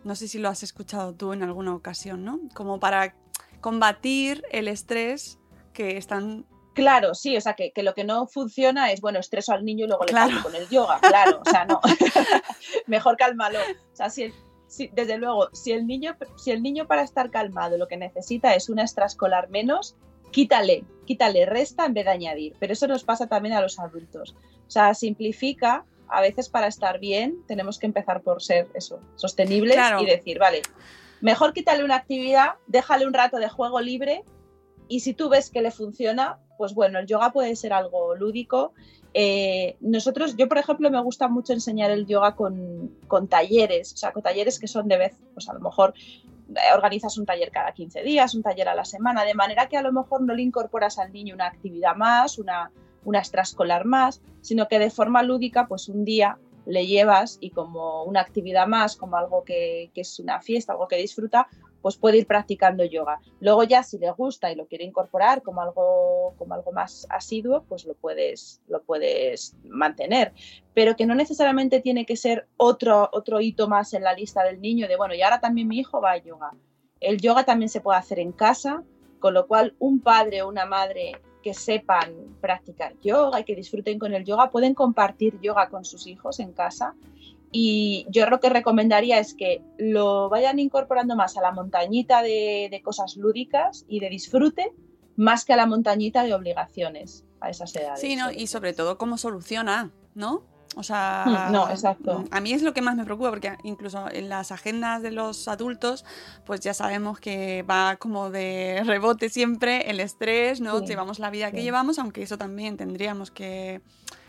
No 0.08 0.14
sé 0.14 0.26
si 0.26 0.38
lo 0.38 0.48
has 0.48 0.62
escuchado 0.62 1.14
tú 1.14 1.34
en 1.34 1.42
alguna 1.42 1.74
ocasión, 1.74 2.24
¿no? 2.24 2.40
Como 2.54 2.80
para 2.80 3.14
combatir 3.60 4.42
el 4.50 4.66
estrés 4.66 5.38
que 5.74 5.98
están 5.98 6.46
Claro, 6.72 7.14
sí, 7.14 7.36
o 7.36 7.40
sea, 7.42 7.52
que, 7.52 7.70
lo 7.82 7.92
que 7.92 8.04
no 8.04 8.26
funciona 8.26 8.90
es, 8.90 9.02
bueno, 9.02 9.18
estreso 9.18 9.52
al 9.52 9.66
niño 9.66 9.84
y 9.84 9.88
luego 9.88 10.06
le 10.06 10.14
calmo 10.14 10.42
con 10.42 10.54
el 10.54 10.66
yoga, 10.70 10.98
claro, 11.00 11.42
o 11.44 11.50
sea, 11.50 11.66
no, 11.66 11.78
mejor 12.86 13.18
cálmalo. 13.18 13.58
O 13.58 13.96
sea, 13.96 14.08
si, 14.08 14.32
desde 14.94 15.18
luego, 15.18 15.50
si 15.52 15.72
el, 15.72 15.86
niño, 15.86 16.16
si 16.38 16.52
el 16.52 16.62
niño 16.62 16.86
para 16.86 17.02
estar 17.02 17.30
calmado 17.30 17.76
lo 17.76 17.86
que 17.86 17.98
necesita 17.98 18.54
es 18.54 18.70
una 18.70 18.84
extraescolar 18.84 19.50
menos, 19.50 19.94
quítale, 20.30 20.86
quítale, 21.04 21.44
resta 21.44 21.84
en 21.84 21.92
vez 21.92 22.06
de 22.06 22.12
añadir. 22.12 22.56
Pero 22.58 22.72
eso 22.72 22.86
nos 22.86 23.04
pasa 23.04 23.26
también 23.26 23.54
a 23.56 23.60
los 23.60 23.78
adultos. 23.78 24.34
O 24.66 24.70
sea, 24.70 24.94
simplifica 24.94 25.84
a 26.10 26.20
veces 26.20 26.48
para 26.48 26.66
estar 26.66 26.98
bien 26.98 27.42
tenemos 27.46 27.78
que 27.78 27.86
empezar 27.86 28.22
por 28.22 28.42
ser 28.42 28.68
eso, 28.74 29.00
sostenibles 29.16 29.78
y 30.00 30.06
decir, 30.06 30.38
vale, 30.38 30.62
mejor 31.20 31.52
quítale 31.52 31.84
una 31.84 31.96
actividad, 31.96 32.54
déjale 32.66 33.06
un 33.06 33.14
rato 33.14 33.38
de 33.38 33.48
juego 33.48 33.80
libre 33.80 34.24
y 34.88 35.00
si 35.00 35.14
tú 35.14 35.28
ves 35.28 35.50
que 35.50 35.60
le 35.60 35.70
funciona, 35.70 36.38
pues 36.56 36.74
bueno, 36.74 36.98
el 36.98 37.06
yoga 37.06 37.30
puede 37.30 37.54
ser 37.56 37.72
algo 37.72 38.14
lúdico. 38.14 38.72
Eh, 39.14 39.76
nosotros, 39.80 40.36
yo 40.36 40.48
por 40.48 40.58
ejemplo, 40.58 40.90
me 40.90 41.00
gusta 41.02 41.28
mucho 41.28 41.52
enseñar 41.52 41.90
el 41.90 42.06
yoga 42.06 42.34
con, 42.34 42.96
talleres, 43.28 43.92
o 43.92 43.96
sea, 43.96 44.12
con 44.12 44.22
talleres 44.22 44.58
que 44.58 44.66
son 44.66 44.88
de 44.88 44.96
vez, 44.96 45.16
pues 45.34 45.48
a 45.48 45.52
lo 45.52 45.60
mejor 45.60 45.94
eh, 46.50 46.74
organizas 46.74 47.18
un 47.18 47.26
taller 47.26 47.50
cada 47.50 47.72
15 47.72 48.02
días, 48.02 48.34
un 48.34 48.42
taller 48.42 48.68
a 48.68 48.74
la 48.74 48.84
semana, 48.84 49.24
de 49.24 49.34
manera 49.34 49.68
que 49.68 49.76
a 49.76 49.82
lo 49.82 49.92
mejor 49.92 50.22
no 50.22 50.34
le 50.34 50.42
incorporas 50.42 50.98
al 50.98 51.12
niño 51.12 51.34
una 51.34 51.46
actividad 51.46 51.94
más, 51.94 52.38
una, 52.38 52.70
una 53.04 53.18
extraescolar 53.18 53.84
más, 53.84 54.20
sino 54.40 54.68
que 54.68 54.78
de 54.78 54.90
forma 54.90 55.22
lúdica, 55.22 55.66
pues 55.66 55.88
un 55.88 56.04
día 56.04 56.38
le 56.66 56.86
llevas 56.86 57.38
y 57.40 57.50
como 57.50 58.04
una 58.04 58.20
actividad 58.20 58.66
más, 58.66 58.96
como 58.96 59.16
algo 59.16 59.42
que, 59.42 59.90
que 59.94 60.02
es 60.02 60.18
una 60.20 60.40
fiesta, 60.40 60.72
algo 60.72 60.86
que 60.86 60.96
disfruta, 60.96 61.48
pues 61.82 61.96
puede 61.96 62.18
ir 62.18 62.26
practicando 62.26 62.84
yoga. 62.84 63.20
Luego 63.40 63.64
ya 63.64 63.82
si 63.82 63.98
le 63.98 64.10
gusta 64.10 64.50
y 64.50 64.56
lo 64.56 64.66
quiere 64.66 64.84
incorporar 64.84 65.42
como 65.42 65.62
algo, 65.62 66.34
como 66.36 66.54
algo 66.54 66.72
más 66.72 67.06
asiduo, 67.10 67.64
pues 67.68 67.84
lo 67.84 67.94
puedes, 67.94 68.60
lo 68.68 68.82
puedes 68.82 69.56
mantener. 69.64 70.32
Pero 70.74 70.96
que 70.96 71.06
no 71.06 71.14
necesariamente 71.14 71.80
tiene 71.80 72.04
que 72.04 72.16
ser 72.16 72.46
otro, 72.56 73.08
otro 73.12 73.40
hito 73.40 73.68
más 73.68 73.94
en 73.94 74.02
la 74.02 74.12
lista 74.12 74.42
del 74.42 74.60
niño 74.60 74.88
de, 74.88 74.96
bueno, 74.96 75.14
y 75.14 75.22
ahora 75.22 75.40
también 75.40 75.68
mi 75.68 75.78
hijo 75.78 76.00
va 76.00 76.12
a 76.12 76.18
yoga. 76.18 76.52
El 77.00 77.20
yoga 77.20 77.44
también 77.44 77.68
se 77.68 77.80
puede 77.80 77.98
hacer 77.98 78.18
en 78.18 78.32
casa, 78.32 78.82
con 79.20 79.34
lo 79.34 79.46
cual 79.46 79.74
un 79.78 80.00
padre 80.00 80.42
o 80.42 80.48
una 80.48 80.66
madre 80.66 81.12
que 81.42 81.54
sepan 81.54 82.36
practicar 82.40 82.94
yoga 83.00 83.40
y 83.40 83.44
que 83.44 83.54
disfruten 83.54 83.98
con 83.98 84.14
el 84.14 84.24
yoga 84.24 84.50
pueden 84.50 84.74
compartir 84.74 85.40
yoga 85.40 85.68
con 85.68 85.84
sus 85.84 86.06
hijos 86.06 86.40
en 86.40 86.52
casa 86.52 86.94
y 87.50 88.06
yo 88.10 88.28
lo 88.28 88.40
que 88.40 88.50
recomendaría 88.50 89.18
es 89.18 89.34
que 89.34 89.62
lo 89.78 90.28
vayan 90.28 90.58
incorporando 90.58 91.16
más 91.16 91.36
a 91.36 91.40
la 91.40 91.52
montañita 91.52 92.22
de, 92.22 92.80
cosas 92.84 93.16
lúdicas 93.16 93.84
y 93.88 94.00
de 94.00 94.10
disfrute, 94.10 94.72
más 95.16 95.44
que 95.44 95.54
a 95.54 95.56
la 95.56 95.66
montañita 95.66 96.22
de 96.24 96.34
obligaciones 96.34 97.24
a 97.40 97.50
esas 97.50 97.74
edades. 97.74 98.00
Sí, 98.00 98.16
¿no? 98.16 98.30
y 98.30 98.46
sobre 98.46 98.72
todo 98.72 98.98
cómo 98.98 99.16
soluciona, 99.16 99.92
¿no? 100.14 100.42
O 100.78 100.84
sea, 100.84 101.24
mm, 101.26 101.52
no, 101.52 101.68
exacto. 101.68 102.24
A 102.30 102.40
mí 102.40 102.52
es 102.52 102.62
lo 102.62 102.72
que 102.72 102.82
más 102.82 102.94
me 102.94 103.04
preocupa 103.04 103.30
porque 103.30 103.58
incluso 103.64 104.08
en 104.12 104.28
las 104.28 104.52
agendas 104.52 105.02
de 105.02 105.10
los 105.10 105.48
adultos, 105.48 106.04
pues 106.46 106.60
ya 106.60 106.72
sabemos 106.72 107.18
que 107.18 107.64
va 107.68 107.96
como 107.96 108.30
de 108.30 108.82
rebote 108.86 109.28
siempre 109.28 109.90
el 109.90 109.98
estrés, 109.98 110.60
¿no? 110.60 110.84
Llevamos 110.84 111.18
la 111.18 111.30
vida 111.30 111.50
que 111.50 111.64
llevamos, 111.64 111.98
aunque 111.98 112.22
eso 112.22 112.38
también 112.38 112.76
tendríamos 112.76 113.32
que 113.32 113.82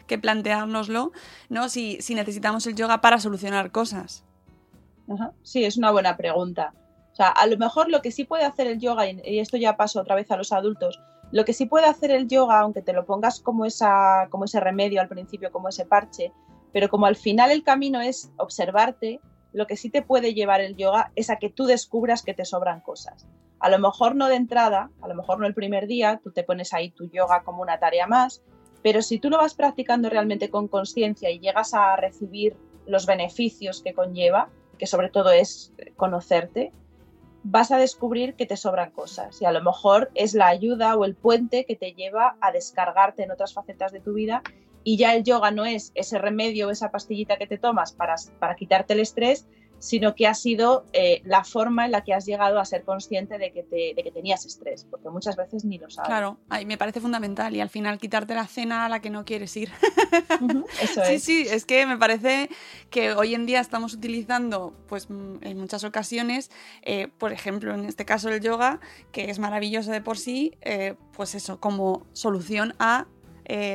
que 0.08 0.18
planteárnoslo, 0.18 1.12
¿no? 1.50 1.70
Si, 1.70 2.02
si 2.02 2.16
necesitamos 2.16 2.66
el 2.66 2.74
yoga 2.74 3.00
para 3.00 3.20
solucionar 3.20 3.72
cosas. 3.72 4.26
Sí, 5.44 5.64
es 5.64 5.78
una 5.78 5.92
buena 5.92 6.18
pregunta. 6.18 6.74
O 7.14 7.16
sea, 7.16 7.28
a 7.28 7.46
lo 7.46 7.58
mejor 7.58 7.90
lo 7.90 8.02
que 8.02 8.12
sí 8.12 8.24
puede 8.24 8.44
hacer 8.44 8.66
el 8.66 8.80
yoga, 8.80 9.08
y 9.08 9.38
esto 9.38 9.58
ya 9.58 9.78
paso 9.78 10.02
otra 10.02 10.16
vez 10.16 10.32
a 10.32 10.38
los 10.38 10.52
adultos, 10.52 11.00
lo 11.32 11.46
que 11.46 11.54
sí 11.54 11.66
puede 11.66 11.86
hacer 11.86 12.12
el 12.12 12.28
yoga, 12.28 12.60
aunque 12.60 12.82
te 12.82 12.94
lo 12.94 13.06
pongas 13.06 13.40
como, 13.40 13.66
esa, 13.66 14.28
como 14.30 14.46
ese 14.46 14.60
remedio 14.60 15.02
al 15.02 15.08
principio, 15.08 15.52
como 15.52 15.70
ese 15.70 15.86
parche, 15.86 16.34
pero 16.72 16.90
como 16.90 17.06
al 17.06 17.16
final 17.16 17.52
el 17.52 17.64
camino 17.64 18.02
es 18.02 18.32
observarte, 18.38 19.20
lo 19.52 19.68
que 19.68 19.78
sí 19.78 19.90
te 19.90 20.02
puede 20.02 20.34
llevar 20.34 20.62
el 20.62 20.76
yoga 20.76 21.12
es 21.16 21.30
a 21.30 21.38
que 21.38 21.50
tú 21.50 21.66
descubras 21.66 22.24
que 22.24 22.34
te 22.34 22.46
sobran 22.46 22.82
cosas. 22.82 23.28
A 23.60 23.70
lo 23.70 23.80
mejor 23.80 24.16
no 24.16 24.28
de 24.28 24.36
entrada, 24.36 24.92
a 25.02 25.08
lo 25.08 25.16
mejor 25.16 25.40
no 25.40 25.48
el 25.48 25.54
primer 25.54 25.88
día, 25.88 26.20
tú 26.24 26.32
te 26.32 26.44
pones 26.44 26.74
ahí 26.74 26.92
tu 26.92 27.10
yoga 27.10 27.44
como 27.44 27.62
una 27.62 27.80
tarea 27.80 28.08
más, 28.08 28.44
pero 28.82 29.02
si 29.02 29.20
tú 29.20 29.30
lo 29.30 29.38
vas 29.38 29.56
practicando 29.56 30.10
realmente 30.10 30.50
con 30.50 30.68
conciencia 30.68 31.30
y 31.30 31.40
llegas 31.40 31.74
a 31.74 31.96
recibir 31.96 32.56
los 32.86 33.06
beneficios 33.06 33.82
que 33.84 33.94
conlleva, 33.94 34.50
que 34.78 34.88
sobre 34.88 35.10
todo 35.10 35.32
es 35.32 35.74
conocerte, 35.98 36.72
vas 37.44 37.72
a 37.72 37.78
descubrir 37.78 38.36
que 38.36 38.46
te 38.46 38.58
sobran 38.58 38.92
cosas 38.92 39.42
y 39.42 39.46
a 39.46 39.52
lo 39.52 39.62
mejor 39.62 40.12
es 40.16 40.34
la 40.34 40.48
ayuda 40.48 40.96
o 40.96 41.06
el 41.06 41.16
puente 41.16 41.66
que 41.66 41.76
te 41.76 41.94
lleva 41.94 42.38
a 42.42 42.52
descargarte 42.52 43.24
en 43.24 43.32
otras 43.32 43.54
facetas 43.54 43.92
de 43.92 44.02
tu 44.02 44.14
vida 44.14 44.42
y 44.84 44.98
ya 44.98 45.14
el 45.14 45.24
yoga 45.24 45.52
no 45.52 45.66
es 45.66 45.92
ese 45.96 46.18
remedio 46.18 46.68
o 46.68 46.72
esa 46.72 46.92
pastillita 46.92 47.38
que 47.38 47.48
te 47.48 47.58
tomas 47.58 47.94
para, 47.94 48.16
para 48.40 48.56
quitarte 48.56 48.94
el 48.94 49.02
estrés, 49.02 49.48
sino 49.80 50.16
que 50.16 50.28
ha 50.28 50.34
sido 50.34 50.86
eh, 50.94 51.22
la 51.26 51.44
forma 51.44 51.86
en 51.86 51.92
la 51.92 52.04
que 52.04 52.14
has 52.14 52.26
llegado 52.26 52.60
a 52.60 52.66
ser 52.66 52.84
consciente 52.84 53.38
de 53.38 53.52
que, 53.52 53.64
de 53.64 54.04
que 54.04 54.12
tenías 54.12 54.46
estrés, 54.46 54.86
porque 54.90 55.10
muchas 55.10 55.36
veces 55.36 55.66
ni 55.66 55.78
lo 55.78 55.90
sabes. 55.90 56.08
Claro, 56.08 56.38
ahí 56.50 56.66
me 56.66 56.78
parece 56.78 57.00
fundamental 57.02 57.56
y 57.56 57.62
al 57.62 57.70
final 57.70 57.98
quitarte 57.98 58.36
la 58.36 58.46
cena 58.48 58.86
a 58.86 58.90
la 58.90 59.02
que 59.02 59.10
no 59.10 59.26
quieres 59.26 59.56
ir. 59.58 59.72
eso 60.82 61.02
sí, 61.06 61.14
es. 61.14 61.24
Sí, 61.24 61.48
es 61.50 61.66
que 61.66 61.86
me 61.86 61.98
parece 61.98 62.50
que 62.90 63.14
hoy 63.14 63.34
en 63.34 63.46
día 63.46 63.60
estamos 63.62 63.94
utilizando, 63.94 64.74
pues 64.88 65.10
mm, 65.10 65.38
en 65.42 65.58
muchas 65.58 65.84
ocasiones, 65.84 66.52
eh, 66.82 67.08
por 67.18 67.32
ejemplo, 67.32 67.74
en 67.74 67.86
este 67.86 68.06
caso 68.06 68.30
el 68.30 68.42
yoga, 68.42 68.80
que 69.12 69.30
es 69.30 69.40
maravilloso 69.40 69.92
de 69.92 70.02
por 70.02 70.18
sí, 70.18 70.58
eh, 70.62 70.96
pues 71.14 71.36
eso, 71.36 71.60
como 71.60 72.06
solución 72.14 72.76
a 72.80 73.08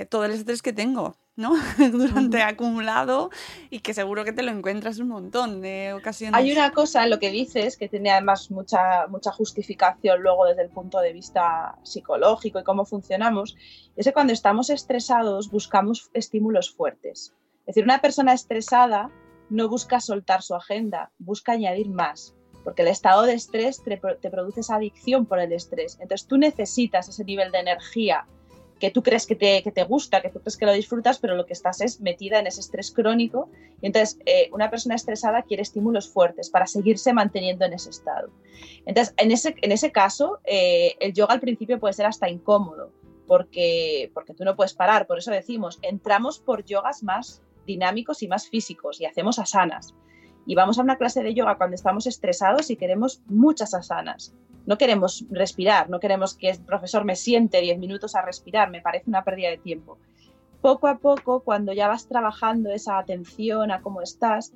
todo 0.08 0.24
el 0.24 0.30
estrés 0.30 0.62
que 0.62 0.72
tengo. 0.72 1.16
¿No? 1.36 1.54
Durante 1.92 2.42
acumulado 2.42 3.30
y 3.70 3.80
que 3.80 3.94
seguro 3.94 4.24
que 4.24 4.32
te 4.32 4.42
lo 4.42 4.50
encuentras 4.50 4.98
un 4.98 5.08
montón 5.08 5.60
de 5.60 5.92
ocasiones. 5.92 6.38
Hay 6.38 6.52
una 6.52 6.70
cosa 6.72 7.04
en 7.04 7.10
lo 7.10 7.18
que 7.18 7.30
dices 7.30 7.76
que 7.76 7.88
tiene 7.88 8.10
además 8.10 8.50
mucha, 8.50 9.06
mucha 9.08 9.32
justificación 9.32 10.22
luego 10.22 10.46
desde 10.46 10.62
el 10.62 10.70
punto 10.70 11.00
de 11.00 11.12
vista 11.12 11.76
psicológico 11.82 12.60
y 12.60 12.64
cómo 12.64 12.84
funcionamos, 12.84 13.56
es 13.96 14.06
que 14.06 14.12
cuando 14.12 14.32
estamos 14.32 14.70
estresados 14.70 15.50
buscamos 15.50 16.10
estímulos 16.14 16.70
fuertes. 16.70 17.34
Es 17.60 17.74
decir, 17.74 17.84
una 17.84 18.00
persona 18.00 18.32
estresada 18.32 19.10
no 19.50 19.68
busca 19.68 20.00
soltar 20.00 20.42
su 20.42 20.54
agenda, 20.54 21.10
busca 21.18 21.52
añadir 21.52 21.88
más, 21.88 22.34
porque 22.62 22.82
el 22.82 22.88
estado 22.88 23.22
de 23.22 23.34
estrés 23.34 23.82
te, 23.82 24.00
te 24.20 24.30
produce 24.30 24.60
esa 24.60 24.76
adicción 24.76 25.26
por 25.26 25.38
el 25.38 25.52
estrés. 25.52 25.98
Entonces 26.00 26.26
tú 26.26 26.36
necesitas 26.38 27.08
ese 27.08 27.24
nivel 27.24 27.52
de 27.52 27.58
energía 27.58 28.26
que 28.84 28.90
tú 28.90 29.02
crees 29.02 29.26
que 29.26 29.34
te, 29.34 29.62
que 29.62 29.72
te, 29.72 29.82
gusta, 29.84 30.20
que 30.20 30.28
tú 30.28 30.40
crees 30.40 30.58
que 30.58 30.66
lo 30.66 30.72
disfrutas, 30.74 31.18
pero 31.18 31.36
lo 31.36 31.46
que 31.46 31.54
estás 31.54 31.80
es 31.80 32.02
metida 32.02 32.38
en 32.38 32.46
ese 32.46 32.60
estrés 32.60 32.90
crónico. 32.90 33.48
Y 33.80 33.86
entonces, 33.86 34.18
eh, 34.26 34.50
una 34.52 34.68
persona 34.68 34.94
estresada 34.94 35.40
quiere 35.40 35.62
estímulos 35.62 36.10
fuertes 36.10 36.50
para 36.50 36.66
seguirse 36.66 37.14
manteniendo 37.14 37.64
en 37.64 37.72
ese 37.72 37.88
estado. 37.88 38.28
Entonces, 38.84 39.14
en 39.16 39.32
ese, 39.32 39.54
en 39.62 39.72
ese 39.72 39.90
caso, 39.90 40.38
eh, 40.44 40.96
el 41.00 41.14
yoga 41.14 41.32
al 41.32 41.40
principio 41.40 41.80
puede 41.80 41.94
ser 41.94 42.04
hasta 42.04 42.28
incómodo, 42.28 42.90
porque, 43.26 44.10
porque 44.12 44.34
tú 44.34 44.44
no 44.44 44.54
puedes 44.54 44.74
parar. 44.74 45.06
Por 45.06 45.16
eso 45.16 45.30
decimos, 45.30 45.78
entramos 45.80 46.38
por 46.38 46.62
yogas 46.66 47.02
más 47.02 47.40
dinámicos 47.64 48.22
y 48.22 48.28
más 48.28 48.50
físicos 48.50 49.00
y 49.00 49.06
hacemos 49.06 49.38
asanas. 49.38 49.94
Y 50.46 50.54
vamos 50.54 50.78
a 50.78 50.82
una 50.82 50.96
clase 50.96 51.22
de 51.22 51.34
yoga 51.34 51.56
cuando 51.56 51.74
estamos 51.74 52.06
estresados 52.06 52.70
y 52.70 52.76
queremos 52.76 53.22
muchas 53.26 53.74
asanas 53.74 54.34
no 54.66 54.78
queremos 54.78 55.24
respirar, 55.30 55.90
no 55.90 56.00
queremos 56.00 56.34
que 56.34 56.50
el 56.50 56.58
profesor 56.60 57.04
me 57.04 57.16
siente 57.16 57.60
10 57.60 57.78
minutos 57.78 58.14
a 58.14 58.22
respirar, 58.22 58.70
me 58.70 58.80
parece 58.80 59.10
una 59.10 59.24
pérdida 59.24 59.50
de 59.50 59.58
tiempo. 59.58 59.98
Poco 60.60 60.88
a 60.88 60.98
poco, 60.98 61.40
cuando 61.40 61.72
ya 61.72 61.88
vas 61.88 62.08
trabajando 62.08 62.70
esa 62.70 62.98
atención 62.98 63.70
a 63.70 63.82
cómo 63.82 64.00
estás, 64.00 64.54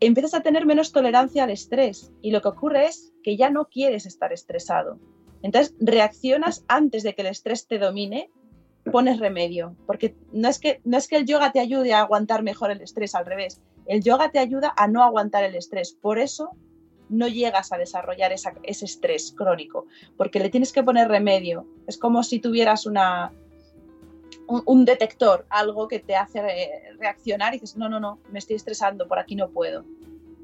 empiezas 0.00 0.34
a 0.34 0.40
tener 0.40 0.66
menos 0.66 0.92
tolerancia 0.92 1.44
al 1.44 1.50
estrés 1.50 2.12
y 2.20 2.32
lo 2.32 2.42
que 2.42 2.48
ocurre 2.48 2.86
es 2.86 3.12
que 3.22 3.36
ya 3.36 3.50
no 3.50 3.66
quieres 3.66 4.06
estar 4.06 4.32
estresado. 4.32 4.98
Entonces 5.42 5.74
reaccionas 5.78 6.64
antes 6.66 7.04
de 7.04 7.14
que 7.14 7.22
el 7.22 7.28
estrés 7.28 7.68
te 7.68 7.78
domine, 7.78 8.30
pones 8.90 9.18
remedio, 9.18 9.74
porque 9.86 10.14
no 10.32 10.48
es 10.48 10.58
que, 10.58 10.80
no 10.84 10.96
es 10.96 11.08
que 11.08 11.16
el 11.16 11.26
yoga 11.26 11.52
te 11.52 11.60
ayude 11.60 11.92
a 11.92 12.00
aguantar 12.00 12.42
mejor 12.42 12.70
el 12.70 12.80
estrés, 12.80 13.14
al 13.14 13.26
revés, 13.26 13.60
el 13.86 14.02
yoga 14.02 14.30
te 14.30 14.38
ayuda 14.38 14.74
a 14.76 14.86
no 14.86 15.02
aguantar 15.02 15.44
el 15.44 15.54
estrés. 15.54 15.92
Por 15.92 16.18
eso 16.18 16.50
no 17.08 17.26
llegas 17.26 17.72
a 17.72 17.78
desarrollar 17.78 18.32
ese 18.32 18.84
estrés 18.84 19.32
crónico, 19.32 19.86
porque 20.16 20.40
le 20.40 20.50
tienes 20.50 20.72
que 20.72 20.82
poner 20.82 21.08
remedio. 21.08 21.66
Es 21.86 21.96
como 21.96 22.22
si 22.22 22.38
tuvieras 22.38 22.84
una, 22.84 23.32
un, 24.46 24.84
detector, 24.84 25.46
algo 25.48 25.88
que 25.88 26.00
te 26.00 26.16
hace 26.16 26.42
reaccionar 26.98 27.54
y 27.54 27.60
dices, 27.60 27.76
no, 27.76 27.88
no, 27.88 27.98
no, 27.98 28.18
me 28.30 28.38
estoy 28.38 28.56
estresando, 28.56 29.08
por 29.08 29.18
aquí 29.18 29.36
no 29.36 29.48
puedo. 29.48 29.84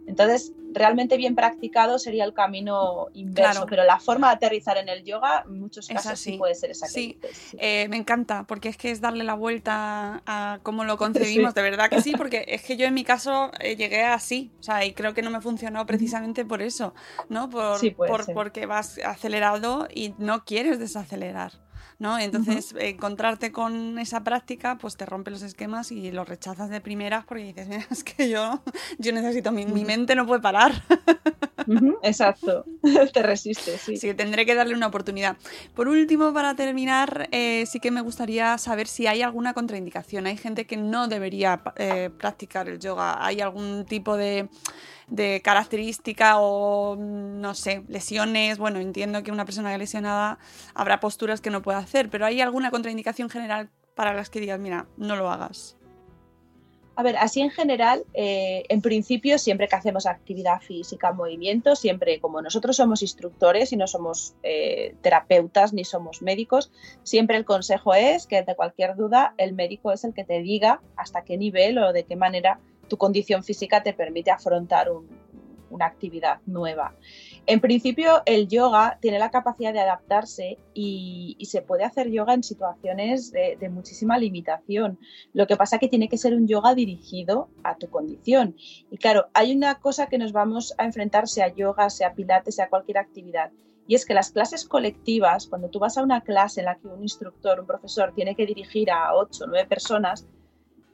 Entonces, 0.06 0.52
realmente 0.74 1.16
bien 1.16 1.34
practicado 1.34 1.98
sería 1.98 2.24
el 2.24 2.34
camino 2.34 3.06
inverso, 3.14 3.66
pero 3.66 3.84
la 3.84 3.98
forma 4.00 4.28
de 4.28 4.34
aterrizar 4.34 4.76
en 4.76 4.88
el 4.88 5.04
yoga 5.04 5.44
en 5.46 5.60
muchos 5.60 5.88
casos 5.88 6.18
sí 6.18 6.36
puede 6.36 6.54
ser 6.54 6.70
esa. 6.70 6.86
Sí, 6.86 7.18
eh, 7.58 7.88
me 7.88 7.96
encanta, 7.96 8.44
porque 8.46 8.68
es 8.68 8.76
que 8.76 8.90
es 8.90 9.00
darle 9.00 9.24
la 9.24 9.34
vuelta 9.34 10.22
a 10.26 10.58
cómo 10.62 10.84
lo 10.84 10.98
concebimos, 10.98 11.54
de 11.54 11.62
verdad 11.62 11.88
que 11.88 12.02
sí, 12.02 12.12
porque 12.16 12.44
es 12.48 12.62
que 12.62 12.76
yo 12.76 12.86
en 12.86 12.94
mi 12.94 13.04
caso 13.04 13.50
eh, 13.60 13.76
llegué 13.76 14.02
así, 14.02 14.52
o 14.60 14.62
sea, 14.62 14.84
y 14.84 14.92
creo 14.92 15.14
que 15.14 15.22
no 15.22 15.30
me 15.30 15.40
funcionó 15.40 15.86
precisamente 15.86 16.44
por 16.44 16.60
eso, 16.60 16.94
¿no? 17.28 17.48
Por, 17.48 17.94
por 17.94 18.32
porque 18.34 18.66
vas 18.66 18.98
acelerado 18.98 19.88
y 19.94 20.14
no 20.18 20.44
quieres 20.44 20.78
desacelerar. 20.78 21.63
¿No? 22.04 22.18
Entonces, 22.18 22.74
encontrarte 22.78 23.50
con 23.50 23.98
esa 23.98 24.22
práctica, 24.22 24.76
pues 24.76 24.94
te 24.98 25.06
rompe 25.06 25.30
los 25.30 25.40
esquemas 25.40 25.90
y 25.90 26.12
los 26.12 26.28
rechazas 26.28 26.68
de 26.68 26.82
primeras 26.82 27.24
porque 27.24 27.44
dices, 27.44 27.86
es 27.90 28.04
que 28.04 28.28
yo, 28.28 28.62
yo 28.98 29.12
necesito, 29.12 29.52
mi, 29.52 29.64
mente 29.64 30.14
no 30.14 30.26
puede 30.26 30.42
parar. 30.42 30.82
Exacto, 32.02 32.66
te 33.14 33.22
resistes, 33.22 33.80
sí. 33.80 33.96
Sí, 33.96 34.12
tendré 34.12 34.44
que 34.44 34.54
darle 34.54 34.74
una 34.74 34.88
oportunidad. 34.88 35.38
Por 35.74 35.88
último, 35.88 36.34
para 36.34 36.54
terminar, 36.54 37.26
eh, 37.32 37.64
sí 37.66 37.80
que 37.80 37.90
me 37.90 38.02
gustaría 38.02 38.58
saber 38.58 38.86
si 38.86 39.06
hay 39.06 39.22
alguna 39.22 39.54
contraindicación. 39.54 40.26
Hay 40.26 40.36
gente 40.36 40.66
que 40.66 40.76
no 40.76 41.08
debería 41.08 41.62
eh, 41.76 42.10
practicar 42.18 42.68
el 42.68 42.80
yoga. 42.80 43.24
¿Hay 43.24 43.40
algún 43.40 43.86
tipo 43.86 44.18
de 44.18 44.50
de 45.08 45.40
característica 45.42 46.38
o, 46.38 46.96
no 46.96 47.54
sé, 47.54 47.82
lesiones. 47.88 48.58
Bueno, 48.58 48.78
entiendo 48.80 49.22
que 49.22 49.32
una 49.32 49.44
persona 49.44 49.76
lesionada 49.76 50.38
habrá 50.74 51.00
posturas 51.00 51.40
que 51.40 51.50
no 51.50 51.62
puede 51.62 51.78
hacer, 51.78 52.10
pero 52.10 52.26
¿hay 52.26 52.40
alguna 52.40 52.70
contraindicación 52.70 53.30
general 53.30 53.70
para 53.94 54.14
las 54.14 54.30
que 54.30 54.40
digas, 54.40 54.58
mira, 54.58 54.86
no 54.96 55.16
lo 55.16 55.30
hagas? 55.30 55.76
A 56.96 57.02
ver, 57.02 57.16
así 57.16 57.40
en 57.40 57.50
general, 57.50 58.04
eh, 58.14 58.62
en 58.68 58.80
principio, 58.80 59.38
siempre 59.38 59.66
que 59.66 59.74
hacemos 59.74 60.06
actividad 60.06 60.60
física, 60.60 61.12
movimiento, 61.12 61.74
siempre 61.74 62.20
como 62.20 62.40
nosotros 62.40 62.76
somos 62.76 63.02
instructores 63.02 63.72
y 63.72 63.76
no 63.76 63.88
somos 63.88 64.36
eh, 64.44 64.94
terapeutas 65.02 65.72
ni 65.72 65.84
somos 65.84 66.22
médicos, 66.22 66.70
siempre 67.02 67.36
el 67.36 67.44
consejo 67.44 67.94
es 67.94 68.28
que 68.28 68.42
de 68.42 68.54
cualquier 68.54 68.94
duda 68.94 69.34
el 69.38 69.54
médico 69.54 69.90
es 69.90 70.04
el 70.04 70.14
que 70.14 70.22
te 70.22 70.40
diga 70.40 70.82
hasta 70.94 71.24
qué 71.24 71.36
nivel 71.36 71.78
o 71.78 71.92
de 71.92 72.04
qué 72.04 72.14
manera 72.14 72.60
tu 72.88 72.96
condición 72.96 73.42
física 73.42 73.82
te 73.82 73.92
permite 73.92 74.30
afrontar 74.30 74.88
una 75.70 75.86
actividad 75.86 76.40
nueva. 76.46 76.94
En 77.46 77.60
principio, 77.60 78.22
el 78.26 78.48
yoga 78.48 78.98
tiene 79.02 79.18
la 79.18 79.30
capacidad 79.30 79.72
de 79.72 79.80
adaptarse 79.80 80.58
y, 80.72 81.36
se 81.44 81.60
puede 81.62 81.84
hacer 81.84 82.10
yoga 82.10 82.34
en 82.34 82.42
situaciones 82.42 83.30
de, 83.30 83.68
muchísima 83.68 84.18
limitación. 84.18 84.98
Lo 85.32 85.46
que 85.46 85.56
pasa 85.56 85.76
es 85.76 85.80
que 85.80 85.88
tiene 85.88 86.08
que 86.08 86.16
ser 86.16 86.34
un 86.34 86.48
yoga 86.48 86.74
dirigido 86.74 87.48
a 87.62 87.76
tu 87.76 87.90
condición. 87.90 88.56
Y 88.90 88.96
claro, 88.96 89.26
hay 89.34 89.54
una 89.54 89.78
cosa 89.80 90.06
que 90.06 90.18
nos 90.18 90.32
vamos 90.32 90.74
a 90.78 90.84
enfrentar, 90.84 91.28
sea 91.28 91.54
yoga, 91.54 91.90
sea 91.90 92.14
pilates, 92.14 92.56
sea 92.56 92.70
cualquier 92.70 92.98
actividad. 92.98 93.50
Y 93.86 93.94
es 93.94 94.06
que 94.06 94.14
las 94.14 94.30
clases 94.30 94.64
colectivas, 94.64 95.46
cuando 95.46 95.68
tú 95.68 95.78
vas 95.78 95.98
a 95.98 96.02
una 96.02 96.22
clase 96.22 96.60
en 96.60 96.66
la 96.66 96.76
que 96.76 96.88
un 96.88 97.02
instructor, 97.02 97.60
un 97.60 97.66
profesor, 97.66 98.12
tiene 98.14 98.34
que 98.34 98.46
dirigir 98.46 98.90
a 98.90 99.14
8 99.14 99.44
o 99.44 99.46
9 99.46 99.68
personas, 99.68 100.26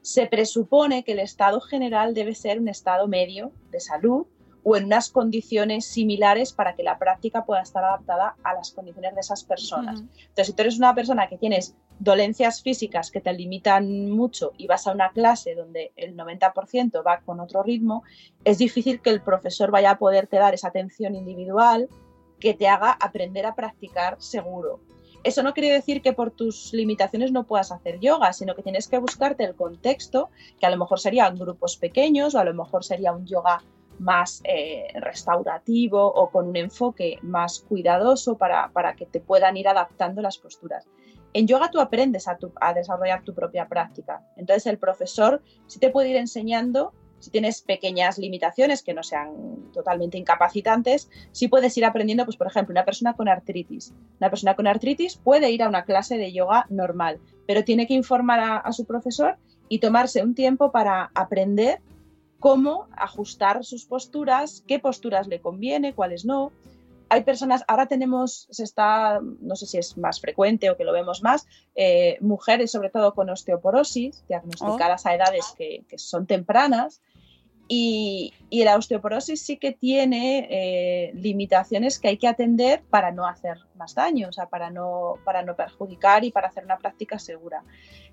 se 0.01 0.25
presupone 0.27 1.03
que 1.03 1.13
el 1.13 1.19
estado 1.19 1.61
general 1.61 2.13
debe 2.13 2.35
ser 2.35 2.59
un 2.59 2.67
estado 2.67 3.07
medio 3.07 3.51
de 3.71 3.79
salud 3.79 4.25
o 4.63 4.75
en 4.75 4.85
unas 4.85 5.09
condiciones 5.09 5.85
similares 5.85 6.53
para 6.53 6.75
que 6.75 6.83
la 6.83 6.99
práctica 6.99 7.45
pueda 7.45 7.61
estar 7.61 7.83
adaptada 7.83 8.35
a 8.43 8.53
las 8.53 8.71
condiciones 8.71 9.15
de 9.15 9.21
esas 9.21 9.43
personas. 9.43 10.01
Entonces, 10.01 10.47
si 10.47 10.53
tú 10.53 10.61
eres 10.61 10.77
una 10.77 10.93
persona 10.93 11.27
que 11.27 11.37
tienes 11.37 11.75
dolencias 11.99 12.61
físicas 12.61 13.11
que 13.11 13.21
te 13.21 13.33
limitan 13.33 14.09
mucho 14.09 14.53
y 14.57 14.67
vas 14.67 14.87
a 14.87 14.91
una 14.91 15.11
clase 15.11 15.55
donde 15.55 15.91
el 15.95 16.15
90% 16.15 17.05
va 17.05 17.21
con 17.21 17.39
otro 17.39 17.63
ritmo, 17.63 18.03
es 18.43 18.57
difícil 18.57 19.01
que 19.01 19.09
el 19.09 19.21
profesor 19.21 19.71
vaya 19.71 19.91
a 19.91 19.97
poderte 19.99 20.37
dar 20.37 20.53
esa 20.53 20.69
atención 20.69 21.15
individual 21.15 21.89
que 22.39 22.53
te 22.53 22.67
haga 22.67 22.91
aprender 22.91 23.45
a 23.45 23.55
practicar 23.55 24.17
seguro. 24.19 24.79
Eso 25.23 25.43
no 25.43 25.53
quiere 25.53 25.71
decir 25.71 26.01
que 26.01 26.13
por 26.13 26.31
tus 26.31 26.73
limitaciones 26.73 27.31
no 27.31 27.45
puedas 27.45 27.71
hacer 27.71 27.99
yoga, 27.99 28.33
sino 28.33 28.55
que 28.55 28.63
tienes 28.63 28.87
que 28.87 28.97
buscarte 28.97 29.43
el 29.43 29.55
contexto, 29.55 30.29
que 30.59 30.65
a 30.65 30.71
lo 30.71 30.77
mejor 30.77 30.99
serían 30.99 31.37
grupos 31.37 31.77
pequeños 31.77 32.33
o 32.33 32.39
a 32.39 32.43
lo 32.43 32.55
mejor 32.55 32.83
sería 32.83 33.11
un 33.11 33.27
yoga 33.27 33.63
más 33.99 34.41
eh, 34.45 34.87
restaurativo 34.95 36.03
o 36.03 36.31
con 36.31 36.47
un 36.47 36.55
enfoque 36.55 37.19
más 37.21 37.59
cuidadoso 37.59 38.35
para, 38.35 38.95
que 38.97 39.05
te 39.05 39.19
puedan 39.19 39.57
ir 39.57 39.67
adaptando 39.67 40.23
las 40.23 40.39
posturas. 40.39 40.87
En 41.33 41.47
yoga 41.47 41.69
tú 41.69 41.79
aprendes 41.79 42.27
a, 42.27 42.37
a, 42.59 42.73
desarrollar 42.73 43.23
tu 43.23 43.35
propia 43.35 43.67
práctica. 43.67 44.25
Entonces 44.37 44.65
el 44.65 44.79
profesor 44.79 45.43
sí 45.67 45.79
te 45.79 45.91
puede 45.91 46.09
ir 46.09 46.17
enseñando, 46.17 46.93
si 47.21 47.29
tienes 47.29 47.61
pequeñas 47.61 48.17
limitaciones 48.17 48.83
que 48.83 48.93
no 48.93 49.03
sean 49.03 49.71
totalmente 49.71 50.17
incapacitantes, 50.17 51.09
sí 51.31 51.47
puedes 51.47 51.77
ir 51.77 51.85
aprendiendo, 51.85 52.25
pues 52.25 52.35
por 52.35 52.47
ejemplo, 52.47 52.73
una 52.73 52.83
persona 52.83 53.13
con 53.13 53.29
artritis. 53.29 53.93
Una 54.19 54.29
persona 54.29 54.55
con 54.55 54.67
artritis 54.67 55.15
puede 55.15 55.49
ir 55.51 55.63
a 55.63 55.69
una 55.69 55.85
clase 55.85 56.17
de 56.17 56.33
yoga 56.33 56.65
normal, 56.69 57.19
pero 57.47 57.63
tiene 57.63 57.87
que 57.87 57.93
informar 57.93 58.61
a 58.63 58.73
su 58.73 58.85
profesor 58.85 59.37
y 59.69 59.79
tomarse 59.79 60.21
un 60.21 60.35
tiempo 60.35 60.73
para 60.73 61.11
aprender 61.15 61.79
cómo 62.41 62.87
ajustar 62.97 63.63
sus 63.63 63.85
posturas, 63.85 64.63
qué 64.67 64.79
posturas 64.79 65.27
le 65.27 65.39
conviene, 65.39 65.93
cuáles 65.93 66.25
no. 66.25 66.51
Hay 67.07 67.23
personas, 67.23 67.63
ahora 67.67 67.85
tenemos, 67.85 68.47
se 68.49 68.63
está, 68.63 69.21
no 69.21 69.55
sé 69.55 69.67
si 69.67 69.77
es 69.77 69.97
más 69.97 70.19
frecuente 70.19 70.69
o 70.69 70.75
que 70.75 70.83
lo 70.83 70.91
vemos 70.91 71.21
más, 71.21 71.45
eh, 71.75 72.17
mujeres 72.19 72.71
sobre 72.71 72.89
todo 72.89 73.13
con 73.13 73.29
osteoporosis, 73.29 74.25
diagnosticadas 74.27 75.05
a 75.05 75.13
edades 75.13 75.53
que, 75.55 75.85
son 75.97 76.25
tempranas, 76.25 76.99
y, 77.73 78.33
la 78.51 78.75
osteoporosis 78.75 79.41
sí 79.41 79.55
que 79.55 79.71
tiene 79.71 80.47
eh, 80.51 81.11
limitaciones 81.13 81.99
que 81.99 82.09
hay 82.09 82.17
que 82.17 82.27
atender 82.27 82.83
para 82.89 83.13
no 83.13 83.25
hacer 83.25 83.59
más 83.75 83.95
daño, 83.95 84.27
o 84.27 84.31
sea, 84.33 84.47
para 84.47 84.69
no, 84.69 85.13
para 85.23 85.41
no 85.41 85.55
perjudicar 85.55 86.25
y 86.25 86.31
para 86.31 86.49
hacer 86.49 86.65
una 86.65 86.77
práctica 86.77 87.17
segura. 87.17 87.63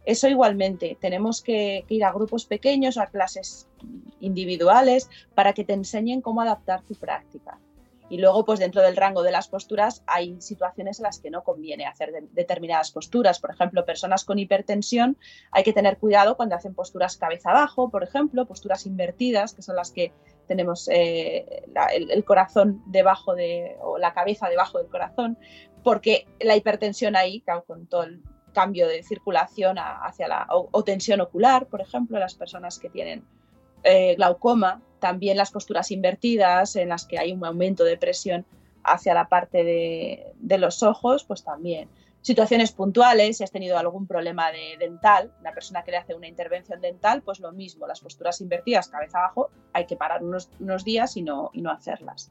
Eso 0.04 0.28
igualmente, 0.28 0.96
tenemos 1.00 1.42
que, 1.42 1.84
ir 1.88 2.04
a 2.04 2.12
grupos 2.12 2.46
pequeños, 2.46 2.98
a 2.98 3.08
clases 3.08 3.68
individuales, 4.20 5.10
para 5.34 5.52
que 5.52 5.64
te 5.64 5.72
enseñen 5.72 6.20
cómo 6.20 6.40
adaptar 6.40 6.82
tu 6.82 6.94
práctica. 6.94 7.58
Y 8.10 8.18
luego, 8.18 8.44
pues 8.44 8.58
dentro 8.58 8.80
del 8.82 8.96
rango 8.96 9.22
de 9.22 9.30
las 9.30 9.48
posturas, 9.48 10.02
hay 10.06 10.40
situaciones 10.40 10.98
en 10.98 11.04
las 11.04 11.18
que 11.18 11.30
no 11.30 11.44
conviene 11.44 11.86
hacer 11.86 12.12
determinadas 12.32 12.90
posturas. 12.90 13.38
Por 13.38 13.50
ejemplo, 13.50 13.84
personas 13.84 14.24
con 14.24 14.38
hipertensión, 14.38 15.18
hay 15.50 15.62
que 15.62 15.72
tener 15.72 15.98
cuidado 15.98 16.36
cuando 16.36 16.56
hacen 16.56 16.74
posturas 16.74 17.16
cabeza 17.16 17.50
abajo, 17.50 17.90
por 17.90 18.02
ejemplo, 18.02 18.46
posturas 18.46 18.86
invertidas, 18.86 19.52
que 19.52 19.62
son 19.62 19.76
las 19.76 19.90
que 19.90 20.12
tenemos 20.46 20.88
eh, 20.90 21.64
el, 21.92 22.24
corazón 22.24 22.82
debajo 22.86 23.34
de, 23.34 23.76
o 23.82 23.98
la 23.98 24.14
cabeza 24.14 24.48
debajo 24.48 24.78
del 24.78 24.88
corazón, 24.88 25.38
porque 25.84 26.26
la 26.40 26.56
hipertensión 26.56 27.14
ahí, 27.14 27.44
con 27.66 27.86
todo 27.86 28.04
el 28.04 28.22
cambio 28.52 28.88
de 28.88 29.02
circulación 29.02 29.76
hacia 29.78 30.26
la, 30.26 30.46
o, 30.50 30.82
tensión 30.82 31.20
ocular, 31.20 31.66
por 31.66 31.80
ejemplo, 31.80 32.18
las 32.18 32.34
personas 32.34 32.78
que 32.78 32.88
tienen 32.88 33.24
eh, 33.84 34.16
glaucoma, 34.16 34.82
también 34.98 35.36
las 35.36 35.50
posturas 35.50 35.90
invertidas 35.90 36.76
en 36.76 36.88
las 36.88 37.06
que 37.06 37.18
hay 37.18 37.32
un 37.32 37.44
aumento 37.44 37.84
de 37.84 37.96
presión 37.96 38.44
hacia 38.84 39.14
la 39.14 39.28
parte 39.28 39.64
de, 39.64 40.58
los 40.58 40.82
ojos, 40.82 41.24
pues 41.24 41.44
también. 41.44 41.88
Situaciones 42.20 42.72
puntuales, 42.72 43.38
si 43.38 43.44
has 43.44 43.50
tenido 43.50 43.78
algún 43.78 44.06
problema 44.06 44.50
de 44.50 44.76
dental, 44.78 45.32
una 45.40 45.52
persona 45.52 45.82
que 45.82 45.92
le 45.92 45.98
hace 45.98 46.14
una 46.14 46.26
intervención 46.26 46.80
dental, 46.80 47.22
pues 47.22 47.38
lo 47.38 47.52
mismo, 47.52 47.86
las 47.86 48.00
posturas 48.00 48.40
invertidas 48.40 48.88
cabeza 48.88 49.18
abajo, 49.18 49.50
hay 49.72 49.86
que 49.86 49.96
parar 49.96 50.22
unos, 50.22 50.84
días 50.84 51.16
y 51.16 51.22
no, 51.22 51.50
y 51.52 51.62
no 51.62 51.70
hacerlas. 51.70 52.30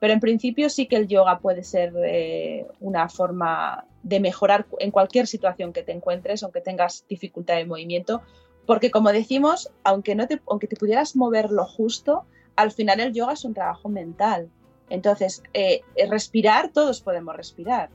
Pero 0.00 0.14
en 0.14 0.20
principio 0.20 0.70
sí 0.70 0.86
que 0.86 0.96
el 0.96 1.08
yoga 1.08 1.38
puede 1.38 1.62
ser 1.62 1.92
eh, 2.04 2.66
una 2.80 3.08
forma 3.08 3.84
de 4.02 4.18
mejorar 4.18 4.66
en 4.78 4.90
cualquier 4.90 5.26
situación 5.26 5.72
que 5.72 5.82
te 5.82 5.92
encuentres, 5.92 6.42
aunque 6.42 6.60
tengas 6.62 7.04
dificultad 7.06 7.56
de 7.56 7.66
movimiento, 7.66 8.22
porque 8.70 8.92
como 8.92 9.10
decimos, 9.10 9.68
aunque, 9.82 10.14
no 10.14 10.28
te, 10.28 10.40
aunque 10.46 10.68
te 10.68 10.76
pudieras 10.76 11.16
mover 11.16 11.50
lo 11.50 11.64
justo, 11.64 12.24
al 12.54 12.70
final 12.70 13.00
el 13.00 13.12
yoga 13.12 13.32
es 13.32 13.44
un 13.44 13.52
trabajo 13.52 13.88
mental. 13.88 14.48
Entonces, 14.88 15.42
eh, 15.54 15.80
respirar, 16.08 16.68
todos 16.68 17.00
podemos 17.00 17.36
respirar. 17.36 17.90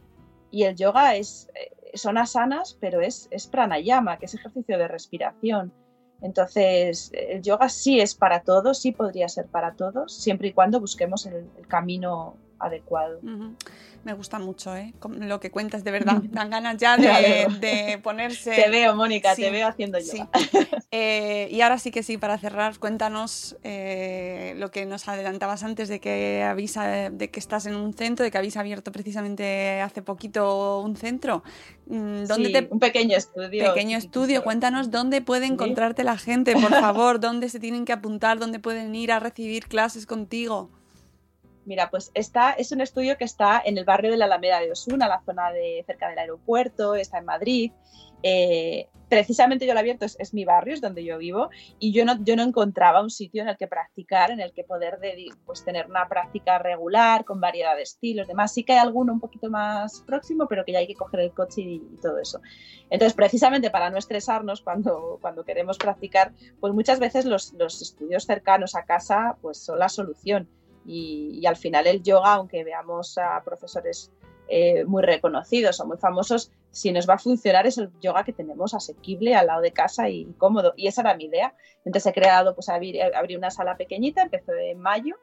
Y 0.51 0.63
el 0.63 0.75
yoga 0.75 1.15
es, 1.15 1.47
eh, 1.55 1.71
son 1.93 2.17
asanas, 2.17 2.77
pero 2.81 2.99
es, 2.99 3.29
es 3.31 3.47
pranayama, 3.47 4.17
que 4.19 4.25
es 4.25 4.33
ejercicio 4.33 4.77
de 4.77 4.89
respiración. 4.89 5.71
Entonces, 6.21 7.09
el 7.13 7.41
yoga 7.41 7.69
sí 7.69 8.01
es 8.01 8.13
para 8.13 8.41
todos, 8.41 8.77
sí 8.77 8.91
podría 8.91 9.29
ser 9.29 9.45
para 9.45 9.75
todos, 9.75 10.13
siempre 10.13 10.49
y 10.49 10.51
cuando 10.51 10.81
busquemos 10.81 11.25
el, 11.25 11.47
camino 11.69 12.35
adecuado. 12.65 13.19
Me 14.05 14.13
gusta 14.13 14.37
mucho, 14.37 14.75
¿eh? 14.75 14.93
Lo 15.17 15.39
que 15.39 15.49
cuentas, 15.49 15.83
de 15.83 15.89
verdad. 15.89 16.21
Dan 16.31 16.51
ganas 16.51 16.77
ya 16.77 16.95
de, 16.95 17.99
ponerse. 18.03 18.51
Te 18.51 18.69
veo, 18.69 18.95
Mónica, 18.95 19.35
te 19.35 19.49
veo 19.49 19.67
haciendo 19.67 19.99
yoga. 19.99 20.29
Eh, 20.97 21.49
y 21.51 21.59
ahora 21.59 21.77
sí 21.77 21.91
que 21.91 22.03
sí, 22.03 22.17
para 22.17 22.37
cerrar, 22.37 22.79
cuéntanos 22.79 23.57
eh, 23.63 24.53
lo 24.55 24.71
que 24.71 24.85
nos 24.85 25.09
adelantabas 25.09 25.61
antes 25.63 25.89
de 25.89 25.99
que 25.99 26.41
avisa 26.41 27.09
de 27.09 27.29
que 27.29 27.37
estás 27.37 27.65
en 27.65 27.75
un 27.75 27.93
centro, 27.93 28.23
de 28.23 28.31
que 28.31 28.37
habéis 28.37 28.55
abierto 28.55 28.93
precisamente 28.93 29.81
hace 29.81 30.01
poquito 30.01 30.79
un 30.79 30.95
centro. 30.95 31.43
Mm, 31.87 32.23
¿Dónde 32.25 32.59
sí, 32.59 32.67
un 32.69 32.79
pequeño 32.79 33.17
estudio. 33.17 33.73
Pequeño 33.73 33.97
estudio. 33.97 34.41
Cuéntanos 34.45 34.89
dónde 34.89 35.21
puede 35.21 35.47
encontrarte 35.47 36.05
la 36.05 36.17
gente, 36.17 36.53
por 36.53 36.69
favor, 36.79 37.19
dónde 37.19 37.49
se 37.49 37.59
tienen 37.59 37.83
que 37.83 37.91
apuntar, 37.91 38.39
dónde 38.39 38.59
pueden 38.59 38.95
ir 38.95 39.11
a 39.11 39.19
recibir 39.19 39.67
clases 39.67 40.05
contigo. 40.05 40.69
Mira, 41.65 41.89
pues 41.89 42.11
esta 42.13 42.51
es 42.51 42.71
un 42.71 42.81
estudio 42.81 43.17
que 43.17 43.23
está 43.23 43.61
en 43.65 43.77
el 43.77 43.85
barrio 43.85 44.11
de 44.11 44.17
la 44.17 44.25
Alameda 44.25 44.59
de 44.59 44.71
Osuna, 44.71 45.07
la 45.07 45.21
zona 45.25 45.51
de 45.51 45.83
cerca 45.85 46.09
del 46.09 46.19
aeropuerto, 46.19 46.95
está 46.95 47.17
en 47.17 47.25
Madrid. 47.25 47.71
Eh, 48.21 48.87
precisamente 49.09 49.65
yo 49.65 49.73
lo 49.73 49.79
abierto, 49.79 50.05
es, 50.05 50.33
mi 50.33 50.45
barrio, 50.45 50.73
es 50.73 50.81
donde 50.81 51.03
yo 51.03 51.17
vivo, 51.17 51.49
y 51.79 51.91
yo 51.91 52.05
no, 52.05 52.23
yo 52.23 52.35
no 52.35 52.43
encontraba 52.43 53.01
un 53.01 53.09
sitio 53.09 53.41
en 53.41 53.49
el 53.49 53.57
que 53.57 53.67
practicar, 53.67 54.31
en 54.31 54.39
el 54.39 54.53
que 54.53 54.63
poder 54.63 54.99
pues, 55.45 55.63
tener 55.63 55.87
una 55.87 56.07
práctica 56.07 56.57
regular, 56.59 57.25
con 57.25 57.39
variedad 57.39 57.75
de 57.75 57.83
estilos, 57.83 58.27
demás. 58.27 58.53
Sí 58.53 58.63
que 58.63 58.73
hay 58.73 58.79
alguno 58.79 59.13
un 59.13 59.19
poquito 59.19 59.49
más 59.49 60.01
próximo, 60.05 60.47
pero 60.47 60.65
que 60.65 60.71
ya 60.71 60.79
hay 60.79 60.87
que 60.87 60.95
coger 60.95 61.19
el 61.19 61.33
coche 61.33 61.61
y, 61.61 61.79
todo 62.01 62.19
eso. 62.19 62.41
Entonces, 62.89 63.13
precisamente 63.13 63.71
para 63.71 63.89
no 63.89 63.97
estresarnos 63.97 64.61
cuando, 64.61 65.17
cuando 65.21 65.43
queremos 65.43 65.77
practicar, 65.77 66.33
pues 66.59 66.73
muchas 66.73 66.99
veces 66.99 67.25
los, 67.25 67.53
los 67.53 67.81
estudios 67.81 68.25
cercanos 68.25 68.75
a 68.75 68.85
casa 68.85 69.37
pues 69.41 69.57
son 69.57 69.79
la 69.79 69.89
solución. 69.89 70.47
Y, 70.85 71.39
y, 71.41 71.45
al 71.45 71.55
final 71.55 71.87
el 71.87 72.03
yoga, 72.03 72.35
aunque 72.35 72.63
veamos 72.63 73.17
a 73.17 73.41
profesores 73.43 74.11
eh, 74.47 74.85
muy 74.85 75.01
reconocidos 75.01 75.79
o 75.79 75.87
muy 75.87 75.97
famosos, 75.97 76.51
si 76.69 76.91
nos 76.91 77.09
va 77.09 77.15
a 77.15 77.17
funcionar 77.17 77.65
es 77.65 77.77
el 77.77 77.89
yoga 77.99 78.23
que 78.23 78.33
tenemos 78.33 78.73
asequible 78.73 79.33
al 79.33 79.47
lado 79.47 79.61
de 79.61 79.71
casa 79.71 80.09
y 80.09 80.25
cómodo. 80.37 80.73
Y 80.75 80.87
esa 80.87 81.01
era 81.01 81.15
mi 81.15 81.25
idea. 81.25 81.55
Entonces 81.85 82.11
he 82.11 82.13
creado, 82.13 82.53
pues 82.53 82.69
abrí, 82.69 82.99
una 83.37 83.49
sala 83.49 83.77
pequeñita, 83.77 84.21
empezó 84.21 84.53
en 84.53 84.79
mayo 84.79 85.15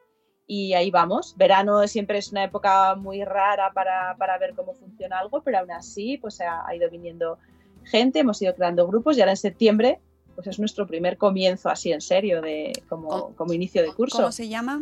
y 0.45 0.73
ahí 0.73 0.91
vamos. 0.91 1.35
Verano 1.37 1.87
siempre 1.87 2.17
es 2.17 2.31
una 2.31 2.43
época 2.43 2.95
muy 2.95 3.23
rara 3.23 3.71
para, 3.73 4.15
para 4.17 4.37
ver 4.37 4.55
cómo 4.55 4.73
funciona 4.73 5.19
algo, 5.19 5.41
pero 5.41 5.59
aún 5.59 5.71
así 5.71 6.17
pues 6.17 6.41
ha, 6.41 6.67
ha, 6.67 6.75
ido 6.75 6.89
viniendo 6.89 7.37
gente, 7.83 8.19
hemos 8.19 8.41
ido 8.41 8.53
creando 8.55 8.87
grupos 8.87 9.17
y 9.17 9.21
ahora 9.21 9.31
en 9.31 9.37
septiembre 9.37 9.99
pues 10.35 10.47
es 10.47 10.59
nuestro 10.59 10.87
primer 10.87 11.17
comienzo 11.17 11.69
así 11.69 11.91
en 11.91 12.01
serio 12.01 12.41
de 12.41 12.73
como, 12.89 13.07
¿Cómo- 13.07 13.35
como 13.35 13.53
inicio 13.53 13.83
de 13.83 13.93
curso. 13.93 14.17
¿Cómo 14.17 14.31
se 14.31 14.49
llama? 14.49 14.81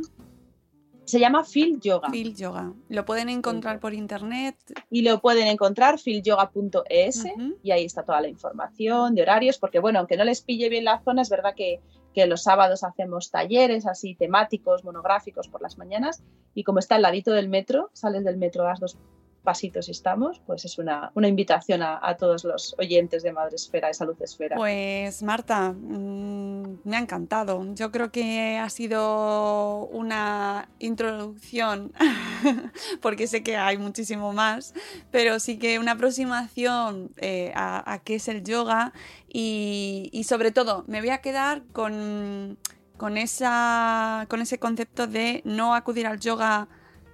Se 1.11 1.19
llama 1.19 1.43
Phil 1.43 1.77
Yoga 1.81 2.09
Phil 2.09 2.33
Yoga. 2.33 2.71
Lo 2.87 3.03
pueden 3.03 3.27
encontrar 3.27 3.81
por 3.81 3.93
internet. 3.93 4.55
y 4.89 5.01
lo 5.01 5.19
pueden 5.19 5.47
encontrar 5.47 5.99
philyoga.es 5.99 7.25
Ujú. 7.25 7.57
y 7.61 7.71
ahí 7.71 7.83
está 7.83 8.03
toda 8.03 8.21
la 8.21 8.29
información 8.29 9.13
de 9.13 9.21
horarios, 9.23 9.57
porque 9.57 9.79
bueno, 9.79 9.99
aunque 9.99 10.15
no 10.15 10.23
les 10.23 10.39
pille 10.41 10.69
bien 10.69 10.85
la 10.85 11.01
zona, 11.03 11.21
es 11.21 11.29
verdad 11.29 11.53
que, 11.53 11.81
que 12.13 12.27
los 12.27 12.43
sábados 12.43 12.85
hacemos 12.85 13.29
talleres 13.29 13.85
así 13.87 14.15
temáticos, 14.15 14.85
monográficos 14.85 15.49
por 15.49 15.61
las 15.61 15.77
mañanas 15.77 16.23
y 16.55 16.63
como 16.63 16.79
está 16.79 16.95
al 16.95 17.01
ladito 17.01 17.33
del 17.33 17.49
metro, 17.49 17.89
sales 17.91 18.23
del 18.23 18.37
metro 18.37 18.63
a 18.63 18.69
las 18.69 18.79
dos 18.79 18.97
pasitos 19.43 19.89
estamos, 19.89 20.41
pues 20.45 20.65
es 20.65 20.77
una, 20.77 21.11
una 21.15 21.27
invitación 21.27 21.81
a, 21.81 21.99
a 22.01 22.15
todos 22.17 22.43
los 22.43 22.75
oyentes 22.77 23.23
de 23.23 23.31
Madre 23.31 23.55
Esfera, 23.55 23.87
de 23.87 23.93
Salud 23.93 24.15
Esfera. 24.21 24.55
Pues 24.55 25.23
Marta, 25.23 25.71
mm, 25.71 26.79
me 26.83 26.95
ha 26.95 26.99
encantado. 26.99 27.65
Yo 27.73 27.91
creo 27.91 28.11
que 28.11 28.57
ha 28.57 28.69
sido 28.69 29.85
una 29.87 30.69
introducción, 30.79 31.91
porque 33.01 33.27
sé 33.27 33.43
que 33.43 33.57
hay 33.57 33.77
muchísimo 33.77 34.33
más, 34.33 34.73
pero 35.09 35.39
sí 35.39 35.57
que 35.57 35.79
una 35.79 35.93
aproximación 35.93 37.11
eh, 37.17 37.51
a, 37.55 37.93
a 37.93 37.99
qué 37.99 38.15
es 38.15 38.27
el 38.27 38.43
yoga 38.43 38.93
y, 39.27 40.09
y 40.11 40.23
sobre 40.25 40.51
todo 40.51 40.83
me 40.87 40.99
voy 40.99 41.09
a 41.09 41.19
quedar 41.19 41.63
con, 41.71 42.57
con, 42.97 43.17
esa, 43.17 44.25
con 44.29 44.41
ese 44.41 44.59
concepto 44.59 45.07
de 45.07 45.41
no 45.45 45.73
acudir 45.73 46.05
al 46.05 46.19
yoga 46.19 46.67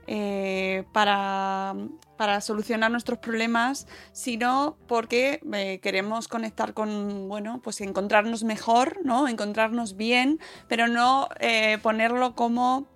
eh, 0.07 0.86
para, 0.93 1.75
para 2.18 2.41
solucionar 2.41 2.91
nuestros 2.91 3.20
problemas, 3.20 3.88
sino 4.11 4.78
porque 4.88 5.39
eh, 5.53 5.80
queremos 5.82 6.28
conectar 6.28 6.74
con, 6.74 7.28
bueno, 7.30 7.61
pues 7.63 7.80
encontrarnos 7.82 8.43
mejor, 8.43 8.99
¿no? 9.03 9.28
Encontrarnos 9.28 9.95
bien, 9.95 10.39
pero 10.68 10.88
no 10.88 11.30
eh, 11.39 11.78
ponerlo 11.82 12.36
como, 12.36 12.88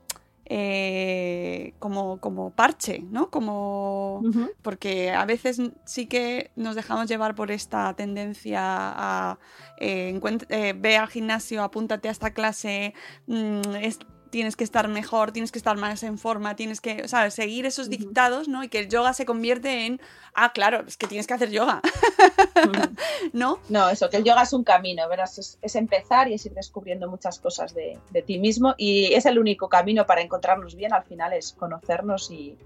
eh, 0.45 1.73
como, 1.79 2.19
como 2.19 2.51
parche, 2.51 2.99
¿no? 3.09 3.29
Como, 3.29 4.21
porque 4.61 5.11
a 5.11 5.25
veces 5.25 5.61
sí 5.85 6.07
que 6.07 6.51
nos 6.55 6.75
dejamos 6.75 7.07
llevar 7.07 7.35
por 7.35 7.51
esta 7.51 7.93
tendencia 7.95 8.59
a 8.61 9.39
eh, 9.79 10.19
eh, 10.49 10.73
ve 10.77 10.97
al 10.97 11.07
gimnasio, 11.07 11.63
apúntate 11.63 12.09
a 12.09 12.11
esta 12.11 12.31
clase, 12.33 12.93
mm, 13.27 13.61
es- 13.81 13.99
tienes 14.31 14.55
que 14.55 14.63
estar 14.63 14.87
mejor, 14.87 15.31
tienes 15.31 15.51
que 15.51 15.59
estar 15.59 15.77
más 15.77 16.01
en 16.03 16.17
forma, 16.17 16.55
tienes 16.55 16.81
que, 16.81 17.07
¿sabes? 17.07 17.35
Seguir 17.35 17.65
esos 17.65 17.89
dictados, 17.89 18.47
¿no? 18.47 18.63
Y 18.63 18.69
que 18.69 18.79
el 18.79 18.89
yoga 18.89 19.13
se 19.13 19.25
convierte 19.25 19.85
en, 19.85 20.01
ah, 20.33 20.51
claro, 20.53 20.83
es 20.87 20.97
que 20.97 21.05
tienes 21.05 21.27
que 21.27 21.33
hacer 21.35 21.51
yoga. 21.51 21.81
¿no? 23.33 23.59
No, 23.69 23.89
eso, 23.89 24.09
que 24.09 24.17
el 24.17 24.23
yoga 24.23 24.43
es 24.43 24.53
un 24.53 24.63
camino, 24.63 25.03
es, 25.23 25.59
es 25.61 25.75
empezar 25.75 26.27
y 26.29 26.33
es 26.33 26.45
ir 26.45 26.53
descubriendo 26.53 27.07
muchas 27.07 27.39
cosas 27.39 27.75
de, 27.75 27.99
de 28.09 28.21
ti 28.21 28.39
mismo 28.39 28.73
y 28.77 29.13
es 29.13 29.25
el 29.25 29.37
único 29.37 29.69
camino 29.69 30.05
para 30.05 30.21
encontrarnos 30.21 30.75
bien, 30.75 30.93
al 30.93 31.03
final 31.03 31.33
es 31.33 31.53
conocernos 31.53 32.31
y, 32.31 32.57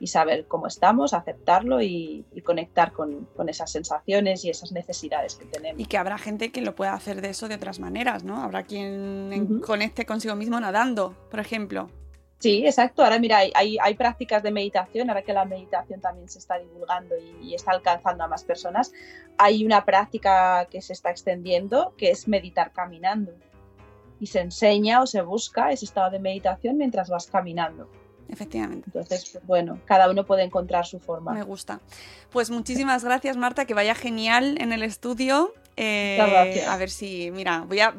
y 0.00 0.06
saber 0.06 0.46
cómo 0.46 0.66
estamos, 0.66 1.12
aceptarlo 1.12 1.82
y, 1.82 2.24
y 2.32 2.40
conectar 2.42 2.92
con, 2.92 3.26
con 3.36 3.48
esas 3.48 3.70
sensaciones 3.70 4.44
y 4.44 4.50
esas 4.50 4.72
necesidades 4.72 5.34
que 5.34 5.44
tenemos. 5.46 5.80
Y 5.80 5.86
que 5.86 5.98
habrá 5.98 6.18
gente 6.18 6.52
que 6.52 6.60
lo 6.60 6.74
pueda 6.74 6.94
hacer 6.94 7.20
de 7.20 7.30
eso 7.30 7.48
de 7.48 7.56
otras 7.56 7.80
maneras, 7.80 8.22
¿no? 8.22 8.42
Habrá 8.42 8.62
quien 8.62 9.60
conecte 9.60 10.06
consigo 10.06 10.36
mismo 10.36 10.60
nadando, 10.60 11.14
por 11.30 11.40
ejemplo. 11.40 11.90
Sí, 12.38 12.64
exacto. 12.64 13.02
Ahora 13.02 13.18
mira, 13.18 13.38
hay, 13.38 13.50
hay, 13.54 13.78
hay 13.82 13.94
prácticas 13.94 14.44
de 14.44 14.52
meditación, 14.52 15.10
ahora 15.10 15.22
que 15.22 15.32
la 15.32 15.44
meditación 15.44 16.00
también 16.00 16.28
se 16.28 16.38
está 16.38 16.56
divulgando 16.58 17.16
y, 17.18 17.48
y 17.48 17.54
está 17.54 17.72
alcanzando 17.72 18.22
a 18.22 18.28
más 18.28 18.44
personas, 18.44 18.92
hay 19.36 19.64
una 19.64 19.84
práctica 19.84 20.66
que 20.70 20.80
se 20.80 20.92
está 20.92 21.10
extendiendo 21.10 21.94
que 21.96 22.10
es 22.10 22.28
meditar 22.28 22.72
caminando. 22.72 23.32
Y 24.20 24.26
se 24.26 24.40
enseña 24.40 25.02
o 25.02 25.06
se 25.06 25.22
busca 25.22 25.72
ese 25.72 25.84
estado 25.84 26.10
de 26.10 26.20
meditación 26.20 26.76
mientras 26.76 27.08
vas 27.08 27.26
caminando. 27.26 27.88
Efectivamente. 28.28 28.84
Entonces, 28.86 29.38
bueno, 29.44 29.80
cada 29.86 30.10
uno 30.10 30.24
puede 30.26 30.42
encontrar 30.44 30.86
su 30.86 30.98
Me 30.98 31.04
forma. 31.04 31.42
gusta. 31.44 31.80
Pues 32.30 32.50
muchísimas 32.50 33.02
gracias, 33.04 33.36
Marta, 33.36 33.64
que 33.64 33.74
vaya 33.74 33.94
genial 33.94 34.56
en 34.60 34.72
el 34.72 34.82
estudio. 34.82 35.54
Eh, 35.76 36.16
gracias. 36.18 36.68
A 36.68 36.76
ver 36.76 36.90
si, 36.90 37.30
mira, 37.30 37.64
voy 37.66 37.80
a. 37.80 37.94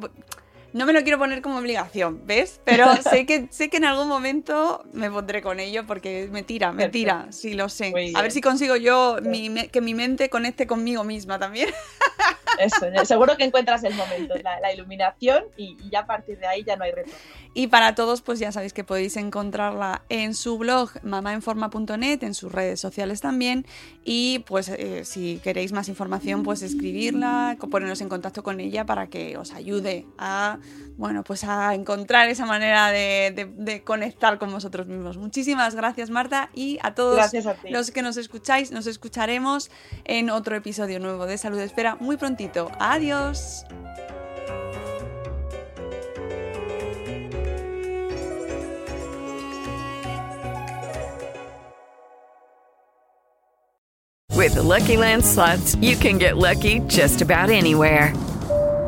No 0.71 0.85
me 0.85 0.93
lo 0.93 1.01
quiero 1.01 1.17
poner 1.17 1.41
como 1.41 1.57
obligación, 1.57 2.21
¿ves? 2.27 2.61
Pero 2.63 2.85
sé 3.01 3.25
que, 3.25 3.47
sé 3.49 3.69
que 3.71 3.77
en 3.77 3.85
algún 3.85 4.07
momento 4.07 4.83
me 4.93 5.09
pondré 5.09 5.41
con 5.41 5.59
ello 5.59 5.87
porque 5.87 6.29
me 6.31 6.43
tira, 6.43 6.71
me 6.71 6.89
tira, 6.89 7.25
sí, 7.31 7.55
lo 7.55 7.69
sé. 7.69 7.91
A 8.15 8.21
ver 8.21 8.31
si 8.31 8.39
consigo 8.39 8.75
yo 8.75 9.17
mi 9.23 9.49
me- 9.49 9.69
que 9.69 9.81
mi 9.81 9.95
mente 9.95 10.29
conecte 10.29 10.67
conmigo 10.67 11.03
misma 11.03 11.39
también. 11.39 11.69
Eso, 12.59 13.05
seguro 13.05 13.37
que 13.37 13.45
encuentras 13.45 13.83
el 13.83 13.95
momento, 13.95 14.35
la, 14.43 14.73
iluminación 14.73 15.45
y, 15.57 15.77
ya 15.89 16.01
a 16.01 16.05
partir 16.05 16.37
de 16.39 16.47
ahí 16.47 16.63
ya 16.63 16.75
no 16.75 16.83
hay 16.83 16.91
retorno. 16.91 17.17
Y 17.53 17.67
para 17.67 17.95
todos, 17.95 18.21
pues 18.21 18.39
ya 18.39 18.51
sabéis 18.51 18.73
que 18.73 18.83
podéis 18.83 19.17
encontrarla 19.17 20.03
en 20.09 20.35
su 20.35 20.57
blog 20.57 20.91
mamaenforma.net, 21.03 22.23
en 22.23 22.33
sus 22.33 22.51
redes 22.51 22.79
sociales 22.79 23.21
también. 23.21 23.65
Y 24.03 24.39
pues 24.39 24.69
eh, 24.69 25.03
si 25.05 25.39
queréis 25.43 25.71
más 25.71 25.89
información, 25.89 26.43
pues 26.43 26.61
escribirla, 26.61 27.57
ponernos 27.71 28.01
en 28.01 28.09
contacto 28.09 28.43
con 28.43 28.59
ella 28.59 28.85
para 28.85 29.07
que 29.07 29.37
os 29.37 29.53
ayude 29.53 30.05
a, 30.17 30.59
bueno, 30.99 31.23
pues 31.23 31.45
a 31.45 31.73
encontrar 31.75 32.27
esa 32.27 32.45
manera 32.45 32.91
de, 32.91 33.31
de- 33.33 33.45
de 33.45 33.83
conectar 33.83 34.37
con 34.37 34.51
vosotros 34.51 34.85
mismos. 34.87 35.15
Muchísimas 35.17 35.73
gracias, 35.73 36.09
Marta, 36.09 36.49
y 36.53 36.77
a 36.83 36.93
todos 36.93 37.17
a 37.33 37.55
los 37.69 37.89
que 37.91 38.01
nos 38.01 38.17
escucháis, 38.17 38.71
nos 38.71 38.85
escucharemos 38.85 39.71
en 40.03 40.29
otro 40.29 40.57
episodio 40.57 40.99
nuevo 40.99 41.25
de 41.25 41.37
Salud 41.37 41.59
Espera 41.59 41.95
muy 42.01 42.17
prontito. 42.17 42.69
Adiós. 42.79 43.63
With 54.35 54.53
the 54.53 54.63
Lucky 54.63 54.95
Land 54.95 55.25
slots, 55.25 55.75
you 55.75 55.97
can 55.97 56.17
get 56.17 56.37
lucky 56.37 56.79
just 56.87 57.21
about 57.21 57.49
anywhere. 57.49 58.13